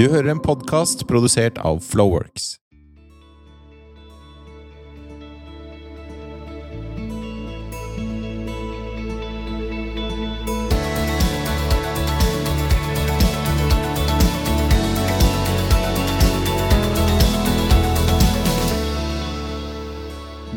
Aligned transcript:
Du 0.00 0.06
hører 0.08 0.30
en 0.32 0.38
podkast 0.40 1.02
produsert 1.04 1.58
av 1.60 1.82
Flowworks. 1.84 2.54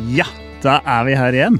Ja, 0.07 0.29
da 0.63 0.79
er 0.87 1.03
vi 1.03 1.19
her 1.19 1.35
igjen. 1.35 1.59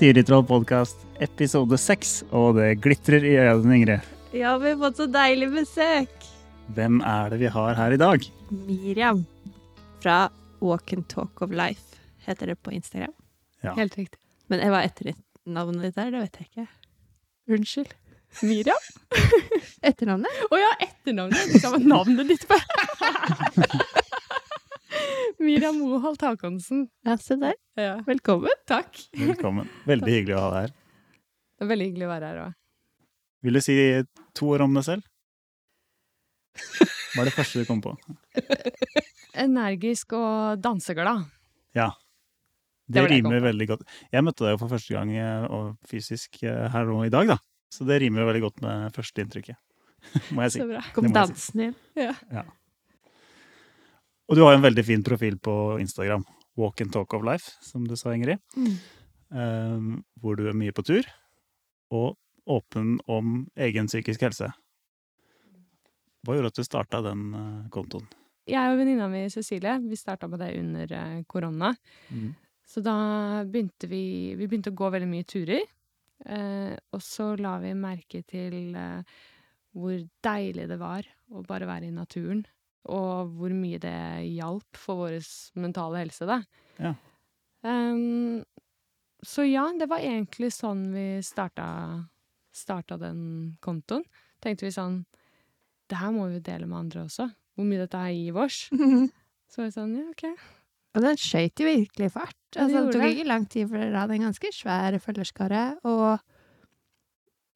Tyritroll 0.00 0.42
podkast 0.50 1.06
episode 1.22 1.78
seks, 1.78 2.24
og 2.34 2.56
det 2.58 2.80
glitrer 2.82 3.22
i 3.22 3.38
øynene, 3.44 3.78
Ingrid. 3.78 4.14
Ja, 4.34 4.58
vi 4.58 4.74
har 4.74 4.80
fått 4.82 5.04
så 5.04 5.06
deilig 5.06 5.54
besøk. 5.54 6.25
Hvem 6.74 6.98
er 7.06 7.30
det 7.30 7.38
vi 7.40 7.50
har 7.52 7.76
her 7.78 7.94
i 7.94 7.98
dag? 8.00 8.24
Miriam 8.50 9.22
fra 10.02 10.28
Walk 10.60 10.92
and 10.92 11.06
Talk 11.08 11.42
of 11.42 11.52
Life 11.54 12.00
heter 12.26 12.46
det 12.50 12.56
på 12.62 12.72
Instagram. 12.74 13.12
Ja. 13.62 13.74
Helt 13.76 13.94
riktig. 13.98 14.18
Men 14.50 14.62
hva 14.70 14.80
etternavnet 14.86 15.86
ditt 15.86 16.00
er, 16.02 16.10
det 16.10 16.24
vet 16.24 16.40
jeg 16.40 16.48
ikke. 16.50 16.66
Unnskyld. 17.56 17.94
Miriam? 18.42 18.88
Etternavnet? 19.88 20.42
Å 20.50 20.58
ja, 20.60 20.72
etternavnet. 20.88 21.54
Det 21.54 21.70
var 21.70 21.86
navnet 21.86 22.34
ditt 22.34 22.44
på. 22.50 22.58
Miriam 25.46 25.78
Moholt 25.78 26.22
Hakonsen. 26.26 26.88
Ja, 27.06 27.14
se 27.22 27.38
der. 27.40 27.54
Ja. 27.78 27.94
Velkommen. 28.06 28.52
Takk. 28.68 28.98
Velkommen. 29.16 29.70
Veldig 29.88 30.18
hyggelig 30.18 30.36
å 30.36 30.44
ha 30.48 30.52
deg 30.52 30.66
her. 30.66 30.76
Det 31.56 31.64
er 31.64 31.70
veldig 31.72 31.88
hyggelig 31.90 32.08
å 32.08 32.12
være 32.12 32.30
her 32.32 32.42
òg. 32.48 32.56
Vil 33.46 33.56
du 33.56 33.62
si 33.62 33.76
to 34.36 34.50
ord 34.50 34.64
om 34.66 34.74
deg 34.76 34.84
selv? 34.90 35.06
Hva 37.14 37.22
er 37.22 37.30
det 37.30 37.36
første 37.36 37.62
du 37.62 37.68
kom 37.68 37.82
på? 37.84 37.94
Energisk 39.46 40.16
og 40.16 40.60
danseglad. 40.64 41.24
Ja. 41.76 41.90
Det 42.86 43.02
Det 43.02 43.10
rimer 43.10 43.40
veldig 43.42 43.66
godt. 43.68 43.86
Jeg 44.14 44.22
møtte 44.22 44.44
deg 44.46 44.54
jo 44.54 44.60
for 44.60 44.72
første 44.76 44.94
gang 44.94 45.10
eh, 45.18 45.46
og 45.50 45.72
fysisk 45.90 46.38
eh, 46.46 46.66
her 46.70 46.86
nå 46.86 47.00
i 47.06 47.12
dag, 47.12 47.32
da. 47.34 47.38
Så 47.72 47.86
det 47.88 47.98
rimer 48.02 48.22
jo 48.22 48.28
veldig 48.28 48.42
godt 48.44 48.62
med 48.62 48.94
førsteinntrykket, 48.94 49.58
må 50.36 50.44
jeg 50.46 50.54
si. 50.54 50.60
Så 50.62 50.68
bra. 50.70 50.84
Kom 50.94 51.08
dansen 51.14 51.64
si. 51.64 51.66
inn. 51.66 51.74
Ja. 51.98 52.44
Og 54.26 54.38
du 54.38 54.44
har 54.44 54.54
jo 54.54 54.60
en 54.60 54.66
veldig 54.68 54.84
fin 54.86 55.02
profil 55.06 55.38
på 55.42 55.54
Instagram. 55.82 56.24
Walk 56.56 56.80
and 56.80 56.94
talk 56.94 57.12
of 57.14 57.26
life, 57.26 57.56
som 57.62 57.84
du 57.86 57.96
sa, 57.98 58.14
Ingrid. 58.14 58.40
Mm. 58.56 58.78
Um, 59.26 59.90
hvor 60.22 60.38
du 60.38 60.46
er 60.46 60.54
mye 60.56 60.72
på 60.72 60.84
tur, 60.86 61.06
og 61.90 62.14
åpen 62.46 62.96
om 63.10 63.42
egen 63.58 63.90
psykisk 63.90 64.22
helse. 64.22 64.52
Hva 66.26 66.36
gjorde 66.36 66.50
at 66.50 66.58
du 66.58 66.66
starta 66.66 67.02
den 67.06 67.28
eh, 67.38 67.68
kontoen? 67.74 68.08
Jeg 68.46 68.70
og 68.72 68.78
venninna 68.78 69.08
mi 69.10 69.24
Cecilie 69.30 69.78
vi 69.82 69.98
starta 69.98 70.28
med 70.30 70.42
det 70.42 70.52
under 70.58 70.92
korona. 71.26 71.72
korona. 72.10 72.34
Så 72.66 72.82
da 72.82 73.44
begynte 73.46 73.88
vi 73.90 74.34
Vi 74.34 74.46
begynte 74.46 74.72
å 74.74 74.78
gå 74.78 74.90
veldig 74.90 75.08
mye 75.10 75.26
turer. 75.26 75.62
Eh, 76.24 76.74
og 76.96 77.02
så 77.04 77.34
la 77.38 77.56
vi 77.62 77.72
merke 77.78 78.22
til 78.26 78.74
eh, 78.74 79.16
hvor 79.76 79.96
deilig 80.24 80.66
det 80.70 80.78
var 80.80 81.06
å 81.30 81.42
bare 81.46 81.68
være 81.68 81.90
i 81.90 81.94
naturen. 81.94 82.44
Og 82.90 83.32
hvor 83.36 83.52
mye 83.54 83.78
det 83.82 83.98
hjalp 84.30 84.78
for 84.78 85.04
vår 85.04 85.18
mentale 85.58 86.04
helse, 86.04 86.26
da. 86.26 86.40
Ja. 86.78 86.94
Um, 87.66 88.44
så 89.26 89.42
ja, 89.46 89.66
det 89.74 89.88
var 89.90 90.04
egentlig 90.06 90.52
sånn 90.54 90.84
vi 90.94 91.06
starta, 91.26 91.66
starta 92.54 92.98
den 93.00 93.56
kontoen. 93.64 94.06
Tenkte 94.42 94.68
vi 94.68 94.74
sånn 94.74 95.00
Det 95.86 95.98
her 96.00 96.12
må 96.14 96.28
vi 96.28 96.38
jo 96.38 96.46
dele 96.46 96.68
med 96.68 96.78
andre 96.78 97.06
også. 97.06 97.28
Hvor 97.56 97.66
mye 97.68 97.82
dette 97.84 98.00
her 98.00 98.14
gir 98.14 98.38
oss. 98.42 98.66
Så 99.50 99.60
var 99.60 99.68
jeg 99.68 99.76
sånn, 99.76 99.94
ja, 99.96 100.06
OK. 100.10 100.24
Og 100.96 101.04
den 101.04 101.18
skøyt 101.20 101.60
jo 101.60 101.68
virkelig 101.68 102.08
fart. 102.14 102.38
Ja, 102.56 102.64
det 102.64 102.64
Altså, 102.64 102.82
det 102.86 102.96
tok 102.96 103.10
ikke 103.12 103.28
lang 103.28 103.44
tid 103.52 103.68
før 103.68 103.82
dere 103.82 104.00
hadde 104.00 104.16
en 104.16 104.26
ganske 104.26 104.50
svær 104.56 104.96
følgerskare. 105.04 105.64
Og 105.84 106.06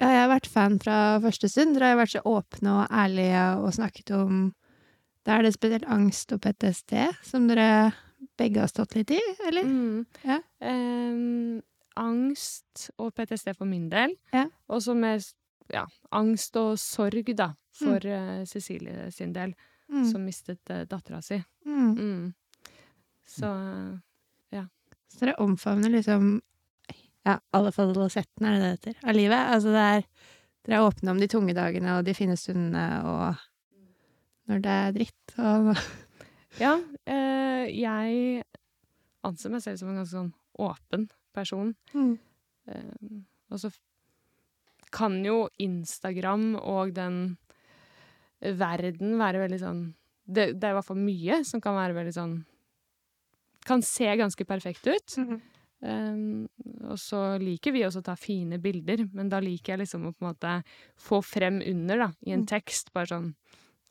ja, 0.01 0.09
jeg 0.09 0.21
har 0.23 0.31
vært 0.33 0.49
fan 0.49 0.77
fra 0.81 0.99
første 1.25 1.49
stund. 1.49 1.75
Dere 1.77 1.93
har 1.93 2.01
vært 2.01 2.15
så 2.15 2.23
åpne 2.29 2.77
og 2.83 2.95
ærlige 3.03 3.47
og 3.61 3.75
snakket 3.77 4.15
om 4.17 4.39
Da 5.29 5.37
er 5.37 5.45
det 5.45 5.53
spesielt 5.53 5.85
angst 5.85 6.33
og 6.33 6.41
PTSD 6.41 6.95
som 7.29 7.49
dere 7.49 7.91
begge 8.41 8.63
har 8.63 8.71
stått 8.71 8.95
litt 8.97 9.11
i, 9.13 9.19
eller? 9.49 9.67
Mm. 9.69 10.07
Ja. 10.25 10.39
Um, 10.65 11.61
angst 12.01 12.87
og 12.97 13.13
PTSD 13.17 13.53
for 13.59 13.69
min 13.69 13.91
del. 13.93 14.15
Ja. 14.33 14.47
Og 14.73 14.81
så 14.85 14.95
med 14.97 15.21
ja, 15.73 15.87
angst 16.11 16.57
og 16.61 16.77
sorg, 16.79 17.31
da, 17.37 17.53
for 17.73 18.05
eh, 18.07 18.45
Cecilie 18.47 19.11
sin 19.15 19.33
del, 19.37 19.55
Mm. 19.91 20.05
som 20.07 20.23
mistet 20.23 20.71
uh, 20.71 20.85
dattera 20.87 21.19
si. 21.23 21.35
Mm. 21.67 21.95
Mm. 21.99 22.35
Så 23.27 23.49
Så 25.11 25.25
dere 25.25 25.35
omfavner 25.43 25.91
liksom 25.91 26.41
ja, 27.27 27.41
alle 27.51 27.73
fasettene, 27.75 28.53
er 28.53 28.53
det 28.55 28.61
det 28.61 28.71
heter, 28.95 29.09
av 29.09 29.17
livet. 29.17 29.51
Altså 29.55 29.73
det 29.75 29.87
er 29.97 30.05
Dere 30.63 30.77
er 30.79 30.87
åpne 30.87 31.11
om 31.11 31.19
de 31.19 31.27
tunge 31.27 31.55
dagene 31.57 31.97
og 31.99 32.05
de 32.05 32.15
fine 32.15 32.37
stundene 32.37 32.85
og 33.09 33.35
når 34.47 34.63
det 34.63 34.75
er 34.77 34.93
dritt 34.93 35.35
og 35.41 35.71
Ja, 36.63 36.77
eh, 37.09 37.67
jeg 37.75 38.45
anser 39.27 39.51
meg 39.51 39.63
selv 39.65 39.81
som 39.81 39.89
en 39.91 39.99
ganske 40.03 40.15
sånn 40.15 40.33
åpen 40.61 41.09
person. 41.35 41.75
mm. 41.95 42.19
Eh, 42.71 43.23
og 43.51 43.59
så 43.59 43.71
kan 44.93 45.19
jo 45.25 45.49
Instagram 45.63 46.55
og 46.61 46.95
den 46.97 47.37
verden 48.41 49.19
være 49.21 49.43
veldig 49.45 49.61
sånn 49.61 49.81
det, 50.31 50.53
det 50.61 50.65
er 50.69 50.73
i 50.73 50.77
hvert 50.79 50.87
fall 50.87 51.01
mye 51.03 51.41
som 51.45 51.61
kan 51.63 51.75
være 51.77 51.97
veldig 51.99 52.15
sånn 52.17 52.37
Kan 53.67 53.83
se 53.85 54.07
ganske 54.17 54.45
perfekt 54.49 54.87
ut. 54.89 55.15
Um, 55.85 56.47
og 56.89 56.97
så 57.01 57.37
liker 57.41 57.75
vi 57.75 57.83
også 57.85 58.01
å 58.01 58.07
ta 58.07 58.15
fine 58.17 58.57
bilder, 58.61 59.03
men 59.13 59.29
da 59.29 59.37
liker 59.45 59.75
jeg 59.75 59.83
liksom 59.83 60.07
å 60.09 60.13
på 60.15 60.25
en 60.25 60.29
måte 60.31 60.55
få 60.97 61.19
frem 61.25 61.59
under, 61.69 62.07
da, 62.07 62.09
i 62.25 62.33
en 62.33 62.47
Mm. 62.47 62.49
tekst, 62.49 62.89
bare 62.97 63.11
sånn 63.13 63.29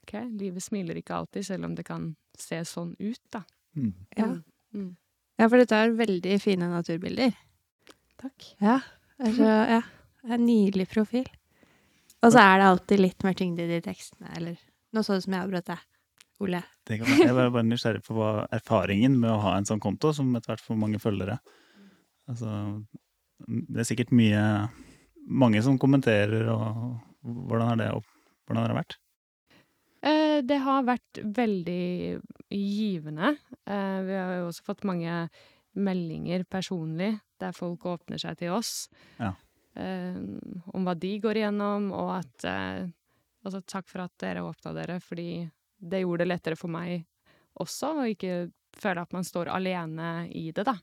OK, 0.04 0.16
livet 0.42 0.64
smiler 0.66 0.98
ikke 0.98 1.14
alltid, 1.20 1.46
selv 1.46 1.66
om 1.66 1.76
det 1.76 1.86
kan 1.86 2.16
se 2.36 2.58
sånn 2.66 2.96
ut, 3.00 3.22
da. 3.32 3.44
Mm. 3.78 3.94
Ja. 4.18 4.26
Mm. 4.26 4.44
Mm. 4.74 4.98
ja, 5.38 5.48
for 5.48 5.58
dette 5.62 5.76
er 5.84 5.94
veldig 6.02 6.42
fine 6.42 6.70
naturbilder. 6.74 7.38
Takk. 8.18 8.56
Ja. 8.60 8.80
Er 9.20 9.38
ja. 9.70 9.82
Det 10.24 10.32
er 10.32 10.40
en 10.40 10.48
nydelig 10.48 10.88
profil. 10.92 11.30
Og 12.20 12.34
så 12.34 12.42
er 12.44 12.60
det 12.60 12.68
alltid 12.68 13.02
litt 13.02 13.24
mer 13.24 13.38
tyngde 13.40 13.64
i 13.64 13.72
de 13.72 13.80
tekstene, 13.86 14.34
eller 14.36 14.60
Nå 14.90 15.04
så 15.06 15.14
det 15.14 15.22
som 15.22 15.34
jeg 15.36 15.46
avbrøt 15.46 15.68
deg. 15.70 15.82
Ole. 16.40 16.62
Det 16.88 16.98
kan, 17.02 17.10
jeg 17.20 17.36
var 17.36 17.50
bare 17.52 17.68
nysgjerrig 17.68 18.00
på 18.06 18.16
hva 18.16 18.30
erfaringen 18.56 19.18
med 19.20 19.30
å 19.30 19.42
ha 19.44 19.58
en 19.58 19.68
sånn 19.68 19.82
konto, 19.84 20.14
som 20.16 20.32
etter 20.40 20.54
hvert 20.54 20.64
får 20.64 20.78
mange 20.80 21.02
følgere 21.04 21.36
Altså, 22.32 22.54
det 23.44 23.82
er 23.82 23.88
sikkert 23.90 24.14
mye 24.16 24.44
Mange 25.28 25.60
som 25.66 25.76
kommenterer, 25.82 26.48
og 26.50 26.96
hvordan 27.22 27.68
har 27.68 27.80
det, 27.82 27.90
hvordan 28.48 28.62
har 28.62 28.72
det 28.72 28.78
vært? 28.80 28.96
Eh, 30.00 30.38
det 30.48 30.58
har 30.64 30.88
vært 30.88 31.20
veldig 31.36 32.22
givende. 32.56 33.34
Eh, 33.68 34.00
vi 34.08 34.16
har 34.16 34.32
jo 34.40 34.48
også 34.48 34.66
fått 34.72 34.88
mange 34.88 35.28
meldinger 35.78 36.48
personlig 36.50 37.12
der 37.44 37.54
folk 37.54 37.86
åpner 37.92 38.22
seg 38.22 38.40
til 38.40 38.56
oss. 38.56 38.88
Ja. 39.20 39.36
Eh, 39.78 40.16
om 40.74 40.88
hva 40.88 40.96
de 40.98 41.12
går 41.22 41.42
igjennom, 41.42 41.92
og 41.96 42.16
at 42.22 42.50
eh, 42.50 42.88
Altså, 43.40 43.62
takk 43.64 43.88
for 43.88 44.04
at 44.04 44.12
dere 44.20 44.42
åpna 44.44 44.74
dere, 44.76 44.98
fordi 45.00 45.46
det 45.80 46.02
gjorde 46.02 46.26
det 46.26 46.28
lettere 46.28 46.58
for 46.60 46.68
meg 46.68 47.06
også, 47.64 47.94
å 48.02 48.08
ikke 48.12 48.50
føle 48.76 49.06
at 49.06 49.16
man 49.16 49.24
står 49.24 49.48
alene 49.54 50.10
i 50.36 50.50
det, 50.56 50.66
da. 50.68 50.76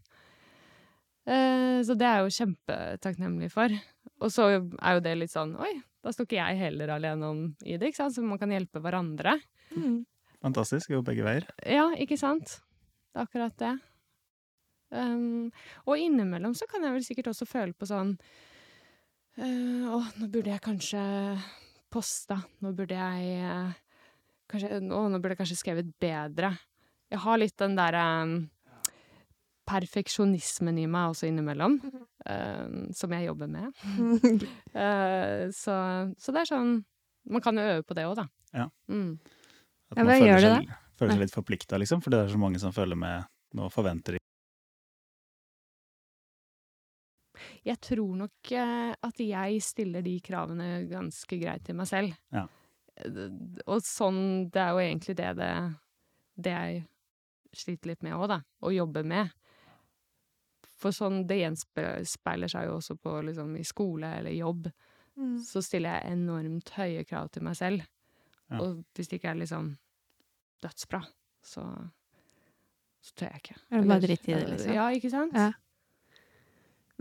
Eh, 1.27 1.83
så 1.85 1.97
det 1.99 2.07
er 2.09 2.17
jeg 2.17 2.25
jo 2.25 2.35
kjempetakknemlig 2.39 3.51
for. 3.53 3.77
Og 4.25 4.33
så 4.33 4.49
er 4.57 4.97
jo 4.97 5.05
det 5.05 5.15
litt 5.19 5.35
sånn 5.35 5.53
Oi, 5.61 5.73
da 6.01 6.13
står 6.15 6.29
ikke 6.29 6.39
jeg 6.39 6.61
heller 6.63 6.95
alene 6.97 7.29
om 7.29 7.41
i 7.67 7.77
det, 7.77 7.91
ikke 7.91 8.01
sant? 8.01 8.17
Så 8.17 8.25
man 8.25 8.41
kan 8.41 8.53
hjelpe 8.55 8.81
hverandre. 8.81 9.37
Fantastisk. 10.45 10.93
Jo, 10.95 11.03
begge 11.05 11.27
veier. 11.27 11.49
Ja, 11.67 11.91
ikke 11.99 12.19
sant? 12.21 12.61
Det 13.11 13.21
er 13.21 13.29
akkurat 13.29 13.57
det. 13.61 13.75
Um, 14.95 15.49
og 15.85 15.99
innimellom 15.99 16.55
så 16.55 16.69
kan 16.71 16.85
jeg 16.87 16.95
vel 16.95 17.05
sikkert 17.05 17.33
også 17.33 17.49
føle 17.51 17.75
på 17.75 17.89
sånn 17.91 18.15
Å, 19.37 20.01
nå 20.17 20.29
burde 20.33 20.53
jeg 20.55 20.65
kanskje 20.65 21.03
posta. 21.93 22.39
Nå 22.65 22.73
burde 22.77 22.97
jeg 22.97 23.41
eh, 23.45 23.73
kanskje, 24.51 24.81
å, 24.81 25.07
nå 25.13 25.21
burde 25.21 25.35
jeg 25.35 25.43
kanskje 25.43 25.59
skrevet 25.61 25.91
bedre. 26.01 26.55
Jeg 27.13 27.23
har 27.23 27.39
litt 27.39 27.57
den 27.61 27.77
derre 27.79 28.05
um, 28.25 28.35
perfeksjonismen 29.69 30.81
i 30.83 30.87
meg 30.91 31.13
også 31.13 31.29
innimellom, 31.29 31.77
um, 31.85 32.81
som 32.97 33.15
jeg 33.15 33.29
jobber 33.29 33.53
med. 33.53 33.71
uh, 34.75 35.47
så, 35.63 35.77
så 36.19 36.35
det 36.35 36.43
er 36.43 36.51
sånn 36.51 36.77
Man 37.27 37.43
kan 37.43 37.59
jo 37.59 37.63
øve 37.67 37.83
på 37.87 37.95
det 37.99 38.07
òg, 38.07 38.19
da. 38.21 38.27
Ja. 38.55 38.69
Mm. 38.91 39.17
At 39.91 39.99
man 39.99 40.13
ja, 40.13 40.19
føler 40.19 40.29
gjør 40.31 40.45
det 40.45 40.53
seg, 40.53 40.77
føler 40.99 41.17
seg 41.17 41.25
litt 41.25 41.35
forplikta, 41.35 41.81
liksom, 41.83 42.03
for 42.03 42.15
det 42.15 42.21
er 42.23 42.31
så 42.31 42.39
mange 42.39 42.63
som 42.63 42.75
føler 42.75 42.99
med 42.99 43.27
Nå 43.57 43.67
forventer 43.73 44.17
de 44.17 44.21
Jeg 47.67 47.81
tror 47.83 48.13
nok 48.21 48.53
eh, 48.55 48.93
at 49.09 49.19
jeg 49.23 49.63
stiller 49.65 50.05
de 50.07 50.15
kravene 50.23 50.69
ganske 50.91 51.39
greit 51.41 51.65
til 51.67 51.75
meg 51.79 51.89
selv. 51.91 52.13
Ja. 52.35 52.45
Og 53.67 53.83
sånn 53.85 54.49
Det 54.49 54.61
er 54.63 54.71
jo 54.73 54.79
egentlig 54.81 55.17
det 55.19 55.33
det 55.37 55.51
Det 56.47 56.53
jeg 56.55 56.85
sliter 57.57 57.91
litt 57.91 58.03
med 58.07 58.15
òg, 58.17 58.29
da. 58.31 58.39
Å 58.65 58.71
jobbe 58.73 59.03
med. 59.05 59.33
For 60.77 60.93
sånn 60.93 61.27
Det 61.29 61.39
gjenspeiler 61.41 62.49
seg 62.53 62.69
jo 62.69 62.77
også 62.79 62.97
på 63.01 63.19
liksom 63.27 63.55
i 63.59 63.65
skole 63.65 64.15
eller 64.21 64.37
jobb. 64.37 64.71
Mm. 65.17 65.37
Så 65.45 65.63
stiller 65.65 65.97
jeg 65.99 66.13
enormt 66.19 66.71
høye 66.77 67.05
krav 67.09 67.31
til 67.33 67.43
meg 67.49 67.57
selv. 67.57 67.85
Ja. 68.51 68.61
Og 68.63 68.83
hvis 68.95 69.09
det 69.11 69.19
ikke 69.19 69.33
er 69.33 69.41
liksom 69.43 69.71
dødsbra, 70.63 71.03
så 71.43 71.65
så 73.07 73.15
tør 73.15 73.31
jeg 73.31 73.41
ikke. 73.45 73.55
Er 73.71 73.77
det 73.81 73.87
bare 73.87 73.97
Eller- 73.97 74.07
dritt 74.09 74.29
i 74.29 74.33
det, 74.35 74.47
liksom? 74.51 74.73
Ja, 74.75 74.87
ikke 74.91 75.11
sant? 75.13 75.35
Ja. 75.39 75.53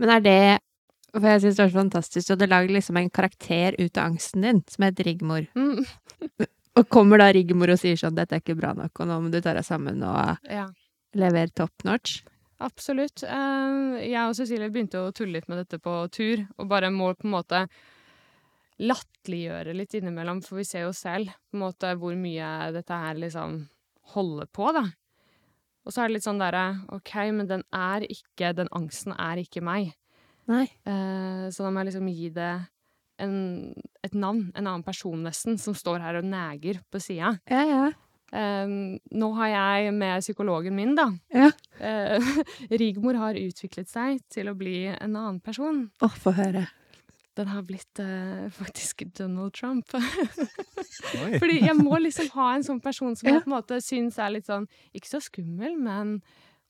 Men 0.02 0.12
er 0.18 0.24
det 0.24 0.40
For 1.16 1.24
jeg 1.30 1.40
syns 1.40 1.56
det 1.56 1.62
var 1.62 1.70
så 1.70 1.78
fantastisk. 1.78 2.26
Du 2.26 2.32
hadde 2.34 2.50
lagd 2.50 2.72
liksom 2.74 2.98
en 3.00 3.08
karakter 3.08 3.76
ut 3.78 3.96
av 3.96 4.10
angsten 4.10 4.42
din, 4.44 4.58
som 4.68 4.84
het 4.84 5.00
Rigmor. 5.00 5.46
Mm, 5.56 5.86
Og 6.76 6.88
kommer 6.92 7.22
da 7.22 7.30
Rigmor 7.32 7.72
og 7.72 7.80
sier 7.80 7.96
sånn 7.96 8.16
'Dette 8.16 8.36
er 8.36 8.42
ikke 8.42 8.58
bra 8.58 8.74
nok, 8.76 9.00
og 9.00 9.08
nå 9.08 9.16
må 9.24 9.30
du 9.32 9.40
ta 9.40 9.54
deg 9.56 9.64
sammen 9.64 10.02
og 10.04 10.50
ja. 10.52 10.66
levere 11.16 11.54
top 11.56 11.86
notch'? 11.88 12.20
Absolutt. 12.60 13.22
Eh, 13.24 14.08
jeg 14.08 14.22
og 14.22 14.36
Cecilie 14.36 14.72
begynte 14.72 15.00
å 15.00 15.12
tulle 15.16 15.38
litt 15.38 15.48
med 15.48 15.62
dette 15.62 15.80
på 15.80 15.94
tur, 16.12 16.44
og 16.56 16.68
bare 16.68 16.92
må 16.92 17.10
på 17.14 17.28
en 17.28 17.34
måte 17.36 17.62
latterliggjøre 18.80 19.72
litt 19.76 19.96
innimellom, 19.96 20.42
for 20.44 20.60
vi 20.60 20.66
ser 20.68 20.84
jo 20.84 20.92
selv 20.96 21.32
på 21.32 21.56
en 21.56 21.64
måte 21.64 21.94
hvor 22.00 22.16
mye 22.16 22.72
dette 22.76 23.00
her 23.04 23.16
liksom 23.20 23.62
holder 24.12 24.48
på, 24.52 24.68
da. 24.76 24.84
Og 25.86 25.94
så 25.94 26.02
er 26.02 26.08
det 26.08 26.18
litt 26.18 26.26
sånn 26.26 26.42
derre 26.42 26.64
OK, 26.94 27.12
men 27.36 27.46
den 27.48 27.62
er 27.74 28.04
ikke 28.10 28.50
Den 28.58 28.70
angsten 28.74 29.14
er 29.14 29.38
ikke 29.40 29.62
meg. 29.64 29.92
Nei. 30.50 30.66
Eh, 30.86 31.46
så 31.54 31.64
da 31.64 31.70
må 31.70 31.82
jeg 31.82 31.92
liksom 31.92 32.08
gi 32.10 32.30
det 32.34 32.54
en, 33.22 33.36
et 34.04 34.14
navn, 34.14 34.50
en 34.54 34.66
annen 34.66 34.84
person 34.86 35.22
nesten, 35.24 35.56
som 35.58 35.74
står 35.76 36.02
her 36.04 36.18
og 36.20 36.26
neger 36.28 36.82
på 36.92 37.00
sida. 37.02 37.36
Ja, 37.50 37.62
ja. 37.66 37.84
Eh, 38.34 38.74
nå 39.22 39.30
har 39.38 39.52
jeg 39.52 39.94
med 39.94 40.24
psykologen 40.24 40.76
min, 40.76 40.96
da 40.98 41.10
Ja. 41.34 41.52
Uh, 41.76 42.42
Rigmor 42.80 43.18
har 43.20 43.38
utviklet 43.38 43.90
seg 43.90 44.22
til 44.32 44.50
å 44.50 44.56
bli 44.58 44.88
en 44.90 45.14
annen 45.14 45.40
person. 45.44 45.86
Å, 46.02 46.10
få 46.10 46.34
høre. 46.36 46.66
Den 47.36 47.50
har 47.52 47.66
blitt 47.68 48.00
eh, 48.02 48.46
faktisk 48.60 49.04
Donald 49.18 49.54
Trump. 49.56 49.92
Fordi 51.40 51.60
jeg 51.60 51.76
må 51.78 51.98
liksom 52.00 52.30
ha 52.36 52.48
en 52.56 52.66
sånn 52.66 52.80
person 52.84 53.16
som 53.16 53.28
jeg 53.28 53.44
på 53.44 53.50
en 53.50 53.56
måte 53.56 53.80
syns 53.84 54.18
er 54.22 54.32
litt 54.32 54.48
sånn 54.48 54.66
Ikke 54.96 55.10
så 55.10 55.20
skummel, 55.22 55.76
men 55.78 56.18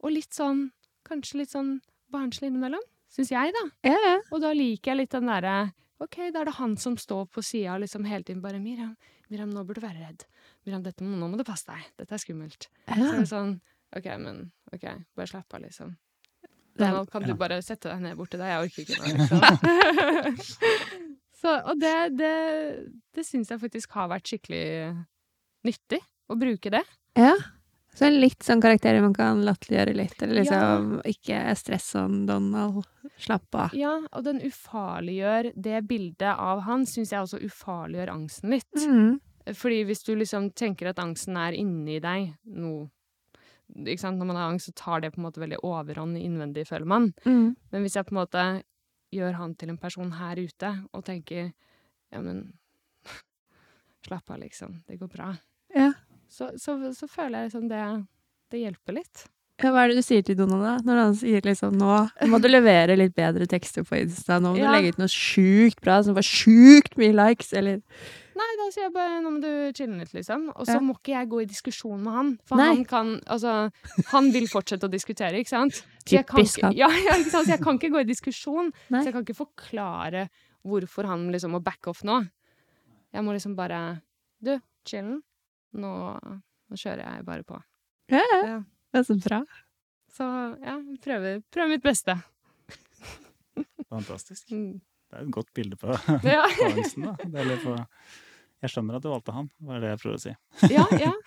Og 0.02 0.12
litt 0.16 0.34
sånn 0.34 0.70
Kanskje 1.06 1.42
litt 1.44 1.52
sånn 1.54 1.76
barnslig 2.10 2.48
innimellom. 2.50 2.82
Syns 3.10 3.30
jeg, 3.30 3.52
da. 3.54 3.62
Ja, 3.86 3.98
ja. 4.02 4.14
Og 4.34 4.40
da 4.42 4.50
liker 4.54 4.92
jeg 4.92 5.04
litt 5.04 5.14
den 5.14 5.30
derre 5.30 5.58
OK, 6.02 6.18
da 6.28 6.42
er 6.42 6.50
det 6.50 6.56
han 6.58 6.74
som 6.76 6.96
står 7.00 7.24
på 7.32 7.40
sida 7.46 7.78
liksom 7.80 8.04
hele 8.04 8.26
tiden 8.26 8.42
bare 8.44 8.58
'Miriam, 8.60 8.96
Miriam, 9.30 9.48
nå 9.48 9.62
burde 9.64 9.80
du 9.80 9.86
være 9.86 10.02
redd. 10.02 10.26
Miriam, 10.66 10.82
dette, 10.84 11.00
nå 11.00 11.28
må 11.30 11.38
du 11.40 11.44
passe 11.44 11.64
deg. 11.70 11.86
Dette 11.96 12.12
er 12.12 12.20
skummelt.' 12.20 12.68
Så 12.68 12.98
er 13.00 13.22
det 13.22 13.30
sånn 13.30 13.54
OK, 13.96 14.08
men 14.20 14.50
OK, 14.74 14.84
bare 15.16 15.30
slapp 15.30 15.54
av, 15.56 15.62
liksom. 15.64 15.94
Donald, 16.78 17.10
kan 17.12 17.26
du 17.26 17.34
bare 17.38 17.60
sette 17.64 17.90
deg 17.90 18.04
ned 18.04 18.16
borti 18.18 18.40
deg? 18.40 18.52
Jeg 18.52 18.66
orker 18.66 18.80
ikke 18.84 19.00
mer. 19.02 20.30
liksom. 20.36 20.64
Så, 21.40 21.52
og 21.52 21.76
det, 21.78 21.96
det, 22.16 22.32
det 23.14 23.24
syns 23.26 23.50
jeg 23.52 23.60
faktisk 23.60 23.92
har 23.98 24.08
vært 24.08 24.30
skikkelig 24.30 24.64
nyttig, 25.68 26.00
å 26.32 26.38
bruke 26.40 26.72
det. 26.78 26.82
ja. 27.18 27.36
Så 27.96 28.10
litt 28.12 28.44
sånn 28.44 28.60
karakterer 28.60 29.00
man 29.00 29.14
kan 29.16 29.38
latterliggjøre 29.46 29.92
litt, 29.96 30.18
eller 30.20 30.42
liksom 30.42 30.98
ikke 31.08 31.38
stress 31.56 31.86
sånn 31.94 32.26
Donald, 32.28 32.84
slapp 33.24 33.56
av. 33.56 33.76
Ja, 33.76 33.94
og 34.12 34.26
den 34.26 34.42
ufarliggjør 34.44 35.48
det 35.54 35.80
bildet 35.88 36.34
av 36.34 36.60
han, 36.66 36.84
syns 36.84 37.14
jeg 37.14 37.24
også 37.24 37.40
ufarliggjør 37.46 38.12
angsten 38.12 38.52
litt. 38.52 38.68
Mm. 38.76 39.16
Fordi 39.56 39.78
hvis 39.88 40.04
du 40.04 40.12
liksom 40.18 40.50
tenker 40.58 40.90
at 40.90 41.00
angsten 41.00 41.38
er 41.40 41.56
inni 41.56 41.96
deg, 42.04 42.34
noe? 42.52 42.90
Når 43.74 44.24
man 44.26 44.36
har 44.36 44.50
angst, 44.52 44.66
så 44.70 44.72
tar 44.78 45.00
det 45.02 45.10
på 45.14 45.18
en 45.20 45.24
måte 45.26 45.40
veldig 45.42 45.58
overhånd 45.66 46.16
innvendig, 46.18 46.66
føler 46.68 46.86
man. 46.86 47.12
Mm. 47.24 47.56
Men 47.72 47.82
hvis 47.82 47.96
jeg 47.98 48.06
på 48.06 48.14
en 48.14 48.20
måte 48.22 48.44
gjør 49.12 49.32
han 49.38 49.54
til 49.58 49.70
en 49.70 49.78
person 49.78 50.12
her 50.12 50.36
ute, 50.38 50.70
og 50.94 51.04
tenker 51.04 51.52
ja, 52.12 52.20
men 52.20 52.52
slapp 54.06 54.30
av, 54.30 54.38
liksom, 54.42 54.82
det 54.86 54.98
går 55.00 55.08
bra, 55.12 55.32
Ja. 55.74 55.92
så, 56.28 56.50
så, 56.58 56.76
så 56.94 57.08
føler 57.10 57.38
jeg 57.42 57.50
liksom 57.50 57.68
det, 57.70 57.82
det 58.52 58.60
hjelper 58.62 58.96
litt. 59.00 59.24
Ja, 59.62 59.70
hva 59.72 59.86
er 59.86 59.88
det 59.94 60.02
du 60.02 60.04
sier 60.04 60.22
til 60.22 60.36
Donald, 60.36 60.62
da? 60.66 60.74
Når 60.84 60.98
han 61.00 61.14
sier 61.16 61.40
liksom 61.46 61.78
nå 61.80 61.94
må 62.28 62.38
du 62.44 62.48
levere 62.50 62.92
litt 62.98 63.14
bedre 63.16 63.46
tekster 63.48 63.86
på 63.88 63.96
Insta, 64.02 64.36
nå 64.38 64.52
må 64.52 64.60
Ja. 64.60 64.68
du 64.68 64.74
legge 64.76 64.92
ut 64.94 64.98
noe 65.00 65.08
sjukt 65.08 65.80
bra 65.80 66.02
som 66.04 66.14
får 66.18 66.26
sjukt 66.28 66.98
mye 67.00 67.14
likes, 67.16 67.54
eller 67.56 67.80
Nei, 68.36 68.46
da 68.60 68.64
sier 68.74 68.84
jeg 68.84 68.92
bare 68.92 69.20
nå 69.24 69.30
må 69.32 69.40
du 69.40 69.48
chille 69.76 69.96
litt, 69.96 70.10
liksom. 70.12 70.50
Og 70.54 70.66
så 70.68 70.74
Ja. 70.76 70.80
må 70.84 70.92
ikke 70.98 71.14
jeg 71.14 71.28
gå 71.32 71.38
i 71.42 71.46
diskusjon 71.48 72.02
med 72.04 72.12
han. 72.12 72.32
For 72.44 72.56
Nei. 72.60 72.66
han 72.68 72.84
kan 72.84 73.14
Altså, 73.26 73.70
han 74.12 74.30
vil 74.34 74.46
fortsette 74.52 74.84
å 74.84 74.92
diskutere, 74.92 75.40
ikke 75.40 75.48
sant? 75.54 75.78
Så 76.04 76.16
jeg 76.18 76.26
kan 76.26 76.40
Typisk 76.44 76.58
ikke, 76.60 76.74
ja, 76.76 76.88
ja, 77.06 77.16
ikke 77.16 77.30
sant? 77.32 77.46
Så 77.48 77.54
jeg 77.56 77.62
kan 77.64 77.78
ikke 77.80 77.90
gå 77.94 78.00
i 78.04 78.08
diskusjon. 78.10 78.72
Nei. 78.90 79.00
Så 79.00 79.04
jeg 79.08 79.14
kan 79.16 79.24
ikke 79.24 79.38
forklare 79.40 80.26
hvorfor 80.66 81.06
han 81.08 81.30
liksom 81.32 81.52
må 81.56 81.62
back 81.64 81.86
off 81.88 82.02
nå. 82.04 82.20
Jeg 83.14 83.24
må 83.24 83.32
liksom 83.32 83.56
bare 83.56 84.02
Du, 84.42 84.58
chillen. 84.84 85.22
Nå, 85.72 85.90
nå 86.70 86.76
kjører 86.76 87.04
jeg 87.16 87.24
bare 87.24 87.42
på. 87.44 87.62
Ja, 88.12 88.20
ja. 88.44 88.58
Det 88.92 89.00
er 89.00 89.02
så 89.08 89.16
bra. 89.22 89.40
Så 90.16 90.24
ja, 90.62 90.76
prøver, 91.04 91.42
prøver 91.52 91.68
mitt 91.68 91.82
beste. 91.82 92.14
Fantastisk. 93.90 94.50
Mm. 94.52 94.80
Det 95.10 95.18
er 95.20 95.22
et 95.24 95.32
godt 95.32 95.50
bilde 95.54 95.76
på, 95.78 95.88
Ja. 96.26 96.42
på 96.50 96.68
angsten, 96.70 97.04
da. 97.06 97.14
Det 97.22 97.40
er 97.40 97.44
litt 97.50 97.62
på, 97.64 97.76
jeg 98.64 98.72
skjønner 98.72 98.96
at 98.98 99.02
du 99.04 99.10
valgte 99.12 99.34
han, 99.36 99.50
var 99.60 99.80
det 99.82 99.90
jeg 99.94 100.00
prøvde 100.02 100.18
å 100.18 100.24
si. 100.26 100.34
ja, 100.76 100.86
ja. 101.02 101.12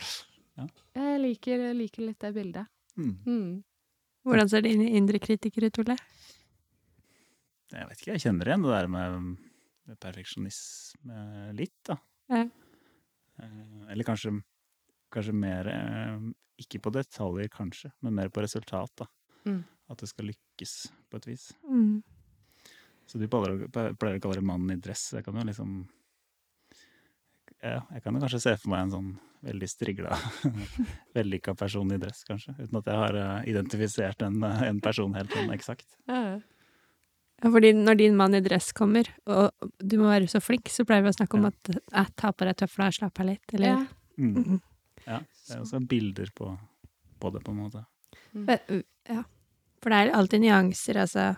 Ja. 0.60 0.66
Jeg 0.98 1.20
liker, 1.24 1.62
liker 1.72 2.04
litt 2.04 2.20
det 2.20 2.30
bildet. 2.36 2.68
Mm. 3.00 3.12
Mm. 3.24 3.52
Hvordan 4.28 4.50
ser 4.52 4.66
din 4.66 4.82
indre 4.84 5.22
kritiker 5.24 5.64
ut, 5.70 5.78
Ole? 5.80 5.96
Jeg 7.72 7.86
vet 7.88 8.02
ikke, 8.02 8.12
jeg 8.18 8.24
kjenner 8.26 8.50
igjen 8.50 8.66
det 8.66 8.74
der 8.74 8.90
med, 8.92 9.30
med 9.88 10.00
perfeksjonisme 10.04 11.22
litt, 11.56 11.78
da. 11.88 11.96
Ja. 12.34 12.42
Eh, 13.40 13.86
Eller 13.94 14.04
kanskje, 14.10 14.34
kanskje 15.16 15.34
mer 15.38 15.70
eh, 15.72 16.28
Ikke 16.60 16.82
på 16.84 16.92
detaljer, 16.98 17.48
kanskje, 17.54 17.94
men 18.04 18.18
mer 18.20 18.28
på 18.34 18.44
resultat, 18.44 18.92
da. 19.00 19.08
Mm. 19.48 19.62
At 19.90 20.04
det 20.04 20.10
skal 20.12 20.28
lykkes 20.34 20.74
på 21.10 21.22
et 21.22 21.30
vis. 21.32 21.46
Mm. 21.64 22.02
Så 23.08 23.16
du 23.22 23.30
pleier, 23.32 23.64
å- 23.64 23.72
pleier 23.96 24.20
å 24.20 24.26
kalle 24.28 24.42
det 24.42 24.46
mannen 24.46 24.76
i 24.76 24.82
dress. 24.84 25.14
Jeg 25.16 25.24
kan 25.26 25.40
jo 25.40 25.48
liksom 25.48 25.80
ja, 27.64 27.82
Jeg 27.94 28.04
kan 28.04 28.14
jo 28.16 28.22
kanskje 28.24 28.40
se 28.42 28.54
for 28.58 28.70
meg 28.74 28.86
en 28.86 28.92
sånn 28.94 29.10
veldig 29.44 29.68
strigla, 29.72 30.18
vellykka 31.16 31.54
person 31.56 31.92
i 31.96 31.98
dress, 32.02 32.24
kanskje. 32.28 32.56
Uten 32.60 32.80
at 32.82 32.88
jeg 32.92 33.00
har 33.00 33.16
eh, 33.16 33.50
identifisert 33.52 34.22
en, 34.28 34.42
eh, 34.44 34.64
en 34.68 34.82
person 34.84 35.14
helt 35.16 35.32
sånn 35.36 35.52
eksakt. 35.56 35.88
Ja. 36.10 36.40
Ja, 37.40 37.48
fordi 37.54 37.70
når 37.72 37.96
din 38.02 38.18
mann 38.20 38.36
i 38.36 38.42
dress 38.44 38.74
kommer, 38.76 39.08
og 39.32 39.70
du 39.80 39.96
må 40.02 40.10
være 40.12 40.28
så 40.28 40.42
flink, 40.44 40.68
så 40.68 40.84
pleier 40.88 41.06
vi 41.06 41.14
å 41.14 41.16
snakke 41.16 41.38
om 41.40 41.46
Ja. 41.48 41.54
at 41.56 41.70
jeg 41.80 42.16
tar 42.20 42.34
på 42.36 42.44
deg 42.50 42.58
tøfla 42.60 42.90
og 42.92 42.98
slapper 42.98 43.24
av 43.24 43.30
litt, 43.32 43.54
eller 43.56 43.68
Ja. 43.68 43.86
Mm. 44.20 44.34
Mhm. 44.36 44.62
Ja, 45.08 45.20
det 45.48 45.56
er 45.56 45.62
også 45.64 45.80
bilder 45.88 46.28
på, 46.36 46.50
på 47.22 47.32
det, 47.32 47.44
på 47.46 47.52
en 47.56 47.62
måte. 47.64 47.86
Uh, 48.36 48.84
Ja. 49.08 49.24
For 49.82 49.90
det 49.90 49.96
er 50.10 50.12
alltid 50.12 50.42
nyanser, 50.44 50.98
altså. 51.00 51.38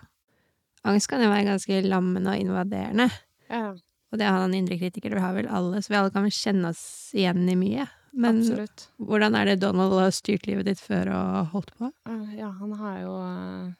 Angst 0.84 1.06
kan 1.08 1.22
jo 1.22 1.28
være 1.30 1.46
ganske 1.46 1.78
lammende 1.86 2.34
og 2.34 2.42
invaderende. 2.42 3.06
Ja, 3.48 3.76
Og 4.12 4.18
det 4.20 4.26
har 4.28 4.42
han 4.44 4.54
indre 4.54 4.76
kritiker, 4.78 5.14
vi 5.16 5.20
har 5.24 5.32
vel 5.34 5.48
alle, 5.48 5.80
så 5.82 5.88
vi 5.88 5.96
alle 5.96 6.10
kan 6.12 6.26
vel 6.26 6.34
kjenne 6.36 6.68
oss 6.68 6.82
igjen 7.16 7.46
i 7.48 7.56
mye. 7.56 7.86
Men 8.12 8.42
absolutt. 8.42 8.88
hvordan 9.00 9.34
er 9.38 9.44
det 9.48 9.60
Donald 9.62 9.94
har 9.96 10.10
styrt 10.12 10.44
livet 10.46 10.66
ditt 10.68 10.80
før 10.84 11.08
og 11.16 11.46
holdt 11.54 11.70
på? 11.78 11.88
Eh, 12.08 12.34
Ja, 12.36 12.50
han 12.58 12.72
har 12.76 12.98
jo 13.00 13.14
eh, 13.24 13.72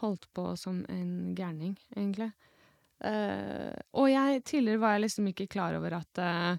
holdt 0.00 0.24
på 0.32 0.56
som 0.56 0.84
en 0.88 1.34
gærning, 1.36 1.76
egentlig. 1.94 2.32
Uh, 3.04 3.72
og 3.96 4.10
jeg, 4.10 4.42
tidligere 4.44 4.80
var 4.82 4.92
jeg 4.98 5.06
liksom 5.06 5.28
ikke 5.30 5.46
klar 5.48 5.72
over 5.78 5.94
at, 5.96 6.18
uh, 6.20 6.56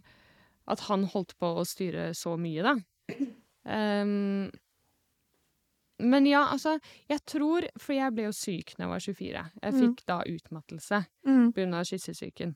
at 0.73 0.79
han 0.87 1.03
holdt 1.05 1.35
på 1.37 1.51
å 1.61 1.65
styre 1.69 2.07
så 2.17 2.33
mye, 2.37 2.63
da. 2.65 2.73
Um, 3.65 4.49
men 6.01 6.25
ja, 6.25 6.47
altså, 6.49 6.79
jeg 7.11 7.21
tror 7.29 7.67
For 7.77 7.93
jeg 7.93 8.13
ble 8.17 8.23
jo 8.25 8.31
syk 8.33 8.71
da 8.73 8.87
jeg 8.87 8.89
var 8.89 9.03
24. 9.05 9.43
Jeg 9.61 9.73
Mm. 9.73 9.81
fikk 9.83 10.05
da 10.09 10.17
utmattelse 10.25 11.05
Mm. 11.27 11.51
på 11.53 11.59
grunn 11.61 11.73
av 11.77 11.85
kyssesyken. 11.85 12.55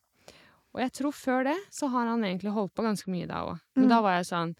Og 0.76 0.82
jeg 0.84 0.92
tror 0.98 1.14
før 1.16 1.44
det 1.48 1.56
så 1.74 1.88
har 1.94 2.10
han 2.12 2.24
egentlig 2.28 2.52
holdt 2.56 2.74
på 2.76 2.84
ganske 2.84 3.08
mye 3.12 3.28
da 3.30 3.46
òg. 3.48 3.60
Men 3.76 3.86
Mm. 3.88 3.90
da 3.94 4.02
var 4.04 4.18
jeg 4.20 4.26
sånn 4.28 4.56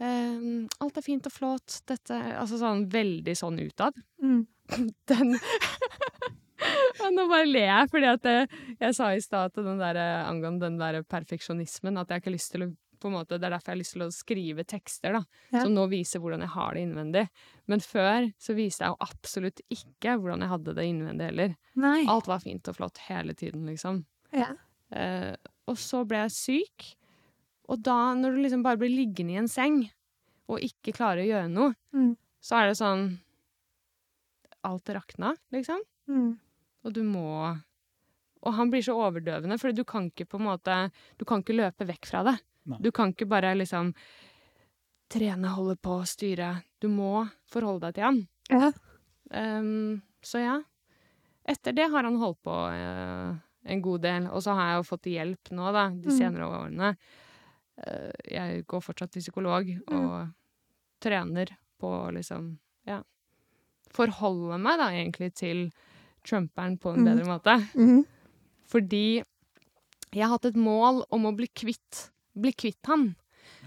ehm, 0.00 0.68
Alt 0.84 0.98
er 1.00 1.04
fint 1.06 1.26
og 1.26 1.32
flott, 1.32 1.80
dette 1.88 2.12
Altså 2.36 2.58
sånn 2.60 2.86
veldig 2.92 3.34
sånn 3.36 3.58
utad. 3.64 3.96
Mm. 4.22 4.46
Den 5.08 5.38
Og 7.04 7.12
nå 7.12 7.26
bare 7.28 7.46
ler 7.46 7.66
jeg, 7.68 7.88
fordi 7.92 8.08
at 8.08 8.22
det, 8.24 8.36
jeg 8.80 8.94
sa 8.96 9.10
i 9.12 9.20
stad 9.20 9.52
der, 9.56 9.98
angående 10.26 10.64
den 10.66 10.78
der 10.80 11.02
perfeksjonismen 11.04 11.98
at 12.00 12.08
jeg 12.10 12.22
ikke 12.22 12.30
har 12.32 12.36
lyst 12.38 12.52
til 12.54 12.64
å 12.66 12.72
på 12.96 13.10
en 13.10 13.12
måte, 13.12 13.36
Det 13.36 13.44
er 13.44 13.52
derfor 13.52 13.68
jeg 13.68 13.74
har 13.74 13.82
lyst 13.82 13.92
til 13.92 14.02
å 14.06 14.08
skrive 14.10 14.64
tekster 14.64 15.12
da, 15.12 15.20
Ja. 15.52 15.60
som 15.60 15.74
nå 15.76 15.84
viser 15.92 16.18
hvordan 16.18 16.40
jeg 16.40 16.48
har 16.48 16.72
det 16.74 16.80
innvendig. 16.86 17.28
Men 17.68 17.78
før 17.84 18.32
så 18.40 18.54
viste 18.56 18.86
jeg 18.86 18.88
jo 18.94 18.96
absolutt 19.04 19.60
ikke 19.70 20.14
hvordan 20.16 20.40
jeg 20.40 20.48
hadde 20.48 20.74
det 20.74 20.86
innvendig 20.88 21.26
heller. 21.28 21.56
Nei. 21.76 22.06
Alt 22.08 22.26
var 22.26 22.40
fint 22.40 22.66
og 22.72 22.74
flott 22.78 22.96
hele 23.04 23.34
tiden, 23.36 23.66
liksom. 23.68 24.06
Ja. 24.32 24.54
Eh, 24.92 25.34
og 25.66 25.76
så 25.82 26.04
ble 26.06 26.20
jeg 26.26 26.30
syk, 26.36 26.92
Og 27.68 27.80
da, 27.82 28.14
når 28.14 28.36
du 28.36 28.42
liksom 28.44 28.62
bare 28.62 28.78
blir 28.78 28.92
liggende 28.94 29.32
i 29.34 29.38
en 29.40 29.48
seng 29.50 29.80
og 30.48 30.60
ikke 30.62 30.92
klarer 30.94 31.24
å 31.24 31.26
gjøre 31.26 31.48
noe, 31.50 31.72
Mm. 31.92 32.12
så 32.40 32.60
er 32.60 32.68
det 32.68 32.76
sånn 32.78 33.18
Alt 34.66 34.88
rakna, 34.94 35.32
liksom. 35.54 35.80
Mm. 36.08 36.38
Og 36.84 36.92
du 36.92 37.02
må 37.02 37.60
Og 38.42 38.54
han 38.54 38.70
blir 38.70 38.82
så 38.86 38.94
overdøvende, 38.94 39.58
for 39.58 39.72
du 39.72 39.82
kan 39.84 40.06
ikke 40.10 40.26
på 40.30 40.38
en 40.38 40.46
måte 40.46 40.76
Du 41.18 41.24
kan 41.24 41.42
ikke 41.42 41.56
løpe 41.58 41.86
vekk 41.88 42.06
fra 42.06 42.22
det. 42.22 42.36
Nei. 42.66 42.78
Du 42.82 42.92
kan 42.92 43.12
ikke 43.12 43.26
bare 43.28 43.54
liksom 43.58 43.92
trene, 45.08 45.46
holde 45.54 45.76
på, 45.78 46.00
styre. 46.06 46.62
Du 46.82 46.88
må 46.90 47.28
forholde 47.46 47.86
deg 47.86 47.94
til 47.94 48.02
han. 48.04 48.16
Ja. 48.50 48.70
Um, 49.30 50.02
så 50.22 50.40
ja. 50.42 50.56
Etter 51.46 51.72
det 51.76 51.86
har 51.92 52.02
han 52.02 52.16
holdt 52.18 52.40
på 52.42 52.54
eh, 52.74 53.36
en 53.66 53.82
god 53.82 54.02
del. 54.02 54.26
Og 54.30 54.42
så 54.44 54.54
har 54.54 54.68
jeg 54.72 54.78
jo 54.80 54.88
fått 54.96 55.08
hjelp 55.10 55.50
nå, 55.56 55.72
da, 55.74 55.88
de 55.90 56.08
Mm. 56.10 56.16
senere 56.18 56.48
årene. 56.48 56.96
Eh, 57.86 58.12
jeg 58.32 58.66
går 58.66 58.80
fortsatt 58.80 59.10
til 59.12 59.22
psykolog 59.22 59.68
og 59.92 60.32
trener 61.00 61.46
på 61.80 61.90
å 62.06 62.12
liksom 62.14 62.58
Ja. 62.86 63.02
Forholde 63.90 64.58
meg 64.60 64.78
da 64.78 64.88
egentlig 64.90 65.34
til 65.34 65.70
Trumperen 66.24 66.78
på 66.78 66.92
en 66.94 67.04
Mm. 67.04 67.04
bedre 67.04 67.26
måte. 67.26 67.74
Mm. 67.74 68.04
Fordi 68.66 69.22
jeg 70.12 70.22
har 70.22 70.30
hatt 70.30 70.44
et 70.46 70.54
mål 70.56 71.04
om 71.12 71.24
å 71.26 71.36
bli 71.36 71.46
kvitt, 71.48 72.10
bli 72.36 72.52
kvitt 72.52 72.84
han. 72.86 73.14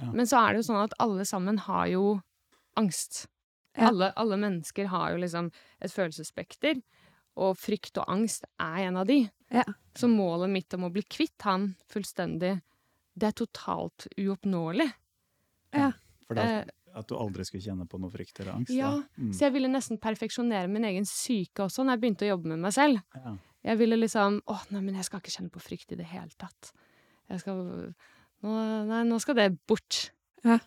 Ja. 0.02 0.12
Men 0.12 0.26
så 0.26 0.38
er 0.50 0.54
det 0.54 0.66
jo 0.66 0.74
sånn 0.74 0.84
at 0.84 0.94
alle 1.00 1.24
sammen 1.26 1.58
har 1.58 1.88
jo 1.88 2.22
angst. 2.76 3.28
Ja. 3.78 3.88
Alle, 3.90 4.12
alle 4.18 4.36
mennesker 4.38 4.88
har 4.88 5.12
jo 5.12 5.18
liksom 5.18 5.52
et 5.82 5.92
følelsesspekter, 5.92 6.82
og 7.38 7.56
frykt 7.58 7.98
og 7.98 8.06
angst 8.08 8.44
er 8.60 8.88
en 8.88 8.98
av 8.98 9.08
de. 9.08 9.30
Ja. 9.54 9.66
Så 9.98 10.08
målet 10.12 10.52
mitt 10.54 10.74
om 10.78 10.86
å 10.88 10.92
bli 10.94 11.04
kvitt 11.04 11.42
han 11.48 11.72
fullstendig, 11.92 12.60
det 13.20 13.30
er 13.32 13.36
totalt 13.36 14.08
uoppnåelig. 14.18 14.90
For 16.28 16.38
da, 16.38 16.46
Eh, 16.46 16.68
at 17.00 17.10
du 17.10 17.16
aldri 17.18 17.46
skulle 17.46 17.64
kjenne 17.64 17.88
på 17.90 18.00
noe 18.02 18.12
frykt 18.14 18.40
eller 18.42 18.58
angst? 18.58 18.74
Ja, 18.74 18.92
da. 18.98 19.22
Mm. 19.22 19.34
Så 19.36 19.46
jeg 19.46 19.56
ville 19.56 19.72
nesten 19.72 20.00
perfeksjonere 20.02 20.70
min 20.72 20.88
egen 20.90 21.06
syke 21.08 21.66
også 21.66 21.86
når 21.86 21.96
jeg 21.96 22.04
begynte 22.04 22.28
å 22.28 22.32
jobbe 22.34 22.52
med 22.54 22.64
meg 22.66 22.76
selv. 22.76 23.02
Ja. 23.16 23.36
Jeg 23.70 23.80
ville 23.82 23.98
liksom 24.00 24.40
Å, 24.48 24.56
nei, 24.72 24.82
men 24.86 24.96
jeg 24.96 25.08
skal 25.10 25.22
ikke 25.22 25.34
kjenne 25.34 25.52
på 25.52 25.62
frykt 25.62 25.92
i 25.92 26.00
det 26.00 26.08
hele 26.08 26.32
tatt. 26.40 26.72
Jeg 27.30 27.44
skal 27.44 27.60
nå, 27.60 28.54
Nei, 28.88 29.02
nå 29.04 29.20
skal 29.20 29.36
det 29.36 29.50
bort. 29.68 30.14
Ja. 30.48 30.60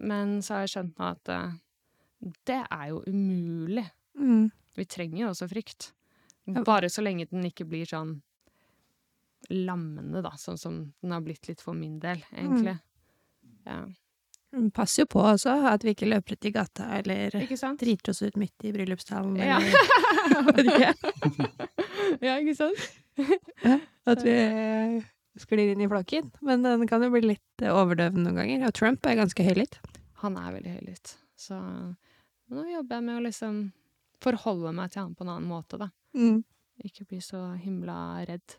Men 0.00 0.38
så 0.40 0.56
har 0.56 0.64
jeg 0.64 0.72
skjønt 0.72 0.98
nå 0.98 1.10
at 1.12 1.28
uh, 1.28 1.52
det 2.48 2.62
er 2.64 2.86
jo 2.88 3.02
umulig. 3.04 3.84
Mm. 4.16 4.46
Vi 4.78 4.86
trenger 4.88 5.26
jo 5.26 5.32
også 5.34 5.50
frykt. 5.50 5.90
Bare 6.66 6.90
så 6.90 7.04
lenge 7.04 7.28
den 7.30 7.44
ikke 7.46 7.66
blir 7.68 7.86
sånn 7.86 8.16
lammende, 9.52 10.22
da. 10.24 10.32
Sånn 10.38 10.58
som 10.58 10.78
den 11.02 11.14
har 11.14 11.22
blitt 11.24 11.48
litt 11.48 11.62
for 11.62 11.76
min 11.78 11.98
del, 12.02 12.22
egentlig. 12.34 12.76
Ja. 13.66 13.82
Pass 14.74 14.98
jo 14.98 15.06
på 15.08 15.22
også, 15.24 15.54
at 15.70 15.84
vi 15.86 15.94
ikke 15.94 16.10
løper 16.10 16.36
ut 16.36 16.44
i 16.44 16.52
gata 16.52 16.90
eller 16.98 17.32
driter 17.80 18.12
oss 18.12 18.20
ut 18.20 18.36
midt 18.36 18.66
i 18.68 18.72
bryllupstalen. 18.74 19.38
Ja. 19.40 19.56
Eller 20.52 20.92
ja, 22.26 22.36
ikke 22.36 22.56
sant? 22.58 22.82
At 24.12 24.20
vi 24.26 24.34
sklir 25.40 25.72
inn 25.72 25.80
i 25.80 25.88
flokken. 25.88 26.28
Men 26.44 26.66
den 26.66 26.84
kan 26.90 27.04
jo 27.04 27.08
bli 27.14 27.24
litt 27.32 27.64
eh, 27.64 27.72
overdøvende 27.72 28.28
noen 28.28 28.42
ganger. 28.42 28.66
Og 28.68 28.76
Trump 28.76 29.08
er 29.08 29.20
ganske 29.22 29.46
høylytt. 29.46 29.78
Han 30.24 30.36
er 30.40 30.58
veldig 30.58 30.74
høylytt. 30.76 31.14
Så 31.40 31.56
nå 31.56 32.66
jobber 32.68 32.98
jeg 32.98 33.06
med 33.08 33.18
å 33.18 33.24
liksom 33.24 33.62
forholde 34.22 34.74
meg 34.76 34.92
til 34.92 35.06
han 35.06 35.16
på 35.16 35.24
en 35.24 35.32
annen 35.32 35.48
måte, 35.48 35.80
da. 35.80 35.88
Mm. 36.16 36.40
Ikke 36.86 37.06
bli 37.08 37.20
så 37.24 37.42
himla 37.60 37.98
redd 38.28 38.56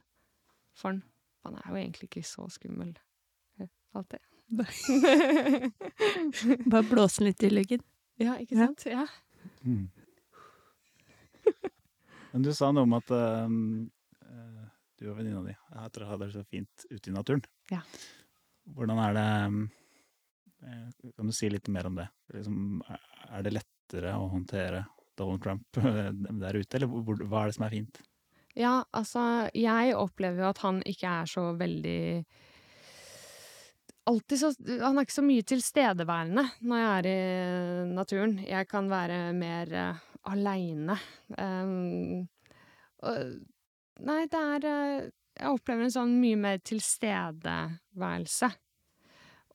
for 0.77 0.93
han. 0.93 1.01
Han 1.43 1.57
er 1.59 1.69
jo 1.69 1.79
egentlig 1.81 2.09
ikke 2.09 2.27
så 2.27 2.45
skummel 2.51 2.93
eh, 3.59 3.71
alltid. 3.97 4.23
Bare 6.71 6.85
blåse 6.87 7.25
litt 7.25 7.43
i 7.43 7.51
luggen. 7.51 7.83
ja, 8.21 8.37
ikke 8.39 8.59
sant? 8.59 8.85
Ja. 8.87 9.05
Mm. 9.65 9.89
Men 12.33 12.45
du 12.45 12.49
sa 12.55 12.71
noe 12.73 12.87
om 12.87 12.95
at 12.97 13.11
um, 13.13 13.57
eh, 14.25 14.61
du 14.97 15.09
og 15.11 15.17
venninna 15.19 15.43
di 15.45 15.53
at 15.53 15.93
dere 15.93 16.07
har 16.09 16.21
det 16.21 16.31
så 16.33 16.41
fint 16.47 16.85
ute 16.89 17.11
i 17.11 17.13
naturen. 17.13 17.43
Ja. 17.69 17.81
Hvordan 18.73 19.01
er 19.03 19.17
det 19.17 19.25
um, 19.51 19.59
eh, 20.63 21.11
Kan 21.17 21.29
du 21.29 21.35
si 21.35 21.51
litt 21.51 21.69
mer 21.73 21.91
om 21.91 21.99
det? 21.99 22.07
Liksom, 22.33 22.81
er 23.29 23.45
det 23.45 23.53
lettere 23.57 24.15
å 24.17 24.31
håndtere 24.31 24.85
Donald 25.19 25.43
Trump 25.43 25.77
eh, 25.83 26.09
der 26.13 26.57
ute, 26.57 26.79
eller 26.79 26.89
hva 27.27 27.43
er 27.43 27.51
det 27.51 27.57
som 27.57 27.67
er 27.67 27.75
fint? 27.77 28.01
Ja, 28.53 28.83
altså, 28.93 29.49
jeg 29.57 29.95
opplever 29.97 30.43
jo 30.43 30.49
at 30.51 30.61
han 30.61 30.81
ikke 30.85 31.09
er 31.09 31.29
så 31.29 31.47
veldig 31.57 32.01
Alltid 34.03 34.39
så 34.39 34.49
Han 34.83 34.97
er 34.99 35.05
ikke 35.05 35.15
så 35.15 35.23
mye 35.23 35.45
tilstedeværende 35.47 36.43
når 36.67 36.81
jeg 36.81 36.89
er 36.91 37.07
i 37.07 37.93
naturen. 37.95 38.33
Jeg 38.43 38.67
kan 38.67 38.89
være 38.91 39.19
mer 39.37 39.71
uh, 39.71 40.01
aleine. 40.27 40.97
Um, 41.37 42.25
og 42.99 43.37
Nei, 44.03 44.25
det 44.27 44.41
er 44.41 44.67
uh, 44.67 45.07
Jeg 45.39 45.53
opplever 45.55 45.87
en 45.87 45.95
sånn 45.95 46.17
mye 46.19 46.41
mer 46.41 46.59
tilstedeværelse. 46.67 48.51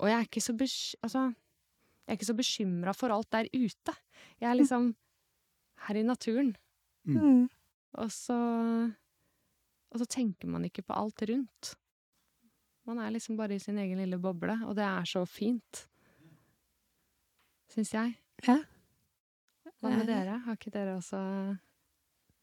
Og 0.01 0.09
jeg 0.09 0.17
er 0.17 0.31
ikke 0.31 0.45
så 0.47 0.57
bekymra 0.57 1.05
Altså, 1.05 1.27
jeg 2.09 2.15
er 2.15 2.17
ikke 2.17 2.31
så 2.31 2.39
bekymra 2.41 2.97
for 2.97 3.13
alt 3.13 3.29
der 3.35 3.53
ute. 3.53 3.95
Jeg 4.41 4.49
er 4.49 4.57
liksom 4.57 4.95
her 5.87 5.99
i 5.99 6.07
naturen. 6.07 6.55
Mm. 7.09 7.49
Og 7.99 8.11
så 8.13 8.39
Og 9.89 10.03
så 10.03 10.05
tenker 10.05 10.49
man 10.53 10.67
ikke 10.67 10.83
på 10.85 10.93
alt 10.93 11.23
rundt. 11.31 11.77
Man 12.85 12.99
er 13.01 13.13
liksom 13.13 13.37
bare 13.37 13.55
i 13.57 13.61
sin 13.61 13.79
egen 13.79 14.01
lille 14.01 14.19
boble, 14.21 14.53
og 14.69 14.77
det 14.77 14.85
er 14.85 15.05
så 15.09 15.25
fint. 15.29 15.87
Syns 17.73 17.93
jeg. 17.95 18.15
Ja. 18.47 18.59
Hva 19.79 19.93
med 19.93 20.09
dere? 20.09 20.39
Har 20.45 20.57
ikke 20.57 20.73
dere 20.75 20.97
også 20.99 21.19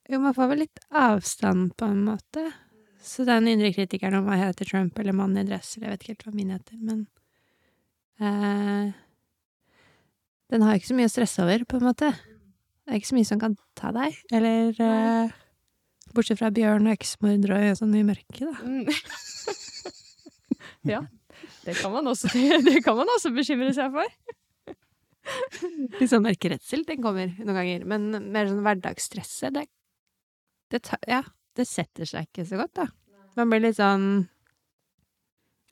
Jo, 0.09 0.19
man 0.21 0.35
får 0.37 0.51
vel 0.51 0.61
litt 0.65 0.81
avstand, 0.93 1.73
på 1.77 1.87
en 1.89 2.03
måte. 2.05 2.45
Så 3.01 3.25
den 3.25 3.49
indre 3.49 3.71
kritikeren 3.73 4.19
om 4.19 4.29
hva 4.29 4.37
heter 4.39 4.69
Trump 4.69 4.97
eller 5.01 5.17
mannen 5.17 5.41
i 5.41 5.47
dress, 5.49 5.75
eller 5.75 5.89
jeg 5.89 5.93
vet 5.93 6.03
ikke 6.03 6.13
helt 6.13 6.27
hva 6.27 6.35
min 6.35 6.53
heter, 6.53 6.77
men 6.81 7.01
eh, 8.21 8.93
Den 10.53 10.65
har 10.65 10.77
ikke 10.77 10.91
så 10.91 10.97
mye 10.97 11.09
å 11.09 11.13
stresse 11.13 11.45
over, 11.45 11.65
på 11.65 11.81
en 11.81 11.87
måte. 11.89 12.13
Det 12.85 12.93
er 12.93 13.01
ikke 13.01 13.09
så 13.09 13.17
mye 13.17 13.27
som 13.27 13.41
kan 13.41 13.57
ta 13.77 13.89
deg, 13.95 14.17
eller 14.35 14.77
uh, 14.77 15.33
Bortsett 16.15 16.39
fra 16.39 16.51
bjørn 16.53 16.85
og 16.85 16.93
eksmordere 16.93 17.71
og 17.71 17.79
sånn 17.79 17.95
i 17.97 18.05
mørket, 18.05 18.45
da. 18.45 18.55
Mm. 18.61 18.85
Ja. 20.85 20.99
Det 21.65 21.73
kan 21.79 21.91
man 21.91 22.07
også, 22.07 22.29
det 22.67 22.83
kan 22.85 22.97
man 22.97 23.09
også 23.15 23.31
bekymre 23.33 23.71
seg 23.73 23.93
for. 23.95 24.11
Litt 25.97 26.11
sånn 26.11 26.25
mørkeredsel, 26.25 26.85
den 26.85 27.01
kommer 27.01 27.31
noen 27.39 27.57
ganger. 27.57 27.87
Men 27.89 28.05
mer 28.33 28.49
sånn 28.49 28.61
hverdagsstresset, 28.65 29.55
det, 29.55 29.65
det, 30.73 30.83
ta, 30.85 30.99
ja, 31.09 31.23
det 31.57 31.65
setter 31.69 32.05
seg 32.09 32.29
ikke 32.29 32.45
så 32.45 32.61
godt, 32.61 32.75
da. 32.83 32.87
Man 33.35 33.49
blir 33.51 33.65
litt 33.65 33.79
sånn 33.79 34.27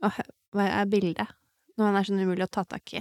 Åh, 0.04 0.18
hva 0.52 0.66
er 0.82 0.90
bildet? 0.92 1.30
Når 1.78 1.86
man 1.86 1.96
er 1.96 2.08
sånn 2.10 2.20
umulig 2.20 2.44
å 2.44 2.52
ta 2.52 2.66
tak 2.68 2.92
i. 2.98 3.00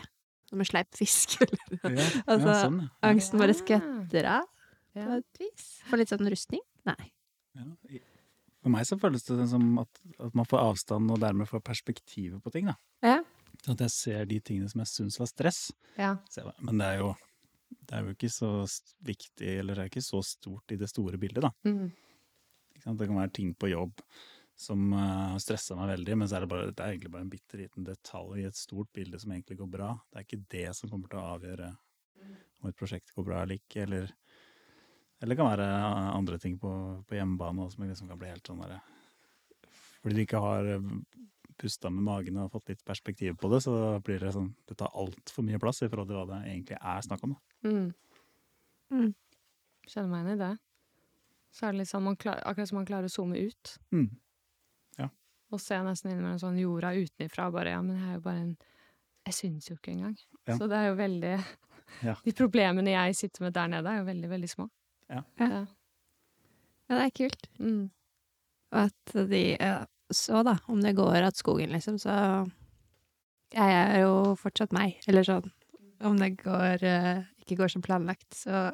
Som 0.52 0.60
en 0.60 0.68
sleip 0.68 0.92
fisk. 0.98 1.38
Ja, 1.82 2.06
Altså, 2.28 2.52
sånn. 2.60 2.78
Angsten 3.08 3.40
bare 3.40 3.54
Ja. 3.56 3.58
skvetter 3.58 4.26
av 4.28 4.48
på 4.92 5.04
et 5.16 5.40
vis. 5.40 5.68
Får 5.88 6.02
litt 6.02 6.10
sånn 6.12 6.28
rustning. 6.28 6.60
Nei. 6.84 6.98
Ja. 7.56 7.64
For 8.62 8.70
meg 8.70 8.84
så 8.86 8.98
føles 9.00 9.24
det 9.26 9.46
som 9.50 9.64
at, 9.80 10.00
at 10.22 10.36
man 10.38 10.46
får 10.46 10.60
avstand 10.60 11.10
og 11.10 11.18
dermed 11.24 11.48
får 11.50 11.64
perspektivet 11.64 12.42
på 12.44 12.52
ting. 12.54 12.68
da. 12.68 12.76
Ja. 13.02 13.16
At 13.66 13.80
jeg 13.80 13.90
ser 13.94 14.28
de 14.28 14.38
tingene 14.44 14.68
som 14.70 14.82
jeg 14.84 14.90
syns 14.92 15.18
var 15.18 15.30
stress. 15.32 15.62
Ja. 15.96 16.12
Men 16.60 16.78
det 16.78 16.86
er 16.92 16.98
jo 17.02 17.14
det 17.88 17.96
er 17.96 18.04
jo 18.04 18.12
ikke 18.12 18.28
så 18.30 18.48
viktig, 19.02 19.48
eller 19.58 19.74
det 19.74 19.82
er 19.86 19.90
ikke 19.90 20.04
så 20.04 20.20
stort 20.22 20.70
i 20.70 20.76
det 20.76 20.90
store 20.92 21.16
bildet, 21.18 21.42
da. 21.42 21.50
Mm. 21.64 21.88
Ikke 22.76 22.84
sant? 22.84 22.98
Det 23.00 23.08
kan 23.08 23.16
være 23.18 23.32
ting 23.32 23.54
på 23.56 23.70
jobb 23.72 24.04
som 24.62 24.92
uh, 24.94 25.38
stressa 25.42 25.76
meg 25.78 25.92
veldig, 25.96 26.18
men 26.20 26.30
så 26.30 26.38
er 26.38 26.44
det, 26.44 26.50
bare, 26.52 26.70
det 26.70 26.82
er 26.82 26.94
egentlig 26.94 27.12
bare 27.14 27.26
en 27.26 27.32
bitte 27.32 27.58
liten 27.60 27.86
detalj 27.86 28.42
i 28.42 28.48
et 28.48 28.58
stort 28.58 28.90
bilde 28.94 29.20
som 29.20 29.34
egentlig 29.34 29.58
går 29.60 29.70
bra. 29.74 29.92
Det 30.08 30.20
er 30.20 30.28
ikke 30.28 30.44
det 30.54 30.68
som 30.78 30.92
kommer 30.92 31.10
til 31.10 31.20
å 31.20 31.32
avgjøre 31.36 31.72
om 32.62 32.70
et 32.70 32.78
prosjekt 32.78 33.10
går 33.16 33.26
bra 33.26 33.42
eller 33.42 33.58
ikke, 33.58 33.86
eller 33.86 34.12
eller 35.22 35.36
det 35.36 35.38
kan 35.38 35.52
være 35.52 35.66
uh, 35.70 36.16
andre 36.16 36.38
ting 36.42 36.56
på, 36.58 36.70
på 37.06 37.14
hjemmebane 37.14 37.62
også, 37.62 37.76
som 37.76 37.86
liksom 37.86 38.08
kan 38.10 38.18
bli 38.18 38.32
helt 38.32 38.48
sånn 38.48 38.62
derre 38.64 38.80
Fordi 40.02 40.16
du 40.16 40.22
ikke 40.24 40.40
har 40.42 40.70
uh, 40.82 40.88
pusta 41.62 41.92
med 41.94 42.02
magen 42.08 42.40
og 42.42 42.50
fått 42.50 42.72
litt 42.72 42.82
perspektiv 42.86 43.36
på 43.38 43.50
det, 43.52 43.60
så 43.62 43.76
blir 44.02 44.18
det 44.18 44.32
sånn 44.34 44.50
Det 44.66 44.74
tar 44.80 44.90
altfor 44.98 45.46
mye 45.46 45.60
plass 45.62 45.84
i 45.84 45.90
forhold 45.92 46.10
til 46.10 46.18
hva 46.18 46.26
det 46.32 46.40
egentlig 46.50 46.78
er 46.80 47.06
snakk 47.06 47.22
om. 47.28 47.36
Da. 47.36 47.70
Mm. 47.70 47.86
Mm. 48.92 49.12
Kjenner 49.86 50.10
meg 50.10 50.24
igjen 50.24 50.34
i 50.34 50.42
det. 50.42 50.52
Så 51.52 51.66
er 51.68 51.74
det 51.74 51.82
litt 51.82 51.92
sånn, 51.92 52.06
man 52.06 52.18
klar, 52.18 52.40
akkurat 52.48 52.70
som 52.70 52.80
man 52.80 52.88
klarer 52.88 53.06
å 53.06 53.12
zoome 53.12 53.38
ut. 53.46 53.74
Mm. 53.94 54.08
Og 55.52 55.60
se 55.60 55.76
nesten 55.84 56.12
innimellom 56.12 56.40
sånn 56.40 56.60
jorda 56.60 56.94
utenifra. 56.96 57.46
og 57.50 57.56
Bare, 57.58 57.74
ja, 57.74 57.82
men 57.84 57.98
jeg 57.98 58.08
er 58.08 58.14
jo 58.16 58.24
bare 58.24 58.44
en 58.46 58.56
Jeg 59.26 59.34
syns 59.36 59.68
jo 59.68 59.76
ikke 59.76 59.92
engang. 59.92 60.16
Ja. 60.48 60.56
Så 60.58 60.66
det 60.70 60.78
er 60.78 60.88
jo 60.90 60.98
veldig 60.98 61.34
Ja. 62.02 62.14
De 62.24 62.32
problemene 62.32 62.94
jeg 62.94 63.14
sitter 63.18 63.44
med 63.44 63.54
der 63.54 63.68
nede, 63.68 63.90
er 63.90 64.00
jo 64.00 64.08
veldig, 64.08 64.30
veldig 64.30 64.48
små. 64.50 64.68
Ja. 65.12 65.22
Ja. 65.38 65.64
Ja, 66.88 66.96
det 66.96 67.04
er 67.04 67.16
kult. 67.16 67.46
Mm. 67.60 67.90
Og 68.72 68.78
at 68.88 69.14
de 69.30 69.42
Så, 70.12 70.42
da, 70.44 70.58
om 70.68 70.80
det 70.82 70.96
går 70.96 71.22
at 71.24 71.36
skogen, 71.36 71.70
liksom, 71.72 71.98
så 72.00 72.48
Jeg 73.52 73.72
er 73.76 74.00
jo 74.00 74.34
fortsatt 74.40 74.72
meg, 74.72 74.96
eller 75.06 75.22
sånn. 75.28 75.50
Om 76.02 76.16
det 76.18 76.36
går, 76.42 76.82
eh, 76.82 77.24
ikke 77.44 77.56
går 77.60 77.68
som 77.70 77.82
planlagt, 77.82 78.30
så 78.34 78.72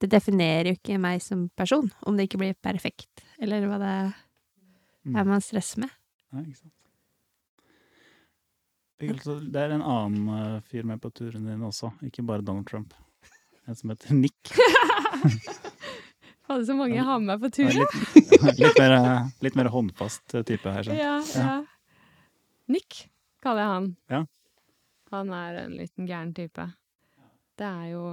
Det 0.00 0.08
definerer 0.10 0.70
jo 0.70 0.78
ikke 0.78 1.00
meg 1.00 1.20
som 1.20 1.50
person, 1.56 1.90
om 2.06 2.16
det 2.16 2.28
ikke 2.28 2.38
blir 2.40 2.54
perfekt, 2.62 3.24
eller 3.40 3.66
hva 3.68 3.78
det 3.80 4.14
Mm. 4.14 4.29
Er 5.08 5.24
man 5.24 5.42
stresser 5.44 5.84
med. 5.84 5.92
Nei, 6.34 6.44
ikke 6.50 6.60
sant. 6.64 6.76
Det 9.00 9.60
er 9.62 9.72
en 9.72 9.84
annen 9.84 10.32
eh, 10.36 10.56
fyr 10.68 10.84
med 10.84 11.00
på 11.00 11.08
turen 11.16 11.46
din 11.48 11.62
også, 11.64 11.88
ikke 12.04 12.24
bare 12.28 12.44
Donald 12.44 12.68
Trump. 12.68 12.92
En 13.68 13.76
som 13.76 13.92
heter 13.92 14.12
Nick. 14.14 14.52
Fader, 16.50 16.64
så 16.66 16.74
mange 16.74 16.96
jeg 16.98 17.06
har 17.06 17.20
med 17.22 17.30
meg 17.30 17.44
på 17.44 17.50
turen. 17.54 17.78
Litt, 17.78 18.58
litt, 18.58 18.78
mer, 18.80 18.96
eh, 18.98 19.30
litt 19.46 19.56
mer 19.56 19.70
håndfast 19.72 20.34
eh, 20.34 20.44
type 20.48 20.72
her. 20.74 20.84
Sånn. 20.84 20.98
Ja, 20.98 21.16
ja. 21.38 21.54
Nick 22.70 23.06
kaller 23.44 23.64
jeg 23.64 23.72
han. 23.74 23.88
Ja. 24.12 24.24
Han 25.14 25.32
er 25.34 25.62
en 25.64 25.76
liten 25.78 26.08
gæren 26.10 26.34
type. 26.36 26.68
Det 27.58 27.68
er 27.68 27.86
jo 27.94 28.04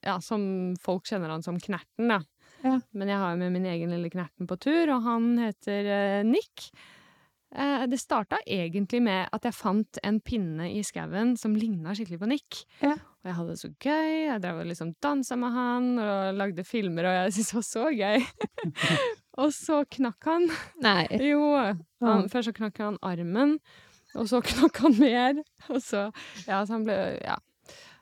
Ja, 0.00 0.16
som 0.24 0.42
folk 0.80 1.04
kjenner 1.08 1.28
han 1.34 1.44
som 1.44 1.58
Knerten, 1.60 2.08
da. 2.08 2.22
Ja. 2.64 2.78
Men 2.92 3.08
jeg 3.12 3.20
har 3.20 3.34
jo 3.34 3.40
med 3.40 3.54
min 3.56 3.68
egen 3.70 3.92
lille 3.94 4.10
Knerten 4.12 4.48
på 4.50 4.58
tur, 4.60 4.90
og 4.94 5.04
han 5.06 5.30
heter 5.40 5.86
eh, 5.94 6.24
Nick. 6.26 6.70
Eh, 7.50 7.84
det 7.90 7.98
starta 7.98 8.38
egentlig 8.46 9.00
med 9.02 9.28
at 9.34 9.46
jeg 9.48 9.56
fant 9.56 9.98
en 10.06 10.20
pinne 10.22 10.68
i 10.70 10.82
skauen 10.86 11.32
som 11.40 11.56
ligna 11.58 11.94
skikkelig 11.96 12.20
på 12.20 12.28
Nick. 12.30 12.60
Ja. 12.82 12.94
Og 13.20 13.28
jeg 13.28 13.36
hadde 13.36 13.54
det 13.56 13.60
så 13.60 13.70
gøy. 13.74 14.12
Jeg 14.28 14.42
drev 14.44 14.62
og 14.62 14.70
liksom 14.70 14.94
dansa 15.02 15.36
med 15.40 15.56
han 15.56 15.90
og 15.98 16.38
lagde 16.38 16.64
filmer, 16.64 17.08
og 17.10 17.16
jeg 17.18 17.34
syntes 17.36 17.50
det 17.50 17.58
var 17.58 17.68
så 17.68 17.84
gøy. 17.90 18.24
og 19.42 19.54
så 19.56 19.82
knakk 19.98 20.30
han. 20.30 20.48
Nei. 20.84 21.04
Jo. 21.26 21.42
Han, 22.06 22.28
først 22.32 22.52
så 22.52 22.56
knakk 22.56 22.80
han 22.84 22.98
armen, 23.04 23.58
og 24.14 24.30
så 24.30 24.40
knakk 24.52 24.82
han 24.86 24.98
mer. 25.00 25.42
Og 25.68 25.82
så 25.84 26.08
Ja, 26.46 26.62
så 26.64 26.76
han 26.78 26.86
ble 26.88 26.98
Ja. 27.24 27.38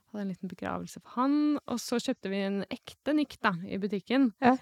Hadde 0.09 0.25
en 0.25 0.33
liten 0.33 0.51
begravelse 0.51 1.01
for 1.03 1.19
han. 1.21 1.39
Og 1.69 1.81
så 1.83 1.99
kjøpte 2.01 2.31
vi 2.33 2.43
en 2.47 2.63
ekte 2.73 3.15
Nick, 3.17 3.37
da, 3.45 3.53
i 3.69 3.79
butikken. 3.81 4.31
Ja. 4.45 4.55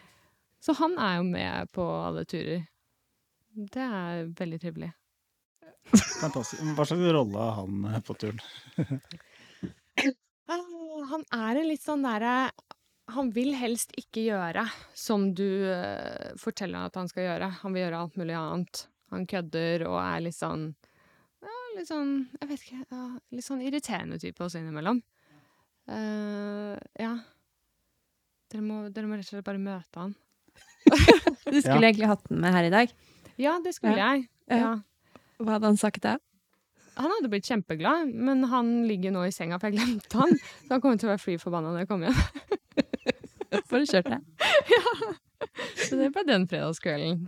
Så 0.62 0.74
han 0.80 0.96
er 0.98 1.20
jo 1.20 1.26
med 1.28 1.70
på 1.76 1.84
alle 1.84 2.24
turer. 2.28 2.64
Det 3.56 3.82
er 3.82 4.26
veldig 4.36 4.58
trivelig. 4.60 4.90
Fantastisk. 5.94 6.62
Hva 6.74 6.84
slags 6.88 7.12
rolle 7.14 7.38
har 7.38 7.60
han 7.60 7.84
eh, 7.92 8.00
på 8.04 8.16
turen? 8.18 8.40
Ah, 10.46 10.60
Han 11.10 11.24
er 11.34 11.60
en 11.60 11.68
litt 11.70 11.82
sånn 11.82 12.04
derre 12.04 12.50
Han 13.14 13.30
vil 13.34 13.54
helst 13.58 13.94
ikke 13.98 14.22
gjøre 14.28 14.66
som 14.94 15.30
du 15.34 15.46
eh, 15.70 16.34
forteller 16.38 16.86
at 16.86 16.98
han 16.98 17.08
skal 17.10 17.26
gjøre. 17.28 17.48
Han 17.62 17.74
vil 17.74 17.84
gjøre 17.84 18.02
alt 18.02 18.18
mulig 18.20 18.36
annet. 18.38 18.82
Han 19.14 19.26
kødder 19.30 19.86
og 19.88 19.96
er 20.02 20.24
litt 20.26 20.36
sånn 20.36 20.68
ja, 21.46 21.56
Litt 21.76 21.86
sånn 21.86 22.12
Jeg 22.40 22.48
vet 22.50 22.64
ikke 22.66 23.00
Litt 23.36 23.46
sånn 23.46 23.62
irriterende 23.62 24.18
type 24.22 24.42
også 24.42 24.58
innimellom. 24.62 25.00
Eh, 25.86 26.76
ja. 27.02 27.12
Dere 28.52 28.62
må, 28.62 28.86
dere 28.94 29.08
må 29.08 29.18
rett 29.18 29.26
og 29.26 29.36
slett 29.36 29.46
bare 29.46 29.62
møte 29.62 30.02
han. 30.02 30.14
Du 31.46 31.60
skulle 31.62 31.86
egentlig 31.86 32.08
hatt 32.10 32.24
den 32.26 32.40
med 32.42 32.54
her 32.54 32.66
i 32.66 32.72
dag. 32.72 32.92
Ja, 33.38 33.56
det 33.62 33.76
skulle 33.76 33.98
jeg. 33.98 34.26
Ja. 34.50 34.56
Ja. 34.58 34.70
Hva 35.38 35.56
hadde 35.56 35.70
han 35.70 35.78
sagt 35.78 36.02
da? 36.02 36.16
Han 36.96 37.12
hadde 37.12 37.28
blitt 37.30 37.46
kjempeglad, 37.46 38.08
men 38.08 38.46
han 38.48 38.70
ligger 38.88 39.12
nå 39.12 39.26
i 39.28 39.32
senga, 39.34 39.58
for 39.60 39.68
jeg 39.68 39.76
glemte 39.78 40.16
han. 40.16 40.32
Så 40.64 40.70
han 40.72 40.82
kommer 40.82 40.98
til 40.98 41.10
å 41.10 41.12
være 41.12 41.22
fly 41.22 41.36
forbanna 41.42 41.74
når 41.74 41.84
jeg 41.84 41.90
kommer 41.90 42.08
hjem. 42.08 43.62
For 43.68 43.82
å 43.82 43.88
kjøre 43.88 44.16
det. 44.16 44.20
Så 45.86 45.98
det 46.00 46.08
ble 46.14 46.24
den 46.26 46.46
fredagskvelden. 46.48 47.26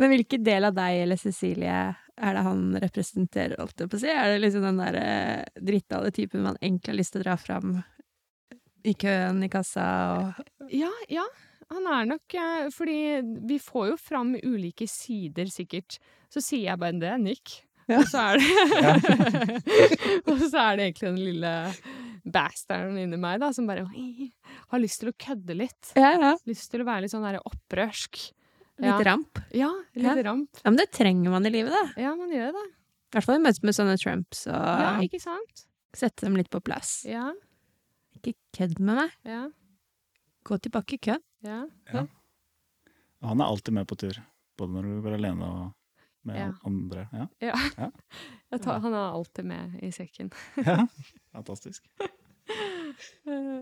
Men 0.00 0.12
hvilken 0.14 0.46
del 0.46 0.66
av 0.70 0.76
deg 0.78 1.02
eller 1.04 1.20
Cecilie 1.20 1.76
er 2.20 2.36
det 2.36 2.44
han 2.46 2.64
representerer, 2.82 3.56
holdt 3.60 3.84
jeg 3.84 3.90
på 3.92 3.98
å 3.98 4.02
si? 4.02 4.10
Er 4.12 4.32
det 4.32 4.40
liksom 4.42 4.66
den 4.66 4.80
derre 4.82 5.06
drittale 5.58 6.10
typen 6.14 6.46
man 6.46 6.58
egentlig 6.60 6.92
har 6.92 6.98
lyst 7.00 7.14
til 7.14 7.22
å 7.22 7.26
dra 7.28 7.36
fram 7.40 7.78
i 8.86 8.94
køen 8.94 9.42
i 9.44 9.50
kassa 9.52 9.86
og 10.16 10.72
Ja, 10.72 10.90
ja. 11.10 11.26
Han 11.68 11.84
er 11.90 12.06
nok 12.08 12.34
eh, 12.38 12.68
Fordi 12.72 12.98
vi 13.48 13.58
får 13.60 13.90
jo 13.90 13.96
fram 14.00 14.30
ulike 14.40 14.86
sider, 14.88 15.50
sikkert. 15.52 15.98
Så 16.32 16.40
sier 16.44 16.70
jeg 16.70 16.80
bare 16.80 16.96
'det 16.96 17.16
nikk. 17.20 17.42
Nick'. 17.42 17.56
Ja. 17.88 18.02
Og 18.02 18.08
så 18.08 18.20
er 18.20 18.38
det 18.38 18.44
Og 20.28 20.42
så 20.44 20.60
er 20.60 20.76
det 20.76 20.86
egentlig 20.86 21.08
den 21.08 21.22
lille 21.24 21.52
bastarden 22.28 22.98
inni 23.00 23.16
meg 23.20 23.40
da, 23.40 23.48
som 23.56 23.68
bare 23.68 23.86
har 23.88 24.82
lyst 24.82 25.00
til 25.00 25.12
å 25.12 25.16
kødde 25.16 25.56
litt. 25.56 25.92
Ja, 25.96 26.12
ja. 26.18 26.34
Lyst 26.48 26.68
til 26.72 26.84
å 26.84 26.88
være 26.88 27.06
litt 27.06 27.14
sånn 27.14 27.24
der 27.24 27.40
opprørsk. 27.40 28.20
Litt 28.78 28.86
Ja. 28.92 28.98
ramp. 29.04 29.38
Ja, 29.52 29.70
litt 29.94 30.24
ramp. 30.24 30.50
Ja, 30.64 30.70
men 30.70 30.76
det 30.78 30.90
trenger 30.92 31.30
man 31.30 31.46
i 31.46 31.50
livet, 31.50 31.72
da. 31.74 32.00
Ja, 32.00 32.14
man 32.16 32.30
gjør 32.30 32.52
det. 32.54 32.66
I 32.68 33.10
hvert 33.16 33.24
fall 33.24 33.36
i 33.40 33.42
møte 33.42 33.64
med 33.64 33.74
sånne 33.74 33.96
Trumps, 33.98 34.46
og 34.46 34.54
Ja, 34.54 35.00
ikke 35.02 35.20
sant? 35.20 35.64
sette 35.96 36.26
dem 36.26 36.36
litt 36.36 36.50
på 36.50 36.60
plass. 36.62 37.04
Ja, 37.08 37.32
Ikke 38.18 38.34
kødd 38.54 38.78
med 38.80 38.96
meg. 38.96 39.10
ja, 39.24 39.48
Gå 40.44 40.58
tilbake 40.60 40.94
i 40.94 40.98
køen. 40.98 41.22
ja. 41.42 41.66
Og 43.20 43.28
Han 43.28 43.40
er 43.40 43.44
alltid 43.46 43.74
med 43.74 43.86
på 43.88 43.96
tur, 43.98 44.14
både 44.56 44.70
når 44.70 44.82
du 44.82 45.02
går 45.02 45.14
alene 45.18 45.42
og 45.44 45.74
med 46.24 46.36
Ja. 46.36 46.52
andre. 46.64 47.08
Ja. 47.40 47.52
Jeg 48.52 48.60
tar, 48.62 48.78
han 48.80 48.92
er 48.94 49.12
alltid 49.12 49.44
med 49.44 49.82
i 49.82 49.90
sekken. 49.90 50.30
ja. 50.56 50.86
Fantastisk. 51.32 51.84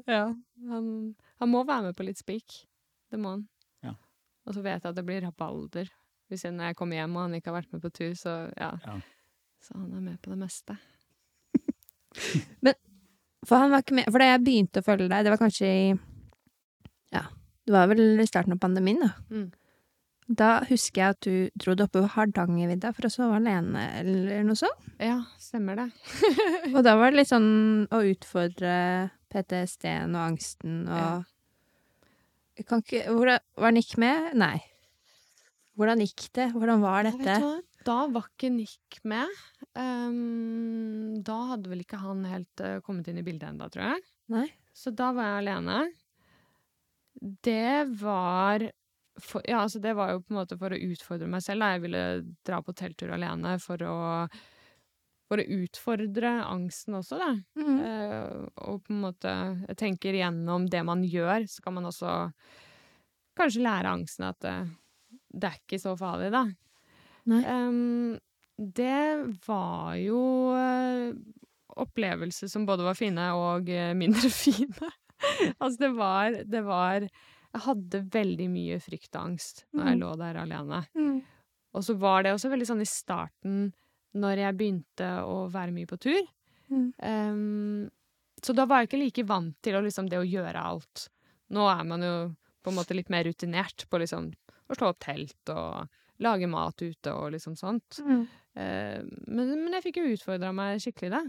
Ja. 0.07 0.35
Han, 0.69 1.15
han 1.41 1.49
må 1.51 1.65
være 1.67 1.89
med 1.89 1.97
på 1.99 2.05
litt 2.07 2.19
spik. 2.19 2.67
Det 3.11 3.19
må 3.19 3.31
han. 3.35 3.49
Og 4.47 4.55
så 4.55 4.63
vet 4.63 4.83
jeg 4.83 4.91
at 4.91 4.97
det 4.97 5.07
blir 5.07 5.25
rabalder. 5.27 5.91
Hvis 6.31 6.45
jeg, 6.47 6.55
når 6.57 6.71
jeg 6.71 6.79
kommer 6.79 6.99
hjem 6.99 7.17
og 7.17 7.27
han 7.27 7.37
ikke 7.39 7.53
har 7.53 7.61
vært 7.61 7.73
med 7.75 7.85
på 7.85 7.93
tur, 7.95 8.15
så 8.19 8.33
ja. 8.57 8.73
Ja. 8.87 8.97
Så 9.63 9.79
han 9.79 9.93
er 9.95 10.05
med 10.05 10.19
på 10.23 10.33
det 10.33 10.41
meste. 10.41 10.77
For 13.47 13.63
han 13.63 13.71
var 13.71 13.85
ikke 13.85 13.99
med 13.99 14.09
For 14.11 14.23
da 14.23 14.33
jeg 14.33 14.43
begynte 14.43 14.83
å 14.83 14.87
følge 14.87 15.11
deg, 15.11 15.27
det 15.27 15.33
var 15.35 15.43
kanskje 15.43 15.69
i 15.69 15.87
Ja, 17.15 17.27
det 17.67 17.75
var 17.75 17.91
vel 17.93 18.23
i 18.23 18.27
starten 18.27 18.57
av 18.57 18.63
pandemien, 18.63 19.05
da. 19.05 19.13
Mm. 19.31 19.51
Da 20.27 20.49
husker 20.67 21.03
jeg 21.03 21.15
at 21.15 21.23
du 21.23 21.35
dro 21.55 21.77
deg 21.79 21.87
oppover 21.87 22.11
Hardangervidda 22.17 22.91
for 22.97 23.07
å 23.07 23.13
sove 23.15 23.37
alene, 23.39 23.85
eller 24.01 24.43
noe 24.49 24.59
sånt. 24.59 24.89
Ja, 24.99 25.21
stemmer 25.39 25.79
det. 25.79 25.87
Og 26.75 26.81
da 26.83 26.97
var 26.99 27.13
det 27.13 27.21
litt 27.21 27.31
sånn 27.31 27.87
å 27.95 28.01
utfordre 28.11 28.73
PTSD-en 29.31 30.17
og 30.17 30.25
angsten 30.33 30.81
og 30.89 30.99
Ja. 30.99 31.13
Jeg 32.57 32.67
kan 32.69 32.83
ikke 32.83 33.05
hvordan, 33.13 33.43
Var 33.61 33.75
Nick 33.77 33.97
med? 34.01 34.33
Nei. 34.39 34.57
Hvordan 35.77 36.01
gikk 36.01 36.29
det? 36.37 36.49
Hvordan 36.55 36.81
var 36.81 37.05
dette? 37.05 37.37
Da 37.87 37.99
var 38.11 38.31
ikke 38.31 38.49
Nick 38.51 39.01
med. 39.07 39.29
Um, 39.77 41.21
da 41.27 41.37
hadde 41.53 41.71
vel 41.71 41.85
ikke 41.85 42.01
han 42.01 42.25
helt 42.27 42.65
uh, 42.65 42.79
kommet 42.87 43.11
inn 43.13 43.21
i 43.21 43.27
bildet 43.27 43.51
ennå, 43.51 43.69
tror 43.71 43.93
jeg. 43.93 44.07
Nei? 44.33 44.47
Så 44.77 44.91
da 44.97 45.13
var 45.17 45.29
jeg 45.29 45.43
alene. 45.45 45.79
Det 47.45 47.85
var 48.01 48.67
for, 49.21 49.45
Ja, 49.49 49.63
altså 49.63 49.81
det 49.81 49.95
var 49.97 50.13
jo 50.13 50.25
på 50.25 50.33
en 50.33 50.41
måte 50.41 50.59
for 50.61 50.73
å 50.73 50.81
utfordre 50.89 51.29
meg 51.31 51.45
selv. 51.45 51.63
Da. 51.63 51.77
Jeg 51.77 51.85
ville 51.87 52.03
dra 52.49 52.61
på 52.65 52.75
telttur 52.77 53.13
alene 53.17 53.57
for 53.63 53.85
å 53.85 53.97
For 55.27 55.43
å 55.43 55.47
utfordre 55.59 56.31
angsten 56.47 56.95
også, 57.01 57.17
da. 57.19 57.33
Mm. 57.59 57.79
Eh, 57.83 58.45
og 58.71 58.83
på 58.87 58.93
en 58.95 59.01
måte 59.03 59.33
tenker 59.81 60.15
gjennom 60.15 60.69
det 60.71 60.85
man 60.87 61.03
gjør, 61.03 61.49
så 61.51 61.65
kan 61.65 61.75
man 61.75 61.89
også 61.91 62.13
kanskje 63.37 63.65
lære 63.67 63.91
angsten 63.91 64.29
at 64.29 64.39
det, 64.45 64.55
det 65.35 65.49
er 65.51 65.59
ikke 65.59 65.81
så 65.83 65.97
farlig, 65.99 66.31
da. 66.35 66.45
Em, 67.27 68.13
det 68.57 69.35
var 69.49 69.97
jo 69.99 70.21
eh, 70.55 71.11
opplevelser 71.83 72.49
som 72.49 72.65
både 72.69 72.87
var 72.87 72.95
fine 72.97 73.27
og 73.37 73.67
mindre 73.99 74.31
fine. 74.45 74.93
altså, 75.59 75.77
det 75.83 75.91
var 75.97 76.37
Det 76.47 76.63
var 76.65 77.01
Jeg 77.03 77.65
hadde 77.67 78.01
veldig 78.15 78.47
mye 78.53 78.79
frykt 78.85 79.11
og 79.17 79.23
angst 79.33 79.65
når 79.75 79.91
jeg 79.91 79.97
Mm. 79.97 80.01
lå 80.05 80.13
der 80.23 80.39
alene. 80.45 80.81
Mm. 80.95 81.19
Og 81.75 81.83
så 81.85 81.95
var 81.99 82.23
det 82.23 82.33
også 82.37 82.51
veldig 82.53 82.67
sånn 82.71 82.81
i 82.85 82.89
starten, 82.89 83.73
når 84.15 84.43
jeg 84.45 84.57
begynte 84.59 85.11
å 85.27 85.47
være 85.53 85.75
mye 85.75 85.89
på 85.91 85.99
tur. 86.01 86.23
Mm. 86.71 87.91
Så 88.43 88.55
da 88.57 88.67
var 88.69 88.83
jeg 88.83 88.91
ikke 88.91 89.01
like 89.03 89.25
vant 89.29 89.57
til 89.65 89.79
å, 89.79 89.83
liksom, 89.85 90.09
det 90.11 90.21
å 90.21 90.27
gjøre 90.27 90.63
alt. 90.71 91.07
Nå 91.55 91.67
er 91.71 91.85
man 91.89 92.05
jo 92.05 92.15
på 92.63 92.73
en 92.73 92.79
måte 92.79 92.97
litt 92.97 93.11
mer 93.13 93.27
rutinert 93.27 93.87
på 93.91 94.01
liksom, 94.03 94.31
å 94.67 94.77
slå 94.77 94.91
opp 94.93 95.01
telt 95.05 95.53
og 95.55 95.87
lage 96.25 96.49
mat 96.51 96.81
ute 96.83 97.13
og 97.13 97.35
liksom 97.37 97.57
sånt. 97.59 98.01
Mm. 98.03 98.25
Uh, 98.57 99.01
men, 99.29 99.53
men 99.63 99.77
jeg 99.77 99.87
fikk 99.89 100.01
jo 100.01 100.15
utfordra 100.15 100.53
meg 100.57 100.81
skikkelig, 100.83 101.13
da. 101.13 101.23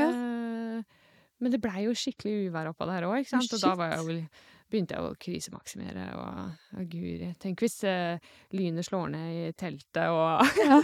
Ja. 0.00 0.08
Uh, 0.08 1.20
men 1.42 1.54
det 1.54 1.60
blei 1.62 1.84
jo 1.86 1.94
skikkelig 1.98 2.48
uvær 2.48 2.70
oppå 2.70 2.86
der 2.88 3.06
òg, 3.08 3.20
ikke 3.20 3.34
sant. 3.34 3.50
Oh, 3.50 3.58
Og 3.58 3.64
da 3.64 3.74
var 3.78 3.94
jeg 3.94 4.02
jo, 4.02 4.42
begynte 4.72 4.96
jeg 4.96 5.04
å 5.04 5.14
krisemaksimere 5.20 6.08
og 6.16 6.80
og 6.80 6.90
guri. 6.90 7.30
Tenk 7.42 7.62
hvis 7.64 7.82
uh, 7.86 8.32
lynet 8.56 8.88
slår 8.88 9.14
ned 9.14 9.38
i 9.38 9.54
teltet 9.58 10.08
og 10.10 10.58
Ja. 10.62 10.82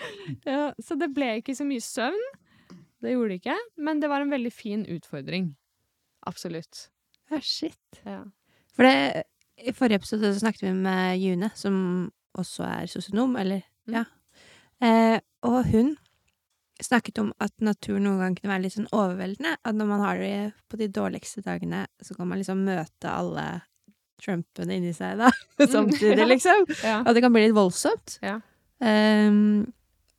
ja, 0.48 0.72
Så 0.82 0.96
det 1.00 1.10
ble 1.16 1.36
ikke 1.40 1.54
så 1.56 1.66
mye 1.68 1.82
søvn. 1.84 2.26
Det 3.02 3.12
gjorde 3.12 3.28
det 3.34 3.40
ikke. 3.42 3.56
Men 3.86 4.00
det 4.02 4.08
var 4.10 4.24
en 4.24 4.32
veldig 4.32 4.52
fin 4.52 4.84
utfordring. 4.90 5.52
Absolutt. 6.26 6.88
ja, 7.30 7.38
shit. 7.40 8.00
Ja. 8.04 8.22
For 8.74 8.82
det, 8.86 9.22
i 9.62 9.72
forrige 9.72 10.00
episode 10.02 10.32
så 10.34 10.40
snakket 10.42 10.66
vi 10.66 10.72
med 10.74 11.20
June, 11.22 11.50
som 11.56 11.76
også 12.38 12.64
er 12.66 12.86
sosionom, 12.92 13.36
eller 13.40 13.62
Mm. 13.86 13.94
ja. 13.94 14.04
Eh, 14.82 15.20
og 15.46 15.64
hun 15.70 15.92
snakket 16.82 17.18
om 17.22 17.28
at 17.40 17.52
natur 17.62 18.00
noen 18.02 18.18
gang 18.18 18.34
kunne 18.36 18.50
være 18.50 18.62
litt 18.64 18.74
sånn 18.74 18.88
overveldende. 18.92 19.52
At 19.64 19.74
når 19.78 19.86
man 19.88 20.00
har 20.02 20.18
det 20.18 20.52
på 20.68 20.76
de 20.80 20.88
dårligste 20.92 21.40
dagene, 21.46 21.84
så 22.02 22.16
kan 22.18 22.26
man 22.28 22.38
liksom 22.42 22.64
møte 22.66 23.08
alle 23.12 23.62
Trumpene 24.20 24.76
inni 24.80 24.92
seg, 24.96 25.18
da. 25.20 25.30
Samtidig, 25.76 26.26
liksom. 26.32 26.66
Ja. 26.82 27.02
At 27.06 27.14
det 27.14 27.22
kan 27.22 27.32
bli 27.36 27.42
litt 27.46 27.54
voldsomt. 27.56 28.18
Ja. 28.24 28.38
Ehm, 28.82 29.66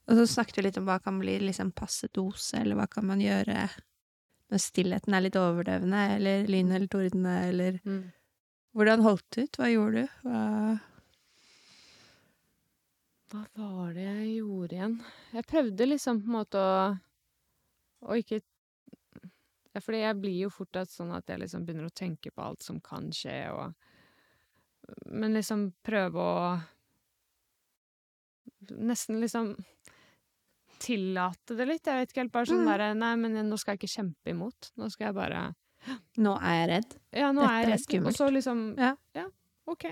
og 0.08 0.16
så 0.16 0.26
snakket 0.32 0.58
vi 0.60 0.66
litt 0.68 0.78
om 0.80 0.88
hva 0.88 1.00
kan 1.04 1.18
bli 1.20 1.38
liksom 1.44 1.74
passe 1.76 2.08
dose, 2.16 2.58
eller 2.62 2.80
hva 2.80 2.88
kan 2.92 3.06
man 3.10 3.20
gjøre 3.24 3.68
når 4.48 4.62
stillheten 4.64 5.16
er 5.18 5.26
litt 5.26 5.36
overdøvende, 5.36 6.04
eller 6.16 6.46
lyn 6.48 6.72
eller 6.72 6.88
tordene, 6.92 7.34
eller 7.50 7.82
Mm. 7.84 8.06
Hvordan 8.78 9.02
holdt 9.02 9.26
det 9.34 9.44
ut? 9.48 9.58
Hva 9.58 9.68
gjorde 9.72 10.04
du? 10.04 10.08
Hva 10.28 10.42
Hva 13.32 13.42
var 13.58 13.96
det 13.96 14.06
jeg 14.06 14.36
gjorde 14.38 14.76
igjen? 14.78 14.94
Jeg 15.34 15.48
prøvde 15.50 15.88
liksom 15.90 16.22
på 16.22 16.30
en 16.30 16.36
måte 16.38 16.62
å 16.62 16.76
Å 18.08 18.18
ikke 18.22 18.40
ja, 19.74 19.82
Fordi 19.82 20.04
jeg 20.04 20.20
blir 20.22 20.38
jo 20.44 20.52
fort 20.54 20.78
sånn 20.88 21.12
at 21.16 21.28
jeg 21.28 21.42
liksom 21.42 21.66
begynner 21.66 21.90
å 21.90 21.98
tenke 21.98 22.32
på 22.32 22.44
alt 22.46 22.62
som 22.64 22.80
kan 22.80 23.10
skje, 23.12 23.50
og 23.52 23.74
Men 25.12 25.34
liksom 25.34 25.72
prøve 25.84 26.22
å 26.22 26.60
Nesten 28.68 29.20
liksom 29.22 29.56
tillate 30.80 31.56
det 31.58 31.68
litt. 31.68 31.86
Jeg 31.86 32.02
vet 32.02 32.12
ikke 32.14 32.24
helt. 32.24 32.32
Bare 32.36 32.46
sånn 32.50 32.64
Mm. 32.64 32.72
derre 32.72 32.90
Nei, 32.98 33.16
men 33.16 33.50
nå 33.50 33.58
skal 33.60 33.76
jeg 33.76 33.80
ikke 33.82 33.96
kjempe 33.96 34.34
imot. 34.34 34.72
Nå 34.78 34.90
skal 34.92 35.08
jeg 35.08 35.16
bare 35.16 35.56
Nå 36.18 36.34
er 36.42 36.56
jeg 36.58 36.70
redd. 36.70 36.96
Ja, 37.14 37.32
nå 37.32 37.42
Dette 37.42 37.54
er 37.54 37.62
jeg 37.64 37.72
er 37.72 37.84
skummelt. 37.84 38.08
Og 38.08 38.14
så 38.18 38.30
liksom 38.34 38.78
Ja. 39.16 39.26
OK. 39.68 39.86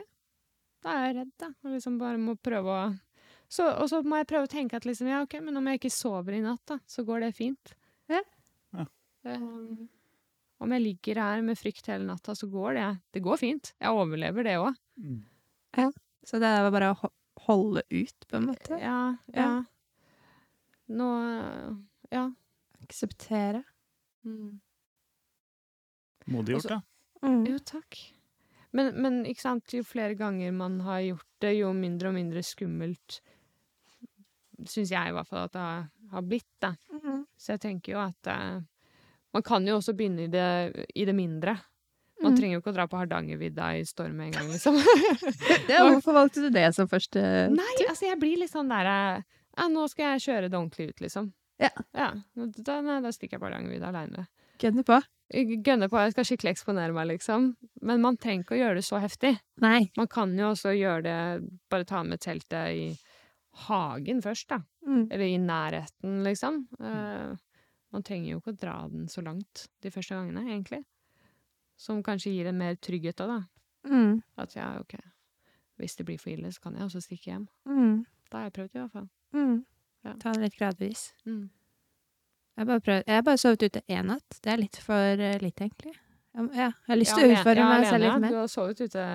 Da 0.84 0.90
er 0.90 1.06
jeg 1.14 1.16
redd, 1.16 1.32
da. 1.40 1.48
Og 1.64 1.72
liksom 1.72 1.98
bare 2.00 2.18
må 2.18 2.36
prøve 2.38 2.66
å 2.68 3.00
så, 3.48 3.70
Og 3.80 3.88
så 3.90 4.04
må 4.04 4.18
jeg 4.18 4.28
prøve 4.28 4.48
å 4.48 4.52
tenke 4.52 4.74
at 4.76 4.84
liksom, 4.86 5.08
ja, 5.08 5.22
OK, 5.22 5.40
men 5.40 5.56
om 5.56 5.66
jeg 5.66 5.80
ikke 5.80 5.92
sover 5.94 6.34
i 6.34 6.42
natt, 6.42 6.66
da, 6.66 6.80
så 6.88 7.06
går 7.06 7.20
det 7.22 7.36
fint. 7.36 7.74
Ja. 8.10 8.22
Ja. 8.74 8.86
Um, 9.26 9.88
om 10.60 10.72
jeg 10.72 10.82
ligger 10.82 11.16
her 11.22 11.42
med 11.44 11.58
frykt 11.58 11.86
hele 11.86 12.06
natta, 12.06 12.34
så 12.36 12.50
går 12.50 12.74
det. 12.74 12.88
Det 13.14 13.22
går 13.24 13.38
fint. 13.38 13.74
Jeg 13.80 13.90
overlever 13.94 14.44
det 14.44 14.58
òg. 14.58 14.76
Mm. 15.00 15.24
Så 16.26 16.40
det 16.42 16.50
er 16.50 16.72
bare 16.72 16.96
å 16.96 17.10
holde 17.46 17.84
ut, 17.92 18.28
på 18.28 18.38
en 18.40 18.48
måte. 18.48 18.80
Ja, 18.82 19.16
ja. 19.34 19.64
Nå 20.90 21.10
Ja. 22.12 22.28
Akseptere. 22.86 23.64
Mm. 24.26 24.60
Modig 26.28 26.56
gjort, 26.56 26.66
Altså- 26.66 26.82
da. 27.22 27.28
Mm. 27.28 27.46
Jo, 27.48 27.58
takk. 27.60 27.98
Men, 28.76 29.02
men 29.02 29.26
ikke 29.26 29.42
sant, 29.42 29.74
jo 29.74 29.84
flere 29.88 30.16
ganger 30.20 30.52
man 30.54 30.80
har 30.82 31.00
gjort 31.02 31.26
det, 31.42 31.54
jo 31.58 31.72
mindre 31.74 32.10
og 32.10 32.16
mindre 32.18 32.42
skummelt 32.44 33.22
syns 34.66 34.90
jeg 34.92 35.10
i 35.10 35.14
hvert 35.16 35.28
fall 35.28 35.46
at 35.46 35.54
det 35.54 35.64
har, 36.12 36.22
blitt. 36.26 36.48
Da. 36.64 36.74
Mm. 36.94 37.26
Så 37.38 37.54
jeg 37.56 37.62
tenker 37.66 37.94
jo 37.96 38.00
at 38.00 38.28
uh, 38.32 38.62
man 39.36 39.44
kan 39.44 39.66
jo 39.68 39.78
også 39.80 39.94
begynne 39.96 40.26
i 40.26 40.32
det, 40.32 40.86
i 40.96 41.06
det 41.06 41.16
mindre. 41.16 41.58
Man 42.24 42.32
Mm. 42.34 42.38
trenger 42.40 42.56
jo 42.56 42.62
ikke 42.62 42.72
å 42.72 42.76
dra 42.78 42.86
på 42.88 42.98
Hardangervidda 42.98 43.66
i 43.78 43.84
storm 43.86 44.16
med 44.16 44.28
en 44.28 44.32
gang, 44.38 44.48
liksom. 44.56 44.78
Ja, 45.70 45.82
hvorfor 45.90 46.14
valgte 46.16 46.42
du 46.46 46.50
det 46.50 46.70
som 46.74 46.88
første 46.88 47.20
Nei, 47.52 47.74
altså 47.90 48.08
jeg 48.08 48.20
blir 48.22 48.38
litt 48.40 48.52
sånn 48.54 48.70
der 48.72 48.88
eh, 48.88 49.24
ja, 49.56 49.68
Nå 49.72 49.88
skal 49.92 50.16
jeg 50.16 50.26
kjøre 50.28 50.50
det 50.50 50.58
ordentlig 50.60 50.90
ut, 50.92 51.04
liksom. 51.04 51.34
Ja. 51.62 51.72
ja 51.96 52.10
da, 52.36 52.80
nei, 52.84 53.00
da 53.04 53.12
stikker 53.16 53.38
jeg 53.38 53.44
på 53.44 53.48
Hardangervidda 53.48 53.92
aleine. 53.92 54.26
Gønne 54.62 54.84
på? 54.88 55.00
Gønner 55.66 55.90
på, 55.90 56.00
jeg 56.04 56.14
skal 56.14 56.28
skikkelig 56.28 56.54
eksponere 56.54 56.96
meg, 56.96 57.08
liksom. 57.16 57.50
Men 57.88 58.04
man 58.04 58.20
trenger 58.22 58.46
ikke 58.46 58.58
å 58.58 58.60
gjøre 58.60 58.80
det 58.80 58.86
så 58.88 59.00
heftig. 59.02 59.34
Nei. 59.64 59.88
Man 59.98 60.10
kan 60.12 60.36
jo 60.38 60.52
også 60.52 60.76
gjøre 60.76 61.06
det 61.08 61.20
Bare 61.72 61.88
ta 61.88 62.04
med 62.06 62.22
teltet 62.24 62.76
i 62.76 62.86
hagen 63.66 64.22
først, 64.22 64.50
da. 64.52 64.62
Mm. 64.86 65.08
Eller 65.10 65.26
i 65.26 65.40
nærheten, 65.42 66.20
liksom. 66.28 66.66
Uh, 66.80 67.34
man 67.96 68.06
trenger 68.06 68.34
jo 68.34 68.42
ikke 68.42 68.54
å 68.54 68.60
dra 68.60 68.76
den 68.92 69.08
så 69.12 69.24
langt 69.26 69.66
de 69.84 69.92
første 69.94 70.18
gangene, 70.18 70.46
egentlig. 70.50 70.84
Som 71.80 72.04
kanskje 72.04 72.36
gir 72.36 72.52
en 72.52 72.60
mer 72.60 72.78
trygghet 72.80 73.24
òg, 73.24 73.32
da. 73.32 73.42
Mm. 73.90 74.20
At 74.42 74.56
ja, 74.58 74.74
OK, 74.82 74.98
hvis 75.80 75.98
det 75.98 76.06
blir 76.08 76.20
for 76.22 76.34
ille, 76.34 76.52
så 76.54 76.68
kan 76.68 76.78
jeg 76.78 76.88
også 76.88 77.02
stikke 77.04 77.32
hjem. 77.32 77.48
Mm. 77.70 78.04
Da 78.36 78.42
har 78.42 78.50
jeg 78.50 78.54
prøvd, 78.58 78.72
i 78.76 78.80
hvert 78.82 78.92
fall. 78.92 79.06
Mm. 79.36 79.60
Ja. 80.06 80.14
Ta 80.20 80.32
det 80.36 80.42
litt 80.44 80.58
gradvis. 80.60 81.04
Mm. 81.26 81.46
Jeg 82.56 82.62
har 82.62 82.68
bare, 82.68 82.82
prøvd, 82.84 83.04
jeg 83.08 83.16
har 83.16 83.24
bare 83.28 83.40
sovet 83.40 83.64
ute 83.64 83.82
én 83.88 84.10
natt. 84.12 84.38
Det 84.44 84.52
er 84.52 84.60
litt 84.60 84.80
for 84.84 85.22
uh, 85.24 85.38
lite, 85.40 85.64
egentlig. 85.70 85.94
Jeg, 85.96 86.50
ja, 86.52 86.68
jeg 86.68 86.92
har 86.92 87.00
lyst 87.00 87.16
til 87.16 87.24
å 87.24 87.30
ale- 87.30 87.38
utfordre 87.40 87.64
ja, 87.64 87.70
meg 87.72 87.88
selv 87.88 88.04
litt 88.06 88.22
mer. 88.26 88.34
Du 88.36 88.40
har 88.42 88.52
sovet 88.52 88.82
ute 88.84 89.06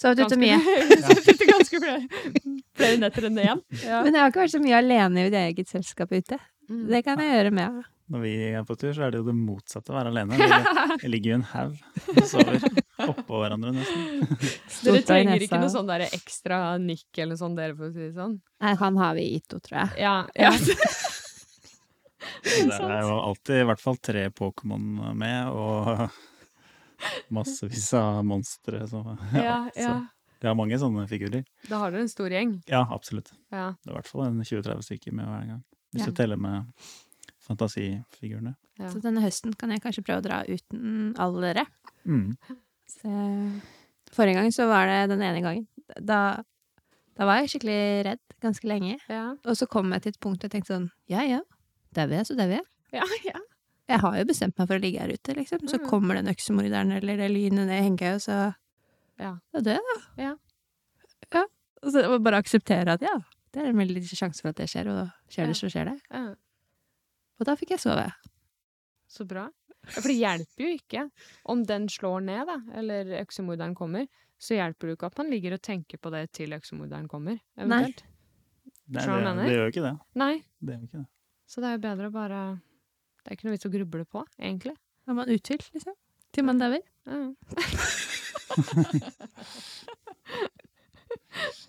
Sovet 0.00 0.20
ute 0.26 0.38
mye. 0.40 0.58
sovet 1.06 1.30
ute 1.32 1.48
ganske 1.48 1.80
flere, 1.80 2.52
flere 2.76 3.00
netter 3.00 3.28
enn 3.30 3.40
én. 3.46 3.64
Ja. 3.88 4.02
Men 4.04 4.12
jeg 4.16 4.20
har 4.22 4.32
ikke 4.34 4.42
vært 4.44 4.54
så 4.54 4.60
mye 4.66 4.76
alene 4.82 5.24
i 5.24 5.26
mitt 5.30 5.38
eget 5.40 5.72
selskap 5.72 6.12
ute. 6.12 6.38
Mm. 6.68 6.84
Det 6.92 7.00
kan 7.08 7.24
jeg 7.24 7.32
gjøre 7.32 7.54
med. 7.56 7.80
Når 8.10 8.22
vi 8.24 8.30
er 8.50 8.64
på 8.66 8.74
tur, 8.74 8.90
så 8.96 9.04
er 9.06 9.12
det 9.12 9.20
jo 9.20 9.26
det 9.28 9.36
motsatte 9.38 9.92
å 9.92 9.94
være 9.94 10.10
alene. 10.10 10.38
Vi, 10.98 11.10
ligger 11.12 11.30
jo 11.34 11.36
en 11.36 11.44
haug 11.52 11.76
og 12.10 12.24
sover 12.26 12.64
oppå 13.06 13.38
hverandre 13.38 13.70
nesten. 13.76 14.08
Dere 14.82 14.94
og 14.94 14.98
i 14.98 15.04
trenger 15.06 15.44
ikke 15.46 15.60
noe 15.62 15.70
sånn 15.70 15.90
der 15.90 16.08
ekstra 16.08 16.58
nikk 16.82 17.20
eller 17.22 17.38
sånn, 17.38 17.54
dere, 17.58 17.76
for 17.78 17.86
å 17.86 17.94
si 17.94 18.02
det 18.08 18.14
sånn? 18.16 18.34
Nei, 18.64 18.72
han 18.82 18.98
har 18.98 19.14
vi 19.18 19.28
i 19.28 19.38
Ito, 19.38 19.60
tror 19.62 19.78
jeg. 19.84 20.02
Ja. 20.02 20.16
ja. 20.34 20.50
Det 22.40 22.76
er 22.76 23.04
jo 23.04 23.14
alltid 23.16 23.62
i 23.62 23.66
hvert 23.68 23.80
fall 23.80 23.96
tre 24.00 24.26
Pokémon 24.36 25.14
med, 25.16 25.48
og 25.48 26.10
massevis 27.32 27.88
av 27.96 28.20
monstre. 28.26 28.82
Så, 28.88 29.00
ja, 29.34 29.56
så 29.74 29.86
ja. 29.86 29.94
vi 30.40 30.48
har 30.50 30.56
mange 30.58 30.78
sånne 30.80 31.06
figurer. 31.10 31.44
Da 31.68 31.80
har 31.82 31.94
dere 31.94 32.04
en 32.04 32.12
stor 32.12 32.32
gjeng. 32.32 32.58
Ja, 32.70 32.82
absolutt. 32.92 33.32
Ja. 33.52 33.70
Det 33.80 33.90
er 33.90 33.94
i 33.94 33.98
hvert 33.98 34.10
fall 34.10 34.26
en 34.26 34.42
20-30 34.42 34.84
stykker 34.88 35.16
med 35.16 35.30
hver 35.30 35.46
gang. 35.54 35.62
Hvis 35.94 36.04
Ja. 36.04 36.10
du 36.10 36.18
teller 36.20 36.40
med 36.40 36.68
fantasifigurene. 37.46 38.54
ja. 38.78 38.88
Så 38.92 39.00
denne 39.02 39.22
høsten 39.24 39.54
kan 39.58 39.70
jeg 39.74 39.82
kanskje 39.84 40.04
prøve 40.06 40.22
å 40.22 40.26
dra 40.28 40.40
uten 40.48 41.14
alle 41.20 41.40
dere. 41.54 41.66
Mm. 42.06 42.36
Så, 42.90 43.10
forrige 44.14 44.34
gang 44.40 44.50
så 44.54 44.66
var 44.70 44.86
det 44.90 45.10
den 45.12 45.22
ene 45.22 45.42
gangen. 45.44 45.66
Da, 46.00 46.42
da 47.18 47.26
var 47.28 47.40
jeg 47.42 47.52
skikkelig 47.54 47.80
redd 48.06 48.22
ganske 48.42 48.66
lenge. 48.70 48.98
Ja. 49.10 49.34
Og 49.44 49.56
så 49.58 49.66
kom 49.70 49.92
jeg 49.92 50.02
til 50.06 50.14
et 50.14 50.20
punkt 50.22 50.44
og 50.46 50.50
tenkte 50.52 50.74
sånn 50.76 50.90
Ja, 51.10 51.22
ja. 51.26 51.40
Dauer 51.94 52.20
jeg, 52.20 52.26
så 52.30 52.36
dauer 52.38 52.56
jeg. 52.60 52.66
Ja, 52.94 53.04
ja. 53.26 53.40
Jeg 53.90 53.98
har 54.04 54.16
jo 54.20 54.24
bestemt 54.28 54.54
meg 54.58 54.68
for 54.70 54.78
å 54.78 54.82
ligge 54.82 55.00
her 55.02 55.10
ute, 55.10 55.34
liksom. 55.34 55.64
Så 55.66 55.80
Mm. 55.80 55.88
kommer 55.90 56.14
den 56.14 56.28
øksemorderen 56.30 56.92
eller 56.94 57.16
det 57.18 57.30
lynet 57.30 57.66
ned 57.66 57.74
i 57.80 57.82
hengekøya, 57.88 58.20
så 58.22 58.54
Ja. 59.18 59.34
Da 59.52 59.60
dør 59.60 59.76
jeg, 59.76 59.82
da. 59.90 60.22
Ja. 60.22 60.34
ja. 61.34 61.44
Og 61.82 61.92
så 61.92 62.18
bare 62.22 62.38
akseptere 62.42 62.92
at 62.94 63.02
ja, 63.02 63.16
det 63.52 63.62
er 63.62 63.68
en 63.70 63.76
veldig 63.80 63.94
liten 63.98 64.16
sjanse 64.16 64.40
for 64.42 64.48
at 64.50 64.56
det 64.56 64.68
skjer, 64.70 64.88
og 64.88 65.10
skjer 65.32 65.46
det, 65.50 65.56
så 65.58 65.68
skjer 65.72 65.90
det. 65.90 65.98
ja. 66.10 66.34
Og 67.40 67.46
da 67.48 67.52
fikk 67.56 67.70
jeg 67.74 67.80
sove. 67.82 68.04
Så 69.10 69.24
bra. 69.28 69.44
For 69.88 70.08
det 70.10 70.18
hjelper 70.20 70.64
jo 70.66 70.70
ikke. 70.76 71.02
Om 71.50 71.58
den 71.68 71.82
slår 71.90 72.20
ned, 72.26 72.42
da, 72.50 72.56
eller 72.78 73.02
øksemorderen 73.22 73.74
kommer, 73.78 74.04
så 74.40 74.50
hjelper 74.56 74.82
det 74.86 74.90
jo 74.92 74.96
ikke 74.98 75.10
at 75.10 75.18
man 75.20 75.32
ligger 75.32 75.52
og 75.56 75.62
tenker 75.64 75.96
på 76.00 76.08
det 76.12 76.22
til 76.36 76.50
øksemorderen 76.56 77.08
kommer, 77.10 77.36
eventuelt. 77.56 78.00
Nei, 78.04 78.08
du 78.90 78.98
det, 78.98 79.02
det 79.40 79.54
gjør 79.54 79.64
jo 79.64 79.72
ikke 79.72 79.86
det. 79.86 79.96
Nei. 80.20 80.34
det, 80.60 80.70
gjør 80.74 80.84
ikke 80.86 81.00
det. 81.00 81.08
Så 81.50 81.56
det 81.62 81.68
er 81.70 81.74
jo 81.76 81.82
bedre 81.82 82.06
å 82.10 82.14
bare 82.14 82.40
Det 83.20 83.26
er 83.26 83.34
ikke 83.36 83.46
noe 83.48 83.56
vits 83.56 83.68
å 83.68 83.72
gruble 83.72 84.04
på, 84.08 84.20
egentlig. 84.38 84.76
Når 85.06 85.12
er 85.12 85.18
man 85.20 85.32
uthvilt, 85.34 85.68
liksom. 85.76 85.94
Til 86.30 86.42
man 86.46 86.60
dauer. 86.60 86.82
Ja. 87.08 87.18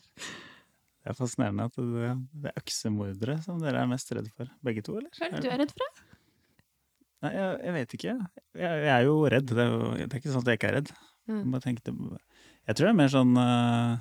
Det 1.02 1.10
er 1.10 1.18
fascinerende 1.18 1.66
at 1.66 1.78
det, 1.82 2.10
det 2.44 2.52
er 2.52 2.62
øksemordere 2.62 3.36
som 3.42 3.62
dere 3.62 3.82
er 3.82 3.90
mest 3.90 4.12
redd 4.14 4.28
for. 4.38 4.50
Begge 4.66 4.84
to, 4.86 5.00
eller? 5.00 5.10
Hva 5.18 5.28
er 5.28 5.34
det 5.34 5.42
du 5.42 5.50
er 5.50 5.62
redd 5.64 5.74
for? 5.74 5.82
da? 5.82 6.08
Nei, 7.22 7.32
jeg, 7.38 7.58
jeg 7.66 7.74
vet 7.78 7.96
ikke. 7.98 8.14
Jeg, 8.58 8.78
jeg 8.86 8.92
er 8.96 9.04
jo 9.06 9.16
redd. 9.30 9.50
Det 9.50 9.62
er, 9.64 9.74
jo, 9.74 9.90
det 9.98 10.08
er 10.08 10.20
ikke 10.22 10.32
sånn 10.34 10.44
at 10.46 10.52
jeg 10.52 10.60
ikke 10.60 10.70
er 10.72 10.78
redd. 10.80 10.92
Mm. 11.30 11.42
Jeg, 11.58 11.64
tenkte, 11.66 11.94
jeg 12.70 12.78
tror 12.78 12.88
det 12.88 12.92
er 12.92 12.98
mer 13.02 13.12
sånn 13.14 13.34
uh, 13.38 13.92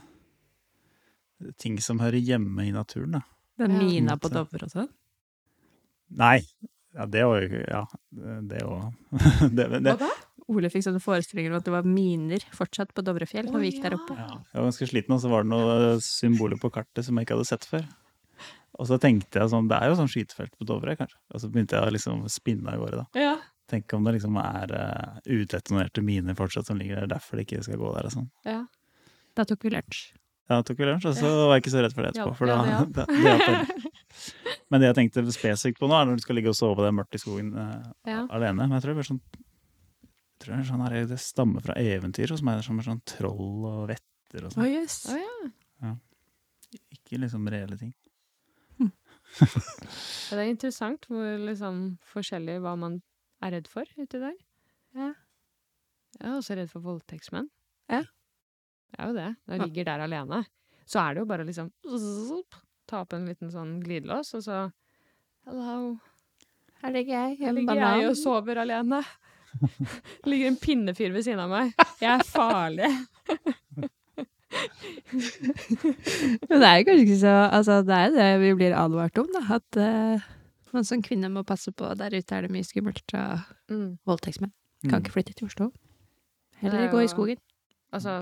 ting 1.60 1.76
som 1.84 2.00
hører 2.00 2.20
hjemme 2.20 2.64
i 2.68 2.72
naturen, 2.74 3.18
da. 3.18 3.22
Det 3.60 3.66
er 3.68 3.74
mina 3.76 4.16
på 4.20 4.28
Så- 4.30 4.36
Dovre 4.38 4.64
og 4.68 4.72
sånn? 4.72 4.88
Nei. 6.20 6.38
Ja, 6.96 7.04
det 7.06 7.22
òg. 7.22 7.52
Ja, 7.70 7.84
det 8.50 8.64
òg. 8.66 8.88
det, 9.56 9.66
det, 9.78 9.96
da? 10.00 10.08
Ole 10.50 10.70
fikk 10.72 10.82
sånne 10.88 11.00
forestillinger 11.04 11.52
om 11.54 11.60
at 11.60 11.66
det 11.68 11.72
var 11.74 11.86
miner 11.86 12.42
fortsatt 12.56 12.90
på 12.96 13.04
Dovrefjell 13.06 13.46
når 13.52 13.62
vi 13.62 13.70
gikk 13.70 13.82
der 13.86 13.94
oppe. 13.96 14.16
ja, 14.18 14.26
jeg 14.50 14.58
var 14.60 14.66
ganske 14.70 14.88
sliten, 14.90 15.14
og 15.14 15.20
så 15.22 15.30
var 15.32 15.44
det 15.46 15.52
noen 15.52 16.00
symboler 16.04 16.58
på 16.62 16.70
kartet 16.74 17.06
som 17.06 17.18
jeg 17.20 17.28
ikke 17.28 17.36
hadde 17.38 17.48
sett 17.52 17.68
før. 17.70 17.84
Og 18.80 18.86
så 18.88 18.96
tenkte 19.02 19.42
jeg 19.42 19.50
sånn, 19.52 19.66
det 19.68 19.76
er 19.78 19.90
jo 19.92 19.96
sånn 19.98 20.08
skytefelt 20.10 20.54
på 20.56 20.66
Dovre, 20.68 20.94
kanskje. 20.96 21.18
Og 21.34 21.42
så 21.42 21.50
begynte 21.52 21.76
jeg 21.76 21.86
å 21.90 21.94
liksom 21.94 22.22
spinne 22.32 22.72
av 22.72 22.80
gårde, 22.82 23.02
da. 23.02 23.20
Ja. 23.20 23.34
Tenk 23.70 23.92
om 23.94 24.06
det 24.06 24.14
liksom 24.16 24.38
er 24.40 24.72
uh, 24.74 25.18
udetonerte 25.30 26.02
miner 26.02 26.34
fortsatt 26.38 26.66
som 26.70 26.78
ligger 26.80 27.02
der, 27.02 27.10
derfor 27.12 27.38
det 27.38 27.44
ikke 27.46 27.60
skal 27.66 27.78
gå 27.78 27.90
der 27.98 28.08
og 28.08 28.14
sånn. 28.16 28.30
ja. 28.48 28.62
Da 29.38 29.44
tok 29.46 29.62
vi 29.62 29.70
lunsj. 29.70 30.00
Ja, 30.50 30.56
da 30.58 30.64
tok 30.66 30.80
vi 30.82 30.88
lunsj, 30.88 31.04
og 31.06 31.14
så 31.14 31.28
var 31.46 31.52
jeg 31.54 31.62
ikke 31.62 31.70
så 31.76 31.82
redd 31.84 31.92
for 31.94 32.02
det 32.02 32.08
etterpå. 32.10 32.32
For 32.40 32.50
da, 32.50 32.56
ja, 32.66 32.80
det 32.82 33.04
da, 33.12 33.36
det. 33.46 34.00
Men 34.72 34.82
det 34.82 34.88
jeg 34.90 34.96
tenkte 34.98 35.22
spesifikt 35.34 35.78
på 35.78 35.86
nå, 35.90 35.94
er 36.00 36.08
når 36.08 36.18
du 36.18 36.24
skal 36.24 36.38
ligge 36.40 36.50
og 36.50 36.58
sove 36.58 36.82
det 36.82 36.90
mørkt 36.96 37.14
i 37.14 37.20
skogen 37.22 37.52
uh, 37.54 37.76
Ja. 38.10 38.24
alene. 38.34 38.64
Men 38.66 38.74
jeg 38.78 38.82
tror 38.88 38.94
det 38.96 38.98
blir 39.04 39.08
sånn 39.12 39.22
tror 40.40 40.55
det, 40.55 40.61
er 40.62 40.68
sånn 40.70 40.85
her, 40.87 40.98
det 41.11 41.18
stammer 41.22 41.64
fra 41.64 41.76
eventyr 41.81 42.33
hos 42.35 42.42
meg, 42.46 42.62
som 42.66 42.79
er 42.81 42.87
sånn 42.87 43.03
troll 43.09 43.66
og 43.68 43.83
vetter 43.90 44.46
og 44.46 44.57
Å, 44.57 44.66
yes. 44.68 44.74
jøss. 44.74 45.00
Å 45.11 45.18
ja. 45.20 45.94
Ikke 46.94 47.18
liksom 47.18 47.48
reelle 47.50 47.76
ting. 47.81 47.90
Hm. 48.79 48.92
det 50.31 50.38
er 50.38 50.46
interessant 50.50 51.09
hvor 51.11 51.40
liksom 51.42 51.83
forskjellig 52.12 52.61
hva 52.62 52.76
man 52.79 53.00
er 53.42 53.57
redd 53.57 53.70
for 53.70 53.88
uti 53.98 54.20
der. 54.20 54.37
Ja. 54.96 55.12
Jeg 56.18 56.26
er 56.29 56.37
også 56.37 56.57
redd 56.59 56.70
for 56.72 56.85
voldtektsmenn. 56.85 57.48
Ja. 57.90 58.05
Jeg 58.90 58.98
er 58.98 59.11
jo 59.11 59.16
det. 59.16 59.29
Når 59.46 59.57
jeg 59.57 59.68
ligger 59.68 59.88
der 59.92 60.05
alene, 60.07 60.42
så 60.90 61.03
er 61.05 61.14
det 61.14 61.24
jo 61.24 61.31
bare 61.31 61.46
liksom 61.48 61.70
Ta 62.90 63.05
opp 63.05 63.12
en 63.14 63.29
liten 63.31 63.53
sånn 63.53 63.76
glidelås, 63.85 64.33
og 64.35 64.42
så 64.42 64.57
Hello. 65.46 65.92
Her 66.81 66.94
ligger 66.94 67.14
jeg 67.14 67.37
i 67.37 67.44
Her 67.44 67.55
ligger 67.55 67.76
banan. 67.76 68.00
jeg 68.00 68.09
og 68.11 68.16
sover 68.18 68.59
alene. 68.64 68.98
Det 69.60 70.26
ligger 70.30 70.50
en 70.52 70.56
pinnefyr 70.60 71.12
ved 71.14 71.24
siden 71.26 71.40
av 71.42 71.50
meg. 71.52 71.72
Jeg 72.00 72.10
er 72.14 72.24
farlig. 72.28 72.90
Men 76.50 76.56
det 76.60 76.66
er 76.68 76.76
jo 76.80 76.86
kanskje 76.88 77.04
ikke 77.04 77.18
så 77.20 77.34
Altså, 77.50 77.80
det 77.86 77.94
er 77.96 78.06
jo 78.08 78.14
det 78.16 78.28
vi 78.42 78.52
blir 78.58 78.74
advart 78.78 79.18
om, 79.22 79.28
da. 79.34 79.42
At 79.58 79.78
uh, 79.80 80.24
man 80.74 80.86
som 80.86 81.02
kvinne 81.02 81.30
må 81.32 81.42
passe 81.46 81.72
på. 81.74 81.90
Der 81.98 82.14
ute 82.16 82.36
er 82.36 82.46
det 82.46 82.52
mye 82.54 82.66
skummelt 82.66 83.14
av 83.18 83.46
Mm. 83.70 83.98
voldtektsmenn. 84.06 84.50
Kan 84.90 84.98
ikke 85.04 85.12
flytte 85.14 85.32
til 85.38 85.46
Oslo. 85.46 85.68
Heller 86.58 86.80
er 86.88 86.90
gå 86.90 87.04
i 87.04 87.10
skogen. 87.10 87.38
Altså, 87.94 88.16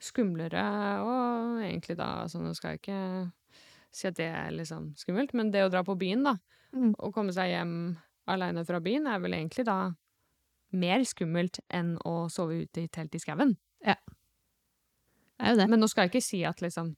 skumlere 0.00 0.62
og 1.04 1.58
egentlig 1.60 1.96
da 1.98 2.06
altså 2.22 2.38
Nå 2.40 2.54
skal 2.56 2.70
jeg 2.70 2.80
ikke 2.80 3.00
si 3.92 4.06
at 4.08 4.16
det 4.16 4.28
er 4.32 4.50
liksom 4.56 4.94
skummelt, 4.96 5.34
men 5.36 5.50
det 5.52 5.64
å 5.66 5.68
dra 5.72 5.82
på 5.84 5.96
byen, 5.98 6.24
da, 6.24 6.36
Mm. 6.72 6.94
og 6.98 7.12
komme 7.14 7.32
seg 7.32 7.48
hjem 7.52 7.96
aleine 8.28 8.64
fra 8.68 8.80
byen, 8.80 9.06
er 9.08 9.18
vel 9.20 9.32
egentlig 9.32 9.64
da 9.64 9.76
mer 10.72 11.04
skummelt 11.08 11.60
enn 11.72 11.94
å 12.04 12.26
sove 12.32 12.62
ute 12.64 12.82
i 12.84 12.88
telt 12.92 13.14
i 13.14 13.18
skauen. 13.22 13.56
Det 13.84 13.94
er 15.46 15.52
jo 15.54 15.60
det. 15.60 15.68
Men 15.70 15.80
nå 15.80 15.86
skal 15.88 16.06
jeg 16.06 16.10
ikke 16.16 16.24
si 16.26 16.40
at 16.48 16.60
liksom 16.64 16.96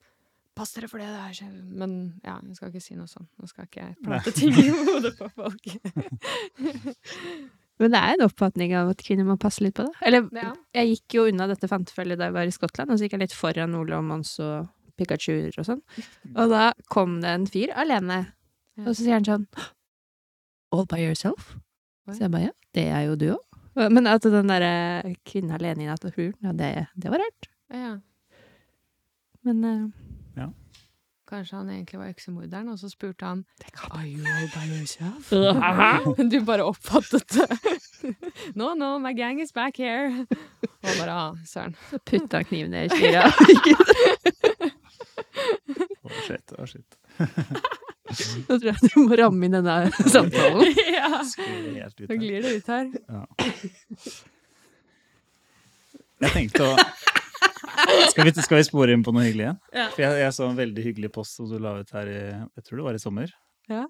Pass 0.56 0.72
dere 0.74 0.88
for 0.90 0.98
det, 0.98 1.06
det 1.06 1.20
her 1.22 1.34
ikke 1.36 1.76
Men 1.78 1.92
ja, 2.26 2.32
jeg 2.42 2.56
skal 2.58 2.70
ikke 2.72 2.82
si 2.82 2.96
noe 2.98 3.06
sånn. 3.08 3.28
Nå 3.38 3.46
skal 3.48 3.68
ikke 3.68 3.84
jeg 3.84 3.94
plante 4.02 4.32
ting 4.34 4.50
i 4.58 4.64
hodet 4.74 5.12
på 5.16 5.28
folk. 5.36 5.68
Men 7.80 7.94
det 7.94 8.00
er 8.00 8.12
en 8.16 8.24
oppfatning 8.26 8.74
av 8.76 8.90
at 8.92 9.00
kvinner 9.06 9.24
må 9.24 9.38
passe 9.40 9.62
litt 9.64 9.76
på 9.78 9.86
det. 9.86 9.92
Eller, 10.04 10.26
Ja. 10.36 10.50
jeg 10.76 10.90
gikk 10.90 11.14
jo 11.16 11.22
unna 11.30 11.46
dette 11.48 11.68
fantefølget 11.70 12.18
da 12.20 12.26
jeg 12.28 12.34
var 12.36 12.50
i 12.50 12.52
Skottland, 12.52 12.90
og 12.92 12.98
så 12.98 13.06
gikk 13.06 13.14
jeg 13.16 13.22
litt 13.22 13.36
foran 13.36 13.76
Ole 13.78 13.96
og 13.96 14.04
Mons 14.04 14.34
og 14.44 14.66
Pikachuer 15.00 15.54
og 15.56 15.64
sånn. 15.64 15.80
Og 16.34 16.50
da 16.52 16.66
kom 16.92 17.20
det 17.22 17.30
en 17.32 17.46
fyr 17.48 17.72
alene, 17.72 18.18
og 18.84 18.90
så 18.92 18.98
sier 19.00 19.16
han 19.16 19.24
sånn 19.24 19.46
All 20.74 20.84
by 20.86 21.00
yourself? 21.06 21.54
Så 22.10 22.26
jeg 22.26 22.34
bare 22.34 22.50
ja, 22.50 22.54
det 22.76 22.84
er 22.90 23.06
jo 23.08 23.16
du 23.16 23.28
òg. 23.38 23.44
Men 23.78 24.06
at 24.10 24.26
den 24.26 24.50
derre 24.50 25.14
kvinnen 25.26 25.54
alene 25.54 25.84
i 25.84 25.90
naturen, 25.90 26.34
ja, 26.42 26.52
det, 26.56 26.70
det 26.94 27.12
var 27.12 27.22
rart. 27.22 27.50
Ja. 27.70 27.92
Men 29.46 29.64
eh, 29.64 29.84
Kanskje 31.30 31.56
han 31.56 31.68
egentlig 31.70 31.98
var 32.00 32.08
øksemorderen, 32.10 32.68
og 32.72 32.78
så 32.78 32.88
spurte 32.90 33.24
han 33.24 33.44
Are 33.90 34.06
you 34.08 34.24
all 34.26 34.48
by 34.50 34.64
yourself? 34.66 35.30
du 36.32 36.40
bare 36.44 36.64
oppfattet 36.66 37.28
det. 37.28 37.46
no, 38.58 38.74
no, 38.74 38.98
my 38.98 39.12
gang 39.14 39.40
is 39.40 39.52
back 39.52 39.78
here. 39.78 40.26
Og 40.82 40.90
bare 40.98 41.12
ah, 41.14 41.36
søren. 41.46 41.76
Så 41.90 41.98
putta 41.98 42.36
han 42.36 42.44
kniven 42.44 42.70
ned 42.74 42.84
i 42.84 42.96
styret. 42.96 43.30
Å, 46.02 46.10
shit, 46.26 46.56
å, 46.58 46.66
shit. 46.66 46.98
Nå 48.10 48.56
tror 48.56 48.68
jeg 48.72 48.90
du 48.90 48.98
må 49.04 49.18
ramme 49.20 49.46
inn 49.46 49.56
denne 49.58 49.76
samtalen. 50.10 50.74
ja. 50.98 51.22
Nå 51.22 52.18
glir 52.20 52.44
det 52.44 52.56
ut 52.58 52.70
her. 52.74 52.90
Ja. 53.08 53.22
Jeg 56.20 56.34
tenkte 56.36 56.66
å 56.66 56.74
skal 58.10 58.24
vi, 58.26 58.32
skal 58.42 58.60
vi 58.60 58.66
spore 58.66 58.94
inn 58.94 59.02
på 59.04 59.12
noe 59.14 59.24
hyggelig 59.24 59.46
igjen? 59.46 59.58
Ja. 59.72 59.86
For 59.94 60.04
jeg, 60.04 60.20
jeg 60.22 60.36
så 60.36 60.46
en 60.48 60.58
veldig 60.58 60.84
hyggelig 60.84 61.10
post 61.14 61.38
som 61.38 61.48
du 61.48 61.56
la 61.62 61.76
ut 61.80 61.92
her 61.96 62.10
i 62.10 62.20
Jeg 62.20 62.64
tror 62.66 62.80
det 62.80 62.86
var 62.86 62.98
i 62.98 63.02
sommer. 63.02 63.34
Ja. 63.70 63.84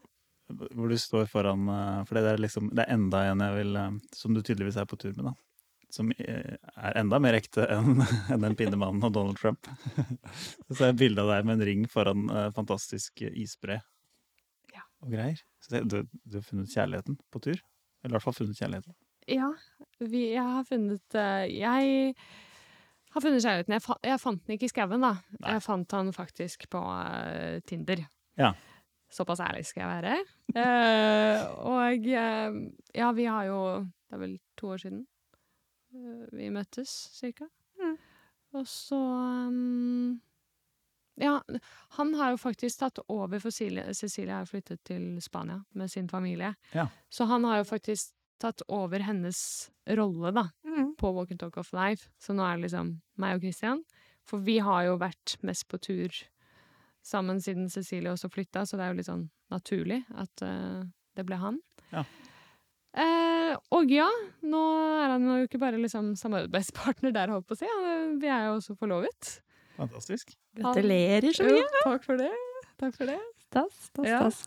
Hvor 0.50 0.90
du 0.90 0.98
står 0.98 1.28
foran 1.30 1.68
eh, 1.70 2.00
For 2.08 2.18
det 2.18 2.32
er 2.32 2.42
liksom 2.42 2.72
Det 2.74 2.82
er 2.84 2.96
enda 2.96 3.22
en 3.30 3.44
jeg 3.44 3.56
vil 3.60 3.76
eh, 3.78 3.92
Som 4.16 4.34
du 4.34 4.42
tydeligvis 4.42 4.80
er 4.80 4.88
på 4.90 4.98
tur 5.00 5.12
med, 5.14 5.30
da. 5.30 5.34
Som 5.94 6.10
eh, 6.18 6.56
er 6.58 6.98
enda 7.00 7.20
mer 7.22 7.38
ekte 7.38 7.66
enn 7.70 8.02
en 8.34 8.46
den 8.46 8.58
pinnemannen 8.58 9.06
og 9.06 9.14
Donald 9.14 9.40
Trump. 9.40 9.66
Så 10.70 10.80
er 10.80 10.90
jeg 10.90 10.96
et 10.96 11.00
bilde 11.04 11.24
av 11.24 11.32
deg 11.34 11.48
med 11.48 11.58
en 11.58 11.66
ring 11.70 11.86
foran 11.90 12.28
fantastisk 12.56 13.24
isbre. 13.30 13.80
Og 15.00 15.12
greier. 15.12 15.40
Så 15.62 15.74
det, 15.74 15.84
du, 15.90 16.02
du 16.24 16.38
har 16.38 16.46
funnet 16.46 16.72
kjærligheten 16.72 17.18
på 17.32 17.42
tur? 17.42 17.58
Eller 18.00 18.12
i 18.12 18.16
hvert 18.16 18.26
fall 18.26 18.36
funnet 18.36 18.60
kjærligheten. 18.60 18.96
Ja, 19.30 19.50
vi, 20.00 20.22
jeg 20.32 20.46
har 20.56 20.64
funnet 20.66 21.16
eh, 21.18 21.44
Jeg 21.52 22.14
har 23.14 23.24
funnet 23.24 23.44
kjærligheten. 23.44 23.76
Jeg, 23.76 23.84
fa 23.84 23.96
jeg 24.06 24.22
fant 24.22 24.42
den 24.46 24.56
ikke 24.56 24.68
i 24.68 24.72
skauen, 24.72 25.04
da. 25.04 25.14
Nei. 25.38 25.54
Jeg 25.54 25.64
fant 25.66 25.96
han 25.98 26.12
faktisk 26.16 26.66
på 26.72 26.80
uh, 26.80 27.60
Tinder. 27.68 28.04
Ja. 28.40 28.52
Såpass 29.10 29.42
ærlig 29.44 29.64
skal 29.68 29.84
jeg 29.84 29.90
være. 29.90 30.18
uh, 30.54 31.40
og 31.70 32.10
uh, 32.10 32.60
ja, 32.94 33.10
vi 33.14 33.26
har 33.26 33.48
jo 33.50 33.62
Det 33.82 34.18
er 34.18 34.22
vel 34.24 34.36
to 34.58 34.74
år 34.74 34.82
siden 34.82 35.06
vi 36.32 36.46
møttes, 36.54 36.90
cirka. 37.18 37.48
Mm. 37.80 37.96
Og 38.54 38.66
så 38.70 38.98
um, 39.50 40.20
Ja, 41.20 41.34
han 41.98 42.14
har 42.16 42.32
jo 42.32 42.38
faktisk 42.40 42.80
tatt 42.80 42.98
over 43.12 43.38
for 43.42 43.50
Cecilie. 43.52 43.92
Cecilie 43.94 44.32
har 44.32 44.48
flyttet 44.48 44.80
til 44.88 45.18
Spania 45.20 45.58
med 45.76 45.90
sin 45.92 46.08
familie. 46.08 46.54
Ja. 46.72 46.86
Så 47.12 47.26
han 47.28 47.44
har 47.44 47.60
jo 47.60 47.66
faktisk 47.68 48.14
tatt 48.40 48.62
over 48.72 49.02
hennes 49.04 49.70
rolle, 49.86 50.30
da, 50.32 50.46
Mm. 50.64 50.94
på 50.96 51.10
Walk 51.12 51.30
and 51.30 51.40
Talk 51.40 51.58
of 51.60 51.72
Life. 51.76 52.08
Så 52.18 52.32
nå 52.32 52.42
er 52.46 52.56
det 52.56 52.70
liksom 52.70 52.94
meg 53.20 53.36
og 53.36 53.42
Christian. 53.44 53.82
For 54.24 54.38
vi 54.38 54.58
har 54.64 54.84
jo 54.86 54.96
vært 55.00 55.36
mest 55.42 55.68
på 55.68 55.78
tur 55.80 56.08
sammen 57.04 57.40
siden 57.40 57.68
Cecilie 57.72 58.12
også 58.12 58.30
flytta, 58.32 58.64
så 58.64 58.76
det 58.76 58.84
er 58.86 58.92
jo 58.92 58.96
litt 59.00 59.08
sånn 59.08 59.28
naturlig 59.50 60.04
at 60.16 60.42
uh, 60.42 60.84
det 61.16 61.24
ble 61.26 61.36
han. 61.40 61.60
Ja. 61.92 62.04
Eh, 62.96 63.54
og 63.70 63.90
ja, 63.92 64.08
nå 64.42 64.60
er 65.02 65.12
han 65.14 65.26
jo 65.28 65.44
ikke 65.46 65.60
bare 65.62 65.78
liksom 65.80 66.14
samarbeidspartner 66.18 67.12
der, 67.14 67.30
holdt 67.30 67.46
på 67.48 67.54
å 67.56 67.60
si. 67.60 67.68
Han, 67.70 68.16
vi 68.22 68.30
er 68.30 68.48
jo 68.48 68.56
også 68.58 68.76
forlovet. 68.78 69.36
Fantastisk. 69.80 70.34
Gratulerer 70.60 71.32
så 71.36 71.46
Jo, 71.48 71.56
mye. 71.58 71.82
takk 71.86 72.04
for 72.04 72.20
det. 72.20 72.30
Takk 72.80 72.94
for 72.96 73.08
det. 73.10 73.18
Stas, 73.46 73.76
stas, 73.90 74.06
Ja. 74.08 74.18
stas. 74.30 74.42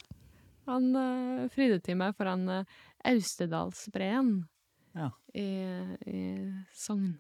Han 0.69 0.85
uh, 0.95 1.47
fridde 1.51 1.81
til 1.83 1.97
meg 1.99 2.13
foran 2.15 2.45
uh, 2.47 2.63
Austedalsbreen 3.09 4.45
Ja. 4.95 5.09
i, 5.35 5.47
i 6.07 6.21
Sogn 6.77 7.15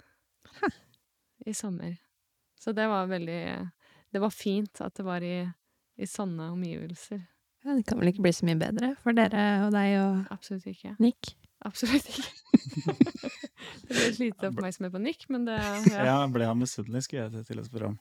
i 1.45 1.51
sommer. 1.57 1.97
Så 2.61 2.71
det 2.71 2.85
var 2.87 3.09
veldig 3.11 3.39
Det 4.13 4.21
var 4.21 4.29
fint 4.31 4.79
at 4.85 4.93
det 4.95 5.03
var 5.03 5.25
i, 5.25 5.41
i 5.99 6.05
sånne 6.07 6.51
omgivelser. 6.53 7.19
Ja, 7.65 7.73
det 7.75 7.83
kan 7.89 7.99
vel 7.99 8.11
ikke 8.13 8.23
bli 8.23 8.31
så 8.35 8.45
mye 8.47 8.59
bedre 8.61 8.93
for 9.03 9.15
dere 9.17 9.43
og 9.65 9.73
deg 9.75 9.97
og 9.99 10.31
Absolutt 10.31 10.67
ikke. 10.71 10.93
Nick. 11.03 11.33
Absolutt 11.65 12.07
ikke. 12.13 12.29
det 13.87 13.93
ble 13.95 14.09
lite 14.25 14.49
oppmerksomhet 14.51 14.93
på 14.93 15.01
Nick, 15.03 15.27
men 15.33 15.45
det 15.47 15.57
Ja, 15.93 16.05
ja. 16.07 16.17
ble 16.31 16.47
han 16.49 16.59
misunnelig, 16.59 17.05
skulle 17.07 17.27
jeg 17.29 17.45
til 17.49 17.61
å 17.61 17.65
spørre 17.67 17.91
om. 17.93 17.97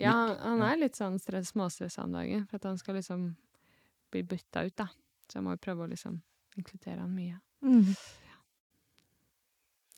ja, 0.00 0.14
han 0.42 0.62
er 0.66 0.80
litt 0.80 0.98
sånn 0.98 1.18
stress, 1.22 1.52
småstressa 1.54 2.04
om 2.04 2.12
dagen, 2.18 2.44
for 2.50 2.60
at 2.60 2.68
han 2.68 2.78
skal 2.80 2.98
liksom 3.00 3.30
bli 4.12 4.22
bytta 4.28 4.66
ut, 4.68 4.76
da. 4.76 4.88
Så 5.28 5.38
jeg 5.38 5.46
må 5.46 5.54
jo 5.56 5.62
prøve 5.64 5.86
å 5.86 5.90
liksom 5.92 6.18
inkludere 6.60 7.00
han 7.00 7.14
mye. 7.16 7.38
Mm. 7.64 7.94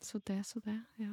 Så 0.05 0.21
det, 0.23 0.43
så 0.47 0.61
det, 0.63 0.77
ja. 1.01 1.11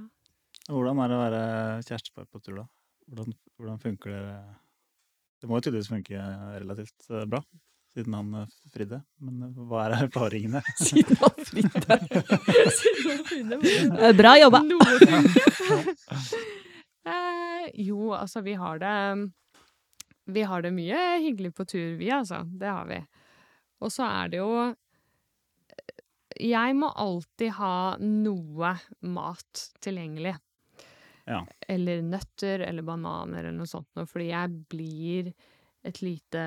Hvordan 0.68 1.00
er 1.02 1.08
det 1.10 1.16
å 1.16 1.22
være 1.24 1.42
kjærestepar 1.88 2.26
på 2.30 2.40
tur, 2.44 2.60
da? 2.60 2.66
Hvordan, 3.10 3.34
hvordan 3.58 3.80
funker 3.82 4.12
det? 4.14 4.26
Det 5.42 5.48
må 5.50 5.58
jo 5.58 5.64
tydeligvis 5.66 5.90
funke 5.90 6.26
relativt 6.62 7.08
eh, 7.10 7.24
bra, 7.26 7.40
siden 7.94 8.14
han 8.14 8.34
eh, 8.34 8.48
fridde. 8.72 9.00
Men 9.20 9.42
eh, 9.42 9.62
hva 9.68 9.86
er 9.86 9.96
erfaringene? 10.06 10.62
Siden 10.78 11.16
han 11.20 11.46
flytta. 11.48 11.98
Siden 12.78 13.10
han 13.12 13.24
fridde, 13.28 14.12
Bra 14.20 14.34
jobba! 14.40 14.62
eh, 17.12 17.66
jo, 17.84 18.12
altså, 18.16 18.40
vi 18.40 18.54
har 18.58 18.82
det 18.82 18.96
Vi 20.32 20.42
har 20.46 20.62
det 20.62 20.72
mye 20.72 21.02
hyggelig 21.24 21.54
på 21.54 21.64
tur, 21.64 21.96
vi, 21.98 22.10
altså. 22.10 22.42
Det 22.46 22.70
har 22.70 22.86
vi. 22.88 23.02
Og 23.82 23.92
så 23.92 24.06
er 24.06 24.32
det 24.32 24.38
jo 24.40 24.54
Jeg 26.38 26.76
må 26.78 26.88
alltid 26.88 27.50
ha 27.58 27.96
noe 28.00 28.76
mat 29.02 29.68
tilgjengelig. 29.84 30.36
Ja. 31.28 31.44
Eller 31.70 32.00
nøtter 32.02 32.64
eller 32.66 32.82
bananer 32.82 33.44
eller 33.44 33.54
noe 33.54 33.70
sånt 33.70 33.86
noe, 33.94 34.08
fordi 34.10 34.32
jeg 34.32 34.56
blir 34.72 35.28
et 35.86 36.00
lite 36.02 36.42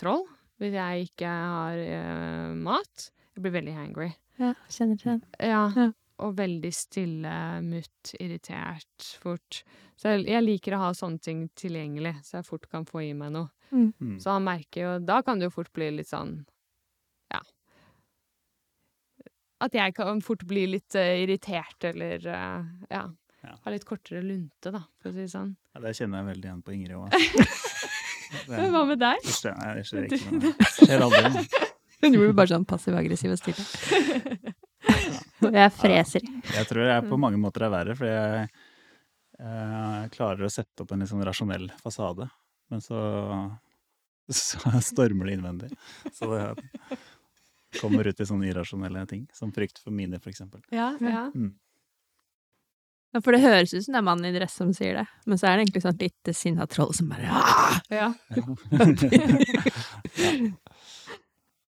troll 0.00 0.26
hvis 0.58 0.74
jeg 0.74 1.08
ikke 1.08 1.30
har 1.30 1.78
eh, 1.78 2.50
mat. 2.58 3.08
Jeg 3.36 3.44
blir 3.44 3.54
veldig 3.54 3.74
hangry. 3.76 4.10
Ja, 4.38 4.52
kjenner 4.70 4.98
til 4.98 5.12
den. 5.14 5.24
Ja. 5.38 5.64
Ja. 5.76 5.90
Og 6.18 6.32
veldig 6.34 6.70
stille, 6.74 7.32
mutt, 7.62 8.12
irritert 8.18 9.10
fort. 9.22 9.60
Så 9.98 10.16
jeg, 10.16 10.24
jeg 10.26 10.42
liker 10.42 10.74
å 10.74 10.80
ha 10.82 10.88
sånne 10.94 11.22
ting 11.22 11.44
tilgjengelig, 11.58 12.16
så 12.26 12.40
jeg 12.40 12.48
fort 12.48 12.66
kan 12.70 12.86
få 12.88 13.04
i 13.06 13.12
meg 13.14 13.30
noe. 13.36 13.52
Mm. 13.70 14.16
Så 14.18 14.32
han 14.32 14.46
merker 14.46 14.80
jo 14.80 14.92
Da 15.04 15.18
kan 15.20 15.36
det 15.36 15.50
jo 15.50 15.52
fort 15.52 15.68
bli 15.76 15.90
litt 15.92 16.08
sånn 16.08 16.38
Ja. 17.28 17.42
At 19.60 19.76
jeg 19.76 19.92
kan 19.92 20.22
fort 20.24 20.46
bli 20.48 20.62
litt 20.70 20.96
uh, 20.96 21.12
irritert 21.20 21.84
eller 21.90 22.24
uh, 22.24 22.64
ja. 22.88 23.02
Ja. 23.44 23.54
Ha 23.62 23.74
litt 23.74 23.84
kortere 23.86 24.22
lunte, 24.24 24.72
da, 24.74 24.80
for 24.98 25.10
å 25.10 25.14
si 25.14 25.22
det 25.22 25.30
sånn. 25.30 25.52
Ja, 25.76 25.82
det 25.84 25.94
kjenner 25.98 26.22
jeg 26.22 26.30
veldig 26.32 26.48
igjen 26.48 26.62
på 26.66 26.74
Ingrid 26.74 26.96
òg. 26.98 27.14
Men 28.48 28.70
hva 28.74 28.84
med 28.88 29.00
deg? 29.00 29.20
Det 29.24 29.34
skjer, 29.34 29.58
nei, 29.58 29.74
det 29.78 29.84
skjer 29.88 30.06
ikke 30.08 30.32
noe. 30.32 30.54
Det 30.58 30.70
skjer 30.76 31.04
aldri 31.06 31.22
noe. 31.34 31.66
Hun 32.02 32.14
blir 32.14 32.34
bare 32.36 32.52
sånn 32.52 32.66
passiv-aggressiv 32.68 33.32
og 33.34 33.40
stille. 33.40 33.64
Og 35.42 35.56
jeg 35.60 35.72
freser. 35.74 36.26
Jeg 36.54 36.68
tror 36.68 36.84
jeg 36.86 37.06
på 37.08 37.18
mange 37.18 37.40
måter 37.42 37.66
er 37.66 37.72
verre, 37.74 37.96
for 37.98 38.06
jeg, 38.06 38.44
jeg 39.42 40.12
klarer 40.14 40.46
å 40.46 40.52
sette 40.52 40.84
opp 40.84 40.94
en 40.94 41.02
litt 41.02 41.10
sånn 41.10 41.24
rasjonell 41.26 41.66
fasade. 41.82 42.28
Men 42.70 42.84
så, 42.84 43.00
så 44.30 44.78
stormer 44.84 45.30
det 45.30 45.38
innvendig. 45.40 45.72
Så 46.14 46.30
det 46.30 46.44
kommer 47.80 48.06
ut 48.06 48.20
i 48.22 48.28
sånne 48.28 48.46
irrasjonelle 48.52 49.02
ting, 49.10 49.26
som 49.34 49.50
frykt 49.54 49.82
for 49.82 49.94
mine, 49.94 50.20
for 50.22 50.30
eksempel. 50.30 50.62
Ja, 50.70 50.92
ja. 51.02 51.26
Mm. 51.34 51.56
Ja, 53.14 53.22
for 53.24 53.32
det 53.32 53.40
høres 53.40 53.72
ut 53.72 53.84
som 53.86 53.94
det 53.94 54.00
er 54.02 54.04
mannen 54.04 54.28
i 54.28 54.34
dress 54.36 54.58
som 54.60 54.72
sier 54.76 54.98
det, 55.00 55.06
men 55.24 55.38
så 55.40 55.48
er 55.48 55.56
det 55.56 55.62
egentlig 55.64 55.84
sånn 55.86 56.00
lite 56.02 56.34
sinna 56.36 56.66
troll 56.68 56.92
som 56.96 57.08
bare 57.08 57.30
Aah! 57.32 57.78
ja. 57.88 58.08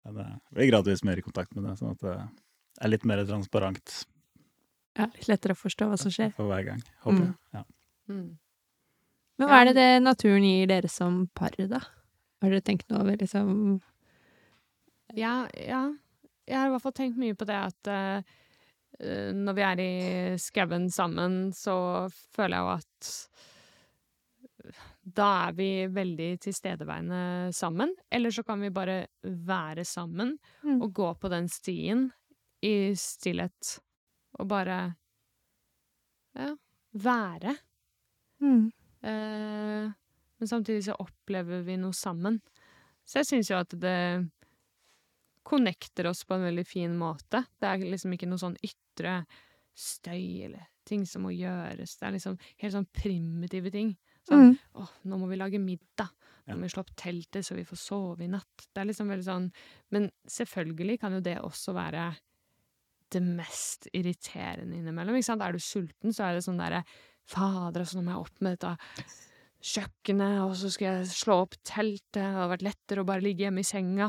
Ja, 0.05 0.13
det 0.17 0.27
blir 0.53 0.69
gradvis 0.69 1.05
mer 1.07 1.21
i 1.21 1.25
kontakt 1.25 1.55
med 1.57 1.65
det, 1.65 1.77
sånn 1.81 1.95
at 1.97 2.05
det 2.05 2.17
er 2.81 2.93
litt 2.93 3.07
mer 3.09 3.23
transparent 3.29 3.95
Ja, 4.99 5.09
litt 5.15 5.31
lettere 5.31 5.57
å 5.57 5.61
forstå 5.63 5.89
hva 5.89 5.99
som 6.01 6.13
skjer. 6.13 6.35
for 6.37 6.51
hver 6.51 6.67
gang, 6.67 6.85
håper 7.07 7.23
jeg. 7.25 7.35
Ja. 7.57 7.65
Mm. 8.11 8.29
Men 9.41 9.49
hva 9.49 9.63
er 9.63 9.71
det 9.71 9.77
det 9.79 10.03
naturen 10.05 10.45
gir 10.45 10.69
dere 10.69 10.89
som 10.93 11.23
par, 11.33 11.57
da? 11.57 11.81
Har 12.43 12.53
dere 12.53 12.65
tenkt 12.65 12.91
noe 12.91 13.01
over 13.05 13.17
liksom 13.21 13.81
Ja, 15.17 15.49
ja. 15.57 15.87
Jeg 16.51 16.59
har 16.59 16.69
i 16.69 16.73
hvert 16.75 16.85
fall 16.85 16.97
tenkt 16.97 17.17
mye 17.21 17.37
på 17.39 17.47
det 17.49 17.57
at 17.57 17.89
eh, 17.89 18.37
når 19.01 19.55
vi 19.57 19.63
er 19.65 19.81
i 19.81 19.93
skauen 20.41 20.91
sammen, 20.93 21.53
så 21.57 21.75
føler 22.37 22.57
jeg 22.57 22.67
jo 22.67 22.73
at 22.75 23.13
da 25.11 25.27
er 25.49 25.55
vi 25.57 25.69
veldig 25.91 26.29
tilstedeværende 26.45 27.51
sammen. 27.57 27.95
Eller 28.13 28.31
så 28.35 28.43
kan 28.47 28.61
vi 28.61 28.69
bare 28.71 29.07
være 29.25 29.85
sammen 29.89 30.37
Mm. 30.63 30.83
og 30.83 30.93
gå 30.95 31.15
på 31.17 31.29
den 31.33 31.49
stien 31.49 32.11
i 32.63 32.93
stillhet. 32.95 33.79
Og 34.39 34.49
bare 34.49 34.95
ja, 36.37 36.51
være. 36.93 37.57
mm. 38.41 38.71
Eh, 39.03 39.91
men 40.39 40.49
samtidig 40.49 40.85
så 40.85 40.95
opplever 41.01 41.63
vi 41.65 41.77
noe 41.81 41.93
sammen. 41.97 42.41
Så 43.05 43.19
jeg 43.21 43.27
syns 43.27 43.51
jo 43.51 43.57
at 43.57 43.71
det 43.81 44.31
connecter 45.51 46.07
oss 46.11 46.23
på 46.25 46.37
en 46.37 46.47
veldig 46.47 46.67
fin 46.69 46.95
måte. 46.99 47.43
Det 47.61 47.69
er 47.69 47.83
liksom 47.85 48.15
ikke 48.15 48.29
noe 48.31 48.41
sånn 48.41 48.57
ytre 48.65 49.21
støy 49.77 50.47
eller 50.47 50.69
ting 50.89 51.05
som 51.07 51.25
må 51.27 51.33
gjøres. 51.35 51.97
Det 51.99 52.07
er 52.09 52.15
liksom 52.17 52.39
helt 52.63 52.75
sånn 52.75 52.89
primitive 52.97 53.71
ting. 53.75 53.95
Sånn 54.29 54.51
Mm. 54.51 54.59
åh, 54.83 54.91
nå 55.09 55.19
må 55.19 55.29
vi 55.31 55.39
lage 55.41 55.59
middag. 55.63 56.11
Nå 56.47 56.57
må 56.57 56.67
vi 56.67 56.73
slå 56.73 56.83
opp 56.83 56.95
teltet 56.97 57.47
så 57.47 57.55
vi 57.57 57.65
får 57.65 57.79
sove 57.79 58.25
i 58.25 58.29
natt. 58.31 58.67
Det 58.75 58.81
er 58.83 58.89
liksom 58.91 59.09
veldig 59.09 59.25
sånn 59.27 59.53
Men 59.91 60.11
selvfølgelig 60.27 60.99
kan 61.01 61.13
jo 61.13 61.21
det 61.21 61.39
også 61.41 61.75
være 61.75 62.17
det 63.11 63.23
mest 63.23 63.89
irriterende 63.93 64.77
innimellom. 64.79 65.17
Ikke 65.17 65.25
sant? 65.33 65.43
Er 65.43 65.53
du 65.53 65.59
sulten, 65.59 66.13
så 66.15 66.29
er 66.29 66.35
det 66.35 66.45
sånn 66.47 66.59
derre 66.61 66.85
Fader, 67.31 67.81
altså, 67.83 67.99
nå 67.99 68.03
må 68.03 68.11
jeg 68.15 68.25
opp 68.25 68.41
med 68.43 68.59
dette 68.59 69.05
kjøkkenet, 69.61 70.41
og 70.43 70.55
så 70.57 70.71
skal 70.73 70.87
jeg 70.89 71.11
slå 71.13 71.37
opp 71.45 71.57
teltet. 71.69 72.13
Det 72.17 72.23
hadde 72.25 72.53
vært 72.55 72.65
lettere 72.65 73.03
å 73.03 73.07
bare 73.07 73.23
ligge 73.25 73.45
hjemme 73.45 73.63
i 73.63 73.67
senga. 73.69 74.09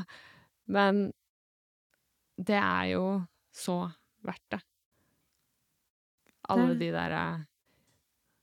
Men 0.72 1.12
det 2.48 2.58
er 2.58 2.86
jo 2.94 3.06
så 3.56 3.78
verdt 4.26 4.48
det. 4.56 4.62
Alle 6.52 6.76
de 6.80 6.90
derre 6.94 7.24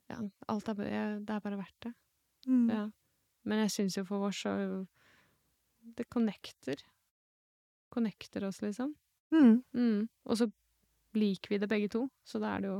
Ja, 0.09 0.17
alt 0.49 0.69
er 0.71 1.19
Det 1.19 1.35
er 1.35 1.43
bare 1.43 1.59
verdt 1.59 1.85
det. 1.85 1.93
Mm. 2.47 2.69
Ja. 2.71 2.85
Men 3.45 3.63
jeg 3.65 3.73
syns 3.73 3.97
jo 3.97 4.05
for 4.07 4.29
oss 4.29 4.41
så 4.45 4.53
Det 5.97 6.07
connecter. 6.09 6.81
Connecter 7.89 8.45
oss, 8.45 8.61
liksom. 8.61 8.93
Mm. 9.33 9.61
Mm. 9.73 10.07
Og 10.25 10.37
så 10.37 10.49
liker 11.17 11.49
vi 11.49 11.57
det 11.61 11.69
begge 11.69 11.89
to, 11.89 12.03
så 12.25 12.39
da 12.41 12.55
er 12.55 12.63
det 12.65 12.69
jo 12.69 12.79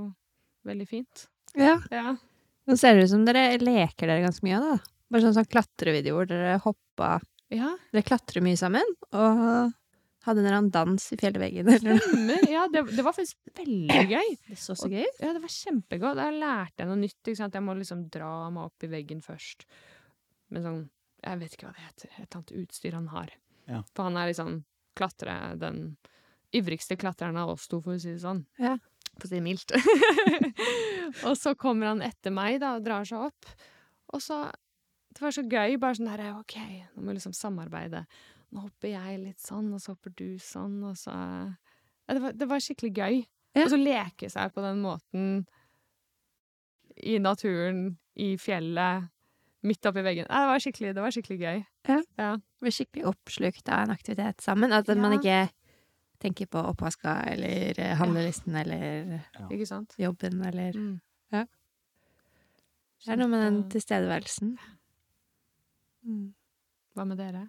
veldig 0.69 0.87
fint. 0.89 1.25
Ja. 1.57 1.79
Ja. 1.89 2.13
Nå 2.69 2.77
ser 2.77 2.95
det 2.95 3.07
ut 3.07 3.13
som 3.15 3.25
dere 3.25 3.57
leker 3.57 4.05
dere 4.09 4.21
ganske 4.27 4.45
mye, 4.45 4.59
da. 4.61 4.75
Bare 5.09 5.25
sånn, 5.25 5.33
sånn 5.39 5.49
klatrevideoer. 5.49 6.29
Dere 6.29 6.59
hoppa 6.61 7.17
Ja, 7.49 7.71
Dere 7.89 8.05
klatrer 8.05 8.45
mye 8.45 8.59
sammen, 8.59 8.85
og 9.09 9.71
hadde 10.29 10.43
en 10.43 10.47
eller 10.47 10.57
annen 10.59 10.71
dans 10.73 11.05
i 11.13 11.17
fjellveggen 11.19 11.71
eller 11.73 11.95
noe. 11.95 12.03
stemmer. 12.05 12.45
Ja, 12.51 12.65
det, 12.71 12.83
det 12.95 13.05
var 13.05 13.15
faktisk 13.17 13.57
veldig 13.59 14.05
gøy. 14.13 14.31
Det 14.49 14.57
så 14.61 14.75
så 14.77 14.89
gøy 14.91 15.03
ut. 15.03 15.19
Ja, 15.21 15.33
det 15.35 15.43
var 15.43 15.53
kjempegøy. 15.53 16.09
Da 16.17 16.29
lærte 16.33 16.83
jeg 16.83 16.89
noe 16.91 16.99
nytt. 17.01 17.19
Ikke 17.23 17.39
sant? 17.41 17.57
Jeg 17.57 17.65
må 17.65 17.75
liksom 17.79 18.05
dra 18.13 18.31
meg 18.53 18.69
opp 18.69 18.85
i 18.87 18.91
veggen 18.91 19.21
først. 19.25 19.67
Med 20.53 20.65
sånn 20.65 20.79
Jeg 21.25 21.41
vet 21.41 21.55
ikke 21.55 21.67
hva 21.67 21.75
det 21.75 21.87
heter. 21.87 22.13
Et 22.23 22.37
annet 22.39 22.55
utstyr 22.63 22.95
han 22.95 23.09
har. 23.11 23.33
Ja. 23.69 23.83
For 23.93 24.07
han 24.09 24.21
er 24.21 24.31
liksom 24.31 24.61
klatre... 24.99 25.35
Den 25.59 25.83
ivrigste 26.51 26.97
klatreren 26.97 27.37
av 27.37 27.51
oss 27.53 27.67
to, 27.69 27.77
for 27.85 27.93
å 27.93 28.01
si 28.01 28.13
det 28.13 28.23
sånn. 28.23 28.41
Ja. 28.57 28.77
For 29.19 29.27
å 29.27 29.29
si 29.29 29.37
det 29.37 29.43
mildt. 29.45 29.73
og 31.27 31.35
så 31.37 31.53
kommer 31.59 31.91
han 31.91 32.01
etter 32.05 32.33
meg, 32.33 32.57
da, 32.63 32.75
og 32.77 32.85
drar 32.87 33.05
seg 33.05 33.29
opp. 33.29 33.51
Og 34.13 34.23
så 34.23 34.47
Det 35.13 35.21
var 35.21 35.35
så 35.35 35.43
gøy. 35.45 35.77
Bare 35.81 35.97
sånn 35.97 36.09
der 36.09 36.31
OK, 36.33 36.57
nå 36.95 37.03
må 37.03 37.11
vi 37.11 37.19
liksom 37.19 37.35
samarbeide. 37.37 38.05
Nå 38.49 38.63
hopper 38.65 38.89
jeg 38.95 39.19
litt 39.21 39.41
sånn, 39.43 39.67
og 39.75 39.81
så 39.83 39.93
hopper 39.93 40.13
du 40.17 40.39
sånn, 40.41 40.79
og 40.89 40.95
så 40.97 41.13
ja, 41.13 42.15
det, 42.15 42.21
var, 42.23 42.33
det 42.33 42.47
var 42.49 42.63
skikkelig 42.65 42.93
gøy. 42.97 43.19
Ja. 43.57 43.65
Og 43.65 43.73
så 43.73 43.77
leke 43.77 44.29
seg 44.31 44.53
på 44.55 44.63
den 44.65 44.81
måten 44.81 45.27
i 47.05 47.19
naturen, 47.21 47.97
i 48.19 48.33
fjellet, 48.41 49.09
midt 49.65 49.85
oppi 49.89 50.01
veggen. 50.05 50.27
Ja, 50.29 50.41
det 50.45 50.49
var 50.49 50.93
det 50.95 51.03
var 51.03 51.13
skikkelig 51.15 51.39
gøy. 51.43 51.61
Ja. 51.89 51.99
Ja. 52.19 52.31
Blir 52.63 52.75
skikkelig 52.75 53.05
oppslukt 53.11 53.69
av 53.71 53.85
en 53.85 53.93
aktivitet 53.93 54.41
sammen. 54.43 54.73
At 54.75 54.89
man 54.97 55.15
ikke 55.19 55.43
tenker 56.19 56.49
på 56.51 56.61
oppvaska 56.71 57.13
eller 57.31 57.77
eh, 57.79 57.93
handlelisten 57.95 58.55
eller 58.59 59.21
Ikke 59.49 59.67
sant? 59.69 59.95
jobben 59.99 60.41
eller 60.43 60.75
Mm. 60.75 60.97
Ja. 61.31 61.45
Det 63.05 63.13
er 63.13 63.19
noe 63.21 63.31
med 63.31 63.43
den 63.45 63.59
tilstedeværelsen. 63.71 64.57
Mm. 66.03 66.33
Hva 66.95 67.05
med 67.07 67.17
dere? 67.21 67.45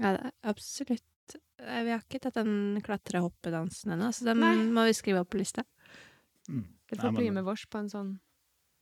Ja, 0.00 0.12
det 0.14 0.20
er 0.28 0.32
absolutt. 0.52 1.04
Eh, 1.58 1.82
Vi 1.84 1.90
har 1.90 2.00
ikke 2.04 2.20
tatt 2.22 2.34
den 2.38 2.80
klatre-hoppedansen 2.86 3.92
ennå, 3.96 4.12
så 4.14 4.24
den 4.30 4.40
Nei. 4.40 4.54
må 4.72 4.84
vi 4.88 4.94
skrive 4.96 5.20
opp 5.24 5.30
på 5.34 5.40
lista. 5.40 5.64
Mm. 6.48 6.62
Nei, 6.64 6.98
får 7.02 7.16
bli 7.16 7.30
med 7.34 7.44
vårs 7.44 7.66
på 7.68 7.78
en 7.82 7.90
sånn 7.92 8.12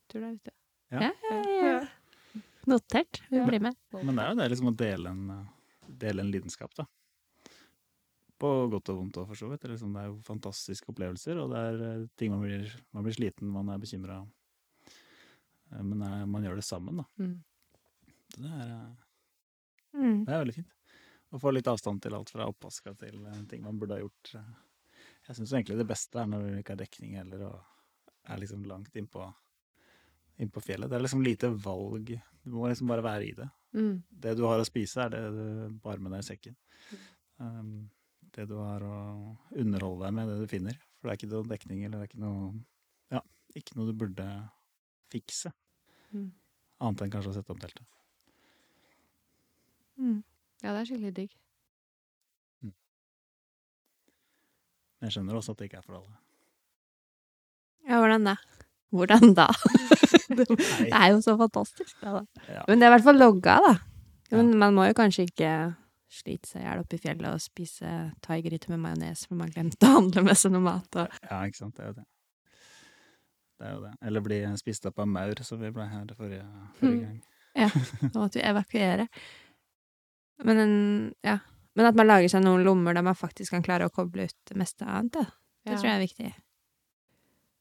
tur 0.08 0.20
der 0.22 0.36
ute. 0.36 0.52
Ja. 0.92 1.00
Ja, 1.08 1.12
ja, 1.30 1.62
ja. 1.66 2.42
Notert. 2.66 3.22
Vi 3.30 3.40
blir 3.46 3.60
med. 3.62 3.74
Men 3.94 4.14
det 4.18 4.22
er 4.24 4.28
jo 4.34 4.38
det 4.42 4.50
liksom 4.52 4.68
å 4.70 4.76
dele 4.76 5.10
en, 5.10 5.24
eh, 5.30 5.88
dele 6.04 6.20
en 6.22 6.30
lidenskap, 6.30 6.74
da. 6.76 6.86
På 8.38 8.68
godt 8.70 8.90
og 8.92 8.98
vondt 9.00 9.16
òg, 9.16 9.26
for 9.30 9.34
så 9.40 9.48
vidt. 9.48 9.62
Det 9.62 9.70
er, 9.70 9.74
liksom, 9.74 9.94
det 9.96 10.02
er 10.02 10.08
jo 10.10 10.18
fantastiske 10.26 10.90
opplevelser, 10.92 11.38
og 11.40 11.50
det 11.54 11.62
er 11.70 11.82
eh, 11.88 12.06
ting 12.20 12.30
man 12.34 12.42
blir, 12.44 12.70
man 12.92 13.02
blir 13.06 13.16
sliten, 13.16 13.48
man 13.50 13.70
er 13.72 13.78
bekymra. 13.82 14.20
Men 15.82 15.98
man 16.30 16.44
gjør 16.44 16.60
det 16.60 16.64
sammen, 16.64 17.00
da. 17.00 17.04
Mm. 17.18 17.42
Så 18.34 18.42
det 18.44 18.52
er, 18.52 18.96
Mm. 19.96 20.24
det 20.26 20.34
er 20.34 20.42
veldig 20.44 20.54
fint. 20.54 20.72
Å 21.36 21.40
få 21.42 21.52
litt 21.52 21.68
avstand 21.68 22.00
til 22.02 22.16
alt 22.16 22.32
fra 22.32 22.48
oppvaska 22.48 22.94
til 23.02 23.20
eh, 23.28 23.42
ting 23.50 23.64
man 23.64 23.78
burde 23.80 23.98
ha 23.98 24.04
gjort. 24.04 24.32
Jeg 25.26 25.38
syns 25.38 25.52
egentlig 25.52 25.76
det 25.80 25.88
beste 25.88 26.22
er 26.22 26.30
når 26.30 26.46
det 26.46 26.62
ikke 26.62 26.76
er 26.76 26.84
dekning 26.84 27.16
heller, 27.18 27.48
og 27.50 28.30
er 28.30 28.40
liksom 28.40 28.64
langt 28.68 28.96
innpå 28.96 29.26
inn 30.42 30.52
på 30.52 30.62
fjellet. 30.62 30.90
Det 30.90 30.98
er 30.98 31.04
liksom 31.04 31.24
lite 31.24 31.50
valg. 31.50 32.12
Du 32.44 32.54
må 32.54 32.68
liksom 32.70 32.90
bare 32.90 33.04
være 33.04 33.28
i 33.28 33.34
det. 33.36 33.48
Mm. 33.76 33.94
Det 34.24 34.34
du 34.36 34.44
har 34.46 34.60
å 34.60 34.68
spise, 34.68 35.06
er 35.06 35.12
det 35.14 35.22
du 35.34 35.76
bar 35.82 36.00
med 36.02 36.14
deg 36.14 36.24
i 36.24 36.26
sekken. 36.26 36.56
Um, 37.40 37.88
det 38.36 38.46
du 38.50 38.56
har 38.60 38.84
å 38.84 38.96
underholde 39.56 40.06
deg 40.06 40.16
med, 40.16 40.30
det 40.30 40.38
du 40.44 40.50
finner. 40.50 40.78
For 40.96 41.08
det 41.08 41.14
er 41.14 41.20
ikke 41.20 41.32
noe 41.32 41.50
dekning, 41.52 41.84
eller 41.84 41.98
det 41.98 42.06
er 42.06 42.12
ikke 42.12 42.24
noe 42.24 42.52
Ja, 43.14 43.22
ikke 43.58 43.78
noe 43.78 43.90
du 43.90 43.98
burde 44.04 44.26
fikse. 45.12 45.52
Mm. 46.12 46.30
Annet 46.84 47.04
enn 47.04 47.12
kanskje 47.12 47.32
å 47.32 47.36
sette 47.36 47.54
opp 47.54 47.62
teltet. 47.62 47.86
Mm. 49.96 50.20
Ja, 50.62 50.72
det 50.72 50.80
er 50.80 50.88
skikkelig 50.88 51.16
digg. 51.16 51.34
Men 54.96 55.10
jeg 55.10 55.16
skjønner 55.18 55.36
også 55.36 55.52
at 55.52 55.60
det 55.60 55.68
ikke 55.68 55.80
er 55.82 55.84
for 55.84 55.98
alle. 55.98 56.14
Ja, 57.86 57.98
hvordan 58.00 58.24
da? 58.26 58.36
Hvordan 58.96 59.34
da? 59.36 59.46
det 60.38 60.46
er 60.88 61.10
jo 61.12 61.20
så 61.22 61.36
fantastisk. 61.38 61.92
Da, 62.00 62.16
da. 62.18 62.46
Ja. 62.48 62.62
Men 62.66 62.80
det 62.80 62.86
er 62.86 62.90
i 62.90 62.94
hvert 62.96 63.06
fall 63.06 63.20
logga, 63.20 63.58
da. 63.62 63.74
Ja. 64.30 64.38
Men 64.38 64.56
man 64.58 64.74
må 64.74 64.88
jo 64.88 64.96
kanskje 64.96 65.28
ikke 65.28 65.52
slite 66.10 66.48
seg 66.48 66.62
i 66.62 66.66
hjel 66.66 66.82
oppe 66.82 66.96
i 66.96 67.02
fjellet 67.02 67.28
og 67.28 67.42
spise 67.42 67.92
thaigryte 68.24 68.72
med 68.72 68.82
majones, 68.82 69.26
for 69.28 69.38
man 69.38 69.52
glemte 69.52 69.86
å 69.86 69.98
handle 69.98 70.24
med 70.26 70.38
seg 70.38 70.54
noe 70.54 70.64
mat. 70.64 70.98
Og... 70.98 71.16
ja, 71.28 71.40
ikke 71.44 71.60
sant. 71.60 71.76
Det 71.76 71.84
er 71.84 71.92
jo 71.92 71.96
det. 72.00 72.06
Det 73.56 73.68
er 73.68 73.74
jo 73.74 73.80
det. 73.84 73.94
Eller 74.08 74.24
bli 74.24 74.42
spist 74.60 74.88
opp 74.88 75.00
av 75.04 75.10
maur, 75.10 75.42
som 75.46 75.60
vi 75.60 75.72
ble 75.76 75.86
her 75.92 76.12
forrige, 76.16 76.46
forrige 76.80 77.02
gang. 77.04 77.18
Ja, 77.56 77.70
Nå 78.12 78.14
måtte 78.18 78.40
vi 78.40 78.44
evakuere. 78.44 79.06
Men, 80.44 80.58
en- 80.58 81.14
ja. 81.24 81.38
Men 81.74 81.86
at 81.86 81.94
man 81.96 82.06
lager 82.06 82.28
seg 82.28 82.42
noen 82.44 82.64
lommer 82.64 82.94
der 82.94 83.02
man 83.02 83.14
faktisk 83.14 83.50
kan 83.52 83.62
klare 83.62 83.86
å 83.88 83.92
koble 83.92 84.24
ut 84.28 84.36
det 84.48 84.56
meste 84.56 84.84
annet, 84.86 85.12
da. 85.12 85.24
Det 85.64 85.72
Ja. 85.72 85.76
tror 85.76 85.84
jeg 85.90 85.96
er 85.96 86.06
viktig. 86.06 86.34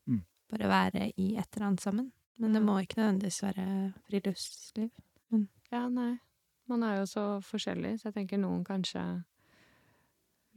Mm. 0.08 0.26
Bare 0.52 0.68
være 0.70 1.12
i 1.18 1.36
et 1.38 1.48
eller 1.56 1.68
annet 1.68 1.82
sammen. 1.82 2.12
Men 2.38 2.54
det 2.54 2.62
må 2.62 2.76
ikke 2.82 2.98
nødvendigvis 3.00 3.42
være 3.44 3.94
friluftsliv. 4.10 4.92
Men. 5.32 5.48
Ja, 5.72 5.88
nei. 5.90 6.20
Man 6.68 6.84
er 6.84 6.98
jo 6.98 7.04
så 7.06 7.42
forskjellig, 7.44 8.00
så 8.00 8.06
jeg 8.10 8.14
tenker 8.14 8.38
noen 8.40 8.64
kanskje 8.66 9.24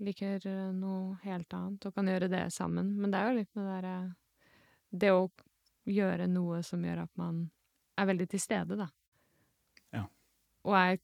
liker 0.01 0.47
eh, 0.47 0.73
noe 0.73 1.19
helt 1.25 1.53
annet 1.55 1.85
og 1.89 1.95
kan 1.95 2.07
gjøre 2.07 2.29
det 2.31 2.45
sammen. 2.55 2.95
Men 3.01 3.11
det 3.11 3.19
er 3.21 3.31
jo 3.33 3.39
litt 3.41 3.55
med 3.57 3.67
det 3.67 3.83
derre 3.83 4.15
Det 4.91 5.11
å 5.13 5.31
gjøre 5.87 6.27
noe 6.29 6.63
som 6.65 6.83
gjør 6.83 7.03
at 7.03 7.11
man 7.17 7.51
er 7.99 8.07
veldig 8.07 8.29
til 8.31 8.41
stede, 8.41 8.77
da. 8.79 8.87
Ja. 9.93 10.05
Og 10.65 10.75
er 10.79 10.99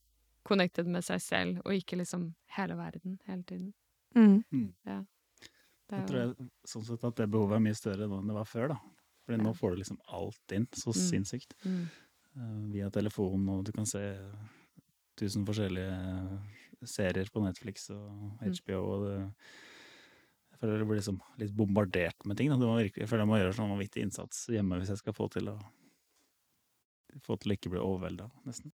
connected 0.45 0.87
med 0.87 1.05
seg 1.05 1.21
selv, 1.23 1.61
og 1.65 1.73
ikke 1.75 1.97
liksom 2.01 2.35
hele 2.57 2.77
verden 2.79 3.19
hele 3.27 3.43
tiden. 3.43 3.73
Mm. 4.15 4.45
Det 5.89 5.97
Jeg 5.97 6.03
er 6.03 6.07
tror 6.09 6.19
jo 6.21 6.27
jeg, 6.29 6.51
sånn 6.67 6.85
sett 6.87 7.05
at 7.05 7.17
det 7.17 7.31
behovet 7.31 7.57
er 7.59 7.65
mye 7.67 7.77
større 7.77 8.07
nå 8.09 8.19
enn 8.23 8.29
det 8.31 8.35
var 8.39 8.45
før, 8.49 8.69
da. 8.69 8.79
Fordi 9.27 9.39
Ja. 9.39 9.45
nå 9.45 9.55
får 9.57 9.71
du 9.71 9.77
liksom 9.83 9.99
alt 10.09 10.53
inn, 10.53 10.67
så 10.73 10.93
Mm. 10.93 11.25
sinnssykt. 11.25 11.55
mm, 11.65 11.89
Eh, 12.37 12.73
via 12.73 12.91
telefon, 12.91 13.49
og 13.49 13.65
du 13.65 13.71
kan 13.73 13.87
se 13.87 14.01
tusen 15.17 15.45
forskjellige 15.47 16.41
serier 16.85 17.31
på 17.31 17.41
Netflix 17.45 17.91
og 17.91 18.11
Mm. 18.41 18.51
HBO, 18.55 18.81
og 18.85 19.05
det 19.07 19.35
Jeg 20.53 20.59
føler 20.61 20.79
jeg 20.79 20.87
blir 20.89 20.97
liksom 20.97 21.21
litt 21.39 21.55
bombardert 21.57 22.27
med 22.27 22.37
ting. 22.37 22.49
Da. 22.49 22.57
Du 22.57 22.63
må 22.67 22.79
virkelig, 22.81 22.97
jeg 23.03 23.09
føler 23.09 23.19
jeg 23.21 23.29
må 23.29 23.39
gjøre 23.39 23.55
sånn 23.55 23.71
vanvittig 23.79 24.03
innsats 24.03 24.47
hjemme 24.49 24.79
hvis 24.81 24.89
jeg 24.89 24.99
skal 24.99 25.13
få 25.13 25.29
til 25.31 25.49
å 25.49 25.59
få 27.21 27.39
til 27.39 27.53
å 27.53 27.57
ikke 27.57 27.71
bli 27.71 27.79
overvelda, 27.81 28.31
nesten. 28.47 28.73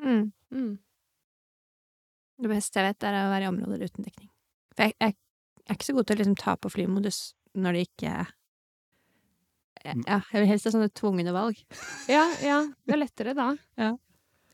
Mm. 0.00 0.78
Det 2.42 2.50
beste 2.50 2.80
jeg 2.80 2.88
vet, 2.90 3.04
er 3.06 3.16
å 3.20 3.30
være 3.30 3.46
i 3.46 3.50
områder 3.52 3.84
uten 3.86 4.06
dekning. 4.06 4.28
For 4.74 4.88
jeg, 4.88 4.96
jeg, 4.98 5.14
jeg 5.62 5.70
er 5.70 5.76
ikke 5.78 5.86
så 5.88 5.94
god 5.96 6.08
til 6.08 6.16
å 6.16 6.20
liksom 6.22 6.38
ta 6.42 6.54
på 6.58 6.70
flymodus 6.74 7.18
når 7.54 7.76
det 7.78 7.82
ikke 7.90 8.14
Ja, 9.82 9.92
Mm. 9.92 10.04
jeg 10.06 10.38
vil 10.42 10.46
helst 10.46 10.66
ha 10.68 10.70
sånne 10.70 10.90
tvungne 10.94 11.32
valg. 11.34 11.58
Ja, 12.10 12.22
ja. 12.42 12.60
Det 12.86 12.94
er 12.94 13.00
lettere 13.02 13.32
da. 13.34 13.48
Ja. 13.80 13.88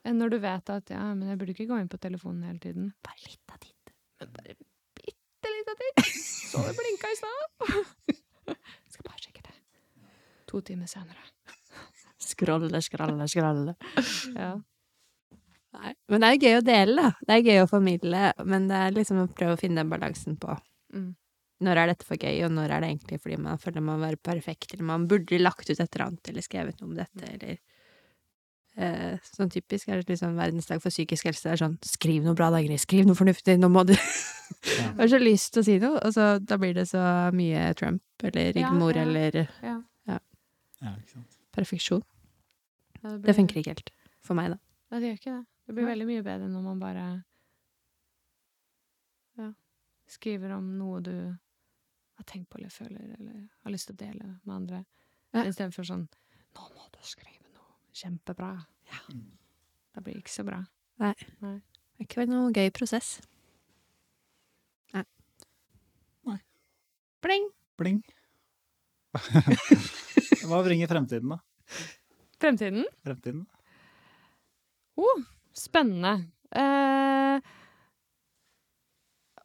Enn 0.09 0.17
når 0.23 0.31
du 0.33 0.39
vet 0.41 0.71
at 0.73 0.89
ja, 0.95 1.03
men 1.13 1.29
jeg 1.29 1.37
burde 1.41 1.53
ikke 1.53 1.67
gå 1.69 1.77
inn 1.83 1.91
på 1.93 1.99
telefonen 2.01 2.47
hele 2.49 2.61
tiden. 2.63 2.87
Bare 3.05 3.21
litt 3.27 3.53
av 3.53 3.59
tid. 3.61 3.93
Men 4.23 4.31
bare 4.39 4.55
bitte 4.97 5.53
litt 5.53 5.69
av 5.69 5.83
tid. 5.83 6.01
Så 6.49 6.63
det 6.65 6.73
blinka 6.79 7.11
i 7.13 7.19
stad. 7.21 8.17
Skal 8.89 9.05
bare 9.05 9.21
sjekke 9.21 9.45
det. 9.51 9.55
To 10.49 10.63
timer 10.65 10.89
senere. 10.89 11.29
Skrolle, 12.25 12.81
skrolle, 12.85 13.29
scrolle. 13.29 13.75
Ja. 14.33 14.55
Nei. 15.77 15.95
Men 16.09 16.21
det 16.25 16.29
er 16.33 16.39
gøy 16.47 16.59
å 16.59 16.65
dele, 16.65 17.03
da. 17.03 17.11
Det 17.29 17.35
er 17.37 17.43
gøy 17.51 17.63
å 17.65 17.69
formidle, 17.71 18.33
men 18.49 18.69
det 18.71 18.77
er 18.87 18.95
liksom 18.97 19.19
å 19.23 19.29
prøve 19.37 19.57
å 19.57 19.61
finne 19.61 19.83
den 19.83 19.91
balansen 19.93 20.39
på 20.41 20.57
Mm. 20.95 21.15
når 21.61 21.77
er 21.77 21.87
dette 21.91 22.07
for 22.09 22.17
gøy, 22.17 22.45
og 22.47 22.53
når 22.57 22.71
er 22.73 22.81
det 22.81 22.89
egentlig 22.89 23.19
fordi 23.21 23.37
man 23.39 23.59
føler 23.59 23.83
man 23.85 23.99
må 24.01 24.07
være 24.07 24.17
perfekt, 24.23 24.73
eller 24.73 24.85
man 24.89 25.07
burde 25.07 25.39
lagt 25.43 25.69
ut 25.69 25.75
et 25.79 25.81
eller 25.95 26.07
annet, 26.07 26.29
eller 26.31 26.41
skrevet 26.47 26.81
noe 26.81 26.89
om 26.89 26.95
dette, 26.97 27.29
eller 27.35 27.59
eh, 28.79 29.19
Sånn 29.37 29.51
typisk 29.53 29.89
er 29.91 30.01
det 30.01 30.09
liksom 30.15 30.37
verdensdag 30.39 30.81
for 30.81 30.89
psykisk 30.95 31.27
helse. 31.29 31.43
Det 31.45 31.53
er 31.53 31.61
sånn 31.61 31.77
skriv 31.85 32.23
noe 32.25 32.35
bra, 32.39 32.49
Dagny, 32.55 32.79
skriv 32.81 33.05
noe 33.09 33.19
fornuftig, 33.19 33.59
nå 33.61 33.69
må 33.75 33.85
du 33.89 33.93
ja. 33.93 34.89
har 35.01 35.11
så 35.13 35.21
lyst 35.21 35.53
til 35.53 35.61
å 35.63 35.67
si 35.69 35.77
noe, 35.83 35.99
og 36.01 36.15
så 36.17 36.39
da 36.41 36.57
blir 36.57 36.73
det 36.79 36.87
så 36.89 37.03
mye 37.37 37.75
Trump 37.79 38.03
eller 38.25 38.53
Rigmor 38.57 38.95
ja. 38.97 39.03
eller 39.05 39.41
Ja. 39.63 39.77
Ja, 40.81 40.93
ikke 40.95 41.11
sant. 41.11 41.37
perfeksjon. 41.53 42.03
Ja, 43.03 43.11
Det 43.17 43.23
blir- 43.27 43.35
funker 43.35 43.59
ikke 43.61 43.73
helt. 43.75 43.91
For 44.23 44.35
meg, 44.39 44.53
da. 44.55 44.59
Nei, 44.93 45.01
det 45.03 45.09
gjør 45.11 45.19
ikke 45.21 45.33
det. 45.37 45.47
Det 45.69 45.75
blir 45.77 45.85
Nei. 45.85 45.91
veldig 45.93 46.07
mye 46.09 46.25
bedre 46.25 46.47
når 46.49 46.63
man 46.65 46.79
bare 46.81 47.03
ja, 49.37 49.51
skriver 50.09 50.55
om 50.57 50.71
noe 50.79 51.03
du 51.05 51.13
har 51.13 52.25
tenkt 52.25 52.49
på 52.49 52.57
eller 52.57 52.73
føler, 52.73 53.11
eller 53.19 53.43
har 53.67 53.75
lyst 53.75 53.91
til 53.91 53.99
å 53.99 54.01
dele 54.01 54.31
med 54.49 54.55
andre. 54.55 54.81
Ja. 55.37 55.45
Istedenfor 55.45 55.85
sånn 55.85 56.07
'Nå 56.57 56.71
må 56.73 56.89
du 56.95 56.99
skrive 57.05 57.53
noe 57.53 57.77
kjempebra'. 57.93 58.65
Ja. 58.89 59.03
Det 59.93 60.05
blir 60.07 60.17
ikke 60.17 60.33
så 60.33 60.47
bra. 60.49 60.63
Nei. 61.05 61.13
Det 61.37 61.53
er 61.53 62.07
ikke 62.09 62.27
noe 62.33 62.49
gøy 62.49 62.73
prosess. 62.73 63.21
Nei. 64.97 65.05
Nei. 66.25 66.41
Bling! 67.21 67.53
Bling. 67.77 68.03
Hva 70.49 70.65
bringer 70.65 70.89
fremtiden, 70.89 71.37
da? 71.37 71.43
Fremtiden? 72.41 72.89
Fremtiden? 73.05 73.45
Oh, 74.97 75.27
spennende. 75.57 76.17
Eh, 76.57 77.41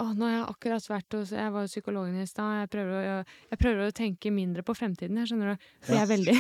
å, 0.01 0.05
nå 0.17 0.25
har 0.25 0.31
jeg 0.33 0.45
akkurat 0.49 0.85
vært 0.89 1.15
hos 1.17 1.31
Jeg 1.35 1.51
var 1.53 1.65
hos 1.67 1.73
psykologen 1.75 2.15
i 2.17 2.25
stad. 2.27 2.63
Jeg, 2.63 2.85
jeg, 3.05 3.25
jeg 3.51 3.59
prøver 3.61 3.89
å 3.91 3.95
tenke 3.95 4.31
mindre 4.33 4.63
på 4.65 4.73
fremtiden, 4.77 5.19
jeg 5.21 5.29
skjønner 5.31 5.53
du. 5.53 5.67
For 5.85 5.93
jeg 5.97 6.03
er 6.03 6.09
veldig 6.09 6.35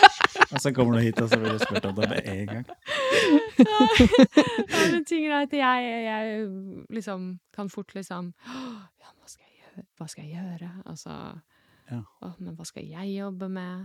Og 0.54 0.60
så 0.62 0.72
kommer 0.74 0.96
du 0.98 1.04
hit, 1.04 1.18
og 1.20 1.28
så 1.30 1.38
blir 1.40 1.54
du 1.56 1.60
spurt 1.62 1.88
om 1.88 1.96
det 1.98 2.08
med 2.10 2.28
en 2.30 2.46
gang. 2.52 2.64
ja, 3.58 3.80
men 4.92 5.04
ting 5.08 5.26
er 5.28 5.36
at 5.42 5.52
jeg, 5.56 5.90
jeg 6.06 6.46
liksom 6.96 7.26
kan 7.54 7.70
fort 7.72 7.94
liksom 7.96 8.30
Ja, 8.46 9.10
hva 9.10 9.28
skal 9.30 9.44
jeg 9.50 9.60
gjøre? 9.60 9.84
Hva 9.98 10.08
skal 10.10 10.24
jeg 10.28 10.38
gjøre? 10.38 10.70
Altså 10.86 11.18
Ja. 11.90 12.00
å, 12.24 12.32
Men 12.38 12.56
hva 12.56 12.64
skal 12.68 12.86
jeg 12.88 13.12
jobbe 13.18 13.50
med? 13.52 13.84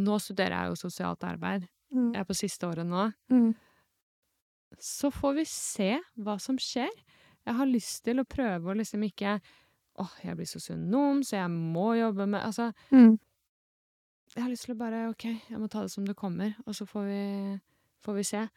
Nå 0.00 0.16
studerer 0.24 0.56
jeg 0.56 0.72
jo 0.72 0.80
sosialt 0.86 1.24
arbeid. 1.28 1.66
Mm. 1.92 2.12
Jeg 2.14 2.22
er 2.22 2.28
på 2.30 2.38
siste 2.38 2.64
året 2.70 2.88
nå. 2.88 3.10
Mm. 3.28 3.50
Så 4.80 5.10
får 5.12 5.34
vi 5.40 5.44
se 5.48 5.90
hva 6.22 6.38
som 6.40 6.56
skjer. 6.58 6.90
Jeg 7.46 7.54
har 7.58 7.66
lyst 7.66 8.04
til 8.06 8.20
å 8.22 8.24
prøve 8.28 8.70
å 8.72 8.76
liksom 8.78 9.02
ikke 9.08 9.40
Åh, 10.00 10.12
jeg 10.24 10.36
blir 10.38 10.48
sosionom, 10.48 11.18
så 11.22 11.36
jeg 11.36 11.50
må 11.52 11.90
jobbe 11.98 12.24
med 12.26 12.40
Altså, 12.46 12.70
Mm. 12.90 13.18
jeg 14.34 14.42
har 14.42 14.48
lyst 14.50 14.64
til 14.64 14.74
å 14.74 14.78
bare 14.78 15.08
OK, 15.10 15.24
jeg 15.50 15.58
må 15.60 15.68
ta 15.68 15.82
det 15.82 15.90
som 15.92 16.06
det 16.06 16.14
kommer, 16.16 16.54
og 16.66 16.72
så 16.74 16.86
får 16.88 17.04
vi, 17.04 17.60
får 18.00 18.14
vi 18.16 18.22
se. 18.24 18.48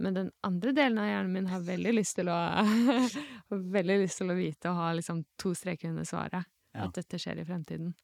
Men 0.00 0.14
den 0.14 0.30
andre 0.42 0.72
delen 0.72 0.98
av 0.98 1.06
hjernen 1.06 1.32
min 1.32 1.46
har 1.46 1.60
veldig 1.60 1.92
lyst 1.94 2.16
til 2.16 2.26
å 2.32 2.38
veldig 3.76 3.98
lyst 4.02 4.18
til 4.18 4.30
å 4.32 4.34
vite 4.38 4.70
og 4.72 4.76
ha 4.80 4.92
liksom 4.98 5.22
to 5.38 5.54
streker 5.54 5.90
under 5.92 6.04
svaret. 6.08 6.44
Ja. 6.74 6.88
At 6.88 6.94
dette 6.98 7.18
skjer 7.22 7.38
i 7.38 7.44
fremtiden. 7.46 7.94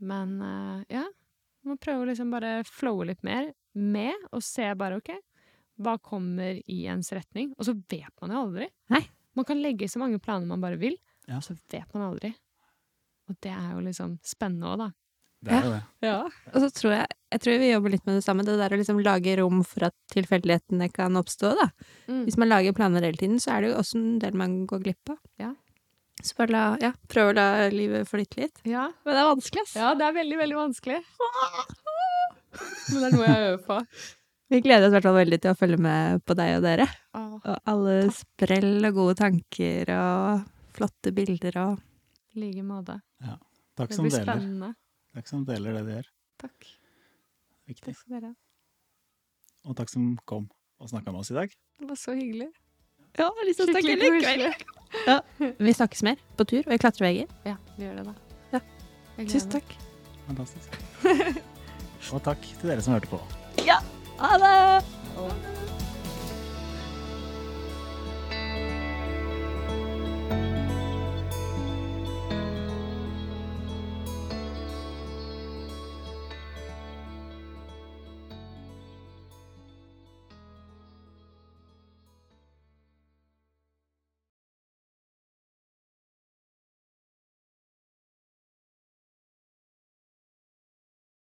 Men 0.00 0.36
uh, 0.42 0.82
ja, 0.92 1.04
må 1.66 1.76
prøve 1.78 2.02
å 2.04 2.10
liksom 2.10 2.30
bare 2.34 2.64
flowe 2.66 3.06
litt 3.12 3.22
mer 3.26 3.52
med, 3.74 4.14
og 4.32 4.42
se 4.42 4.66
bare 4.78 4.98
OK, 5.00 5.12
hva 5.82 5.96
kommer 6.02 6.60
i 6.66 6.86
ens 6.88 7.10
retning? 7.12 7.52
Og 7.58 7.66
så 7.68 7.74
vet 7.90 8.12
man 8.22 8.30
jo 8.32 8.44
aldri. 8.46 8.68
Nei. 8.94 9.02
Man 9.36 9.44
kan 9.44 9.60
legge 9.60 9.88
så 9.92 10.00
mange 10.00 10.18
planer 10.22 10.46
man 10.48 10.60
bare 10.62 10.78
vil, 10.80 10.96
Ja. 11.28 11.36
og 11.36 11.42
så 11.44 11.56
vet 11.72 11.92
man 11.94 12.06
aldri. 12.12 12.30
Og 13.28 13.36
det 13.42 13.50
er 13.52 13.72
jo 13.74 13.80
liksom 13.84 14.18
spennende 14.24 14.70
òg, 14.70 14.78
da. 14.78 14.90
Det 15.46 15.52
er 15.52 15.62
jo 15.66 15.70
det. 15.74 15.82
Ja. 16.02 16.14
Og 16.54 16.56
så 16.62 16.68
tror 16.72 16.92
jeg, 16.94 17.06
jeg 17.34 17.40
tror 17.44 17.58
vi 17.60 17.68
jobber 17.72 17.90
litt 17.92 18.06
med 18.06 18.16
det 18.16 18.24
samme, 18.24 18.44
det 18.46 18.54
der 18.58 18.72
å 18.72 18.78
liksom 18.80 19.02
lage 19.04 19.34
rom 19.38 19.60
for 19.68 19.84
at 19.90 19.94
tilfeldighetene 20.14 20.88
kan 20.94 21.18
oppstå, 21.20 21.52
da. 21.60 21.66
Mm. 22.08 22.22
Hvis 22.24 22.38
man 22.40 22.48
lager 22.48 22.72
planer 22.72 23.04
hele 23.04 23.20
tiden, 23.20 23.36
så 23.42 23.52
er 23.56 23.60
det 23.66 23.70
jo 23.74 23.78
også 23.82 23.98
en 24.00 24.18
del 24.22 24.32
man 24.38 24.56
går 24.66 24.82
glipp 24.86 25.12
av. 25.12 25.18
Ja. 25.42 25.52
Så 26.24 26.32
bare 26.38 26.54
la, 26.54 26.62
ja, 26.80 26.92
prøv 27.12 27.28
å 27.30 27.36
la 27.36 27.68
livet 27.68 28.08
flyte 28.08 28.40
litt. 28.40 28.62
ja. 28.64 28.86
Men 29.04 29.12
det 29.18 29.20
er 29.20 29.28
vanskelig, 29.34 29.66
ass. 29.68 29.74
Ja, 29.76 29.92
det 29.94 30.06
er 30.08 30.16
veldig, 30.16 30.38
veldig 30.40 30.56
vanskelig. 30.62 31.02
Men 32.88 33.02
det 33.02 33.06
er 33.10 33.16
noe 33.18 33.26
jeg 33.28 33.48
øver 33.50 33.62
på. 33.66 33.76
Vi 34.50 34.60
gleder 34.62 34.86
oss 34.86 34.92
i 34.92 34.96
hvert 34.96 35.06
fall 35.08 35.16
veldig 35.18 35.38
til 35.42 35.50
å 35.50 35.58
følge 35.58 35.78
med 35.82 36.20
på 36.26 36.34
deg 36.38 36.52
og 36.58 36.62
dere. 36.66 36.86
Åh, 37.18 37.32
Og 37.50 37.56
alle 37.72 37.96
sprell 38.14 38.84
og 38.86 38.94
gode 38.94 39.16
tanker 39.18 39.90
og 39.96 40.44
flotte 40.76 41.10
bilder 41.16 41.56
og 41.64 41.80
I 42.36 42.40
like 42.44 42.62
måte. 42.66 43.00
Takk 43.76 43.88
Det 43.90 43.96
som 43.98 44.06
blir 44.06 44.14
deler. 44.14 44.24
spennende. 44.38 44.70
Takk 45.16 45.28
som 45.28 45.44
deler 45.48 45.72
det 45.78 45.82
du 45.86 45.90
gjør. 45.96 46.10
Takk. 46.38 46.68
Viktig. 47.66 47.84
Takk 47.90 47.96
skal 47.98 48.14
dere 48.20 48.30
ha. 48.30 48.34
Og 49.66 49.76
takk 49.76 49.90
som 49.90 50.12
kom 50.24 50.46
og 50.78 50.88
snakka 50.92 51.10
med 51.10 51.20
oss 51.24 51.30
i 51.32 51.34
dag. 51.34 51.50
Det 51.80 51.88
var 51.88 51.96
så 51.98 52.14
hyggelig. 52.14 52.50
Ja, 53.16 53.24
jeg 53.26 53.32
har 53.40 53.46
lyst 53.48 53.58
til 53.58 53.66
å 53.66 53.72
snakke 53.72 53.88
Skikkelig 53.88 54.12
likevel. 54.20 54.68
Ja, 55.06 55.20
Vi 55.58 55.72
snakkes 55.74 56.02
mer 56.06 56.20
på 56.36 56.46
tur 56.46 56.62
og 56.68 56.72
i 56.76 56.78
klatrevegger. 56.78 57.26
Ja, 57.48 57.56
vi 57.76 57.84
gjør 57.88 57.96
det, 57.96 58.04
da. 58.06 58.14
Ja. 58.52 58.60
Tusen 59.24 59.50
takk. 59.56 59.74
Fantastisk. 60.28 60.78
Og 62.14 62.22
takk 62.22 62.46
til 62.60 62.70
dere 62.70 62.84
som 62.84 62.94
hørte 62.94 63.10
på. 63.10 63.18
Ha 64.18 64.36
det! 64.40 64.84
Og 65.16 65.32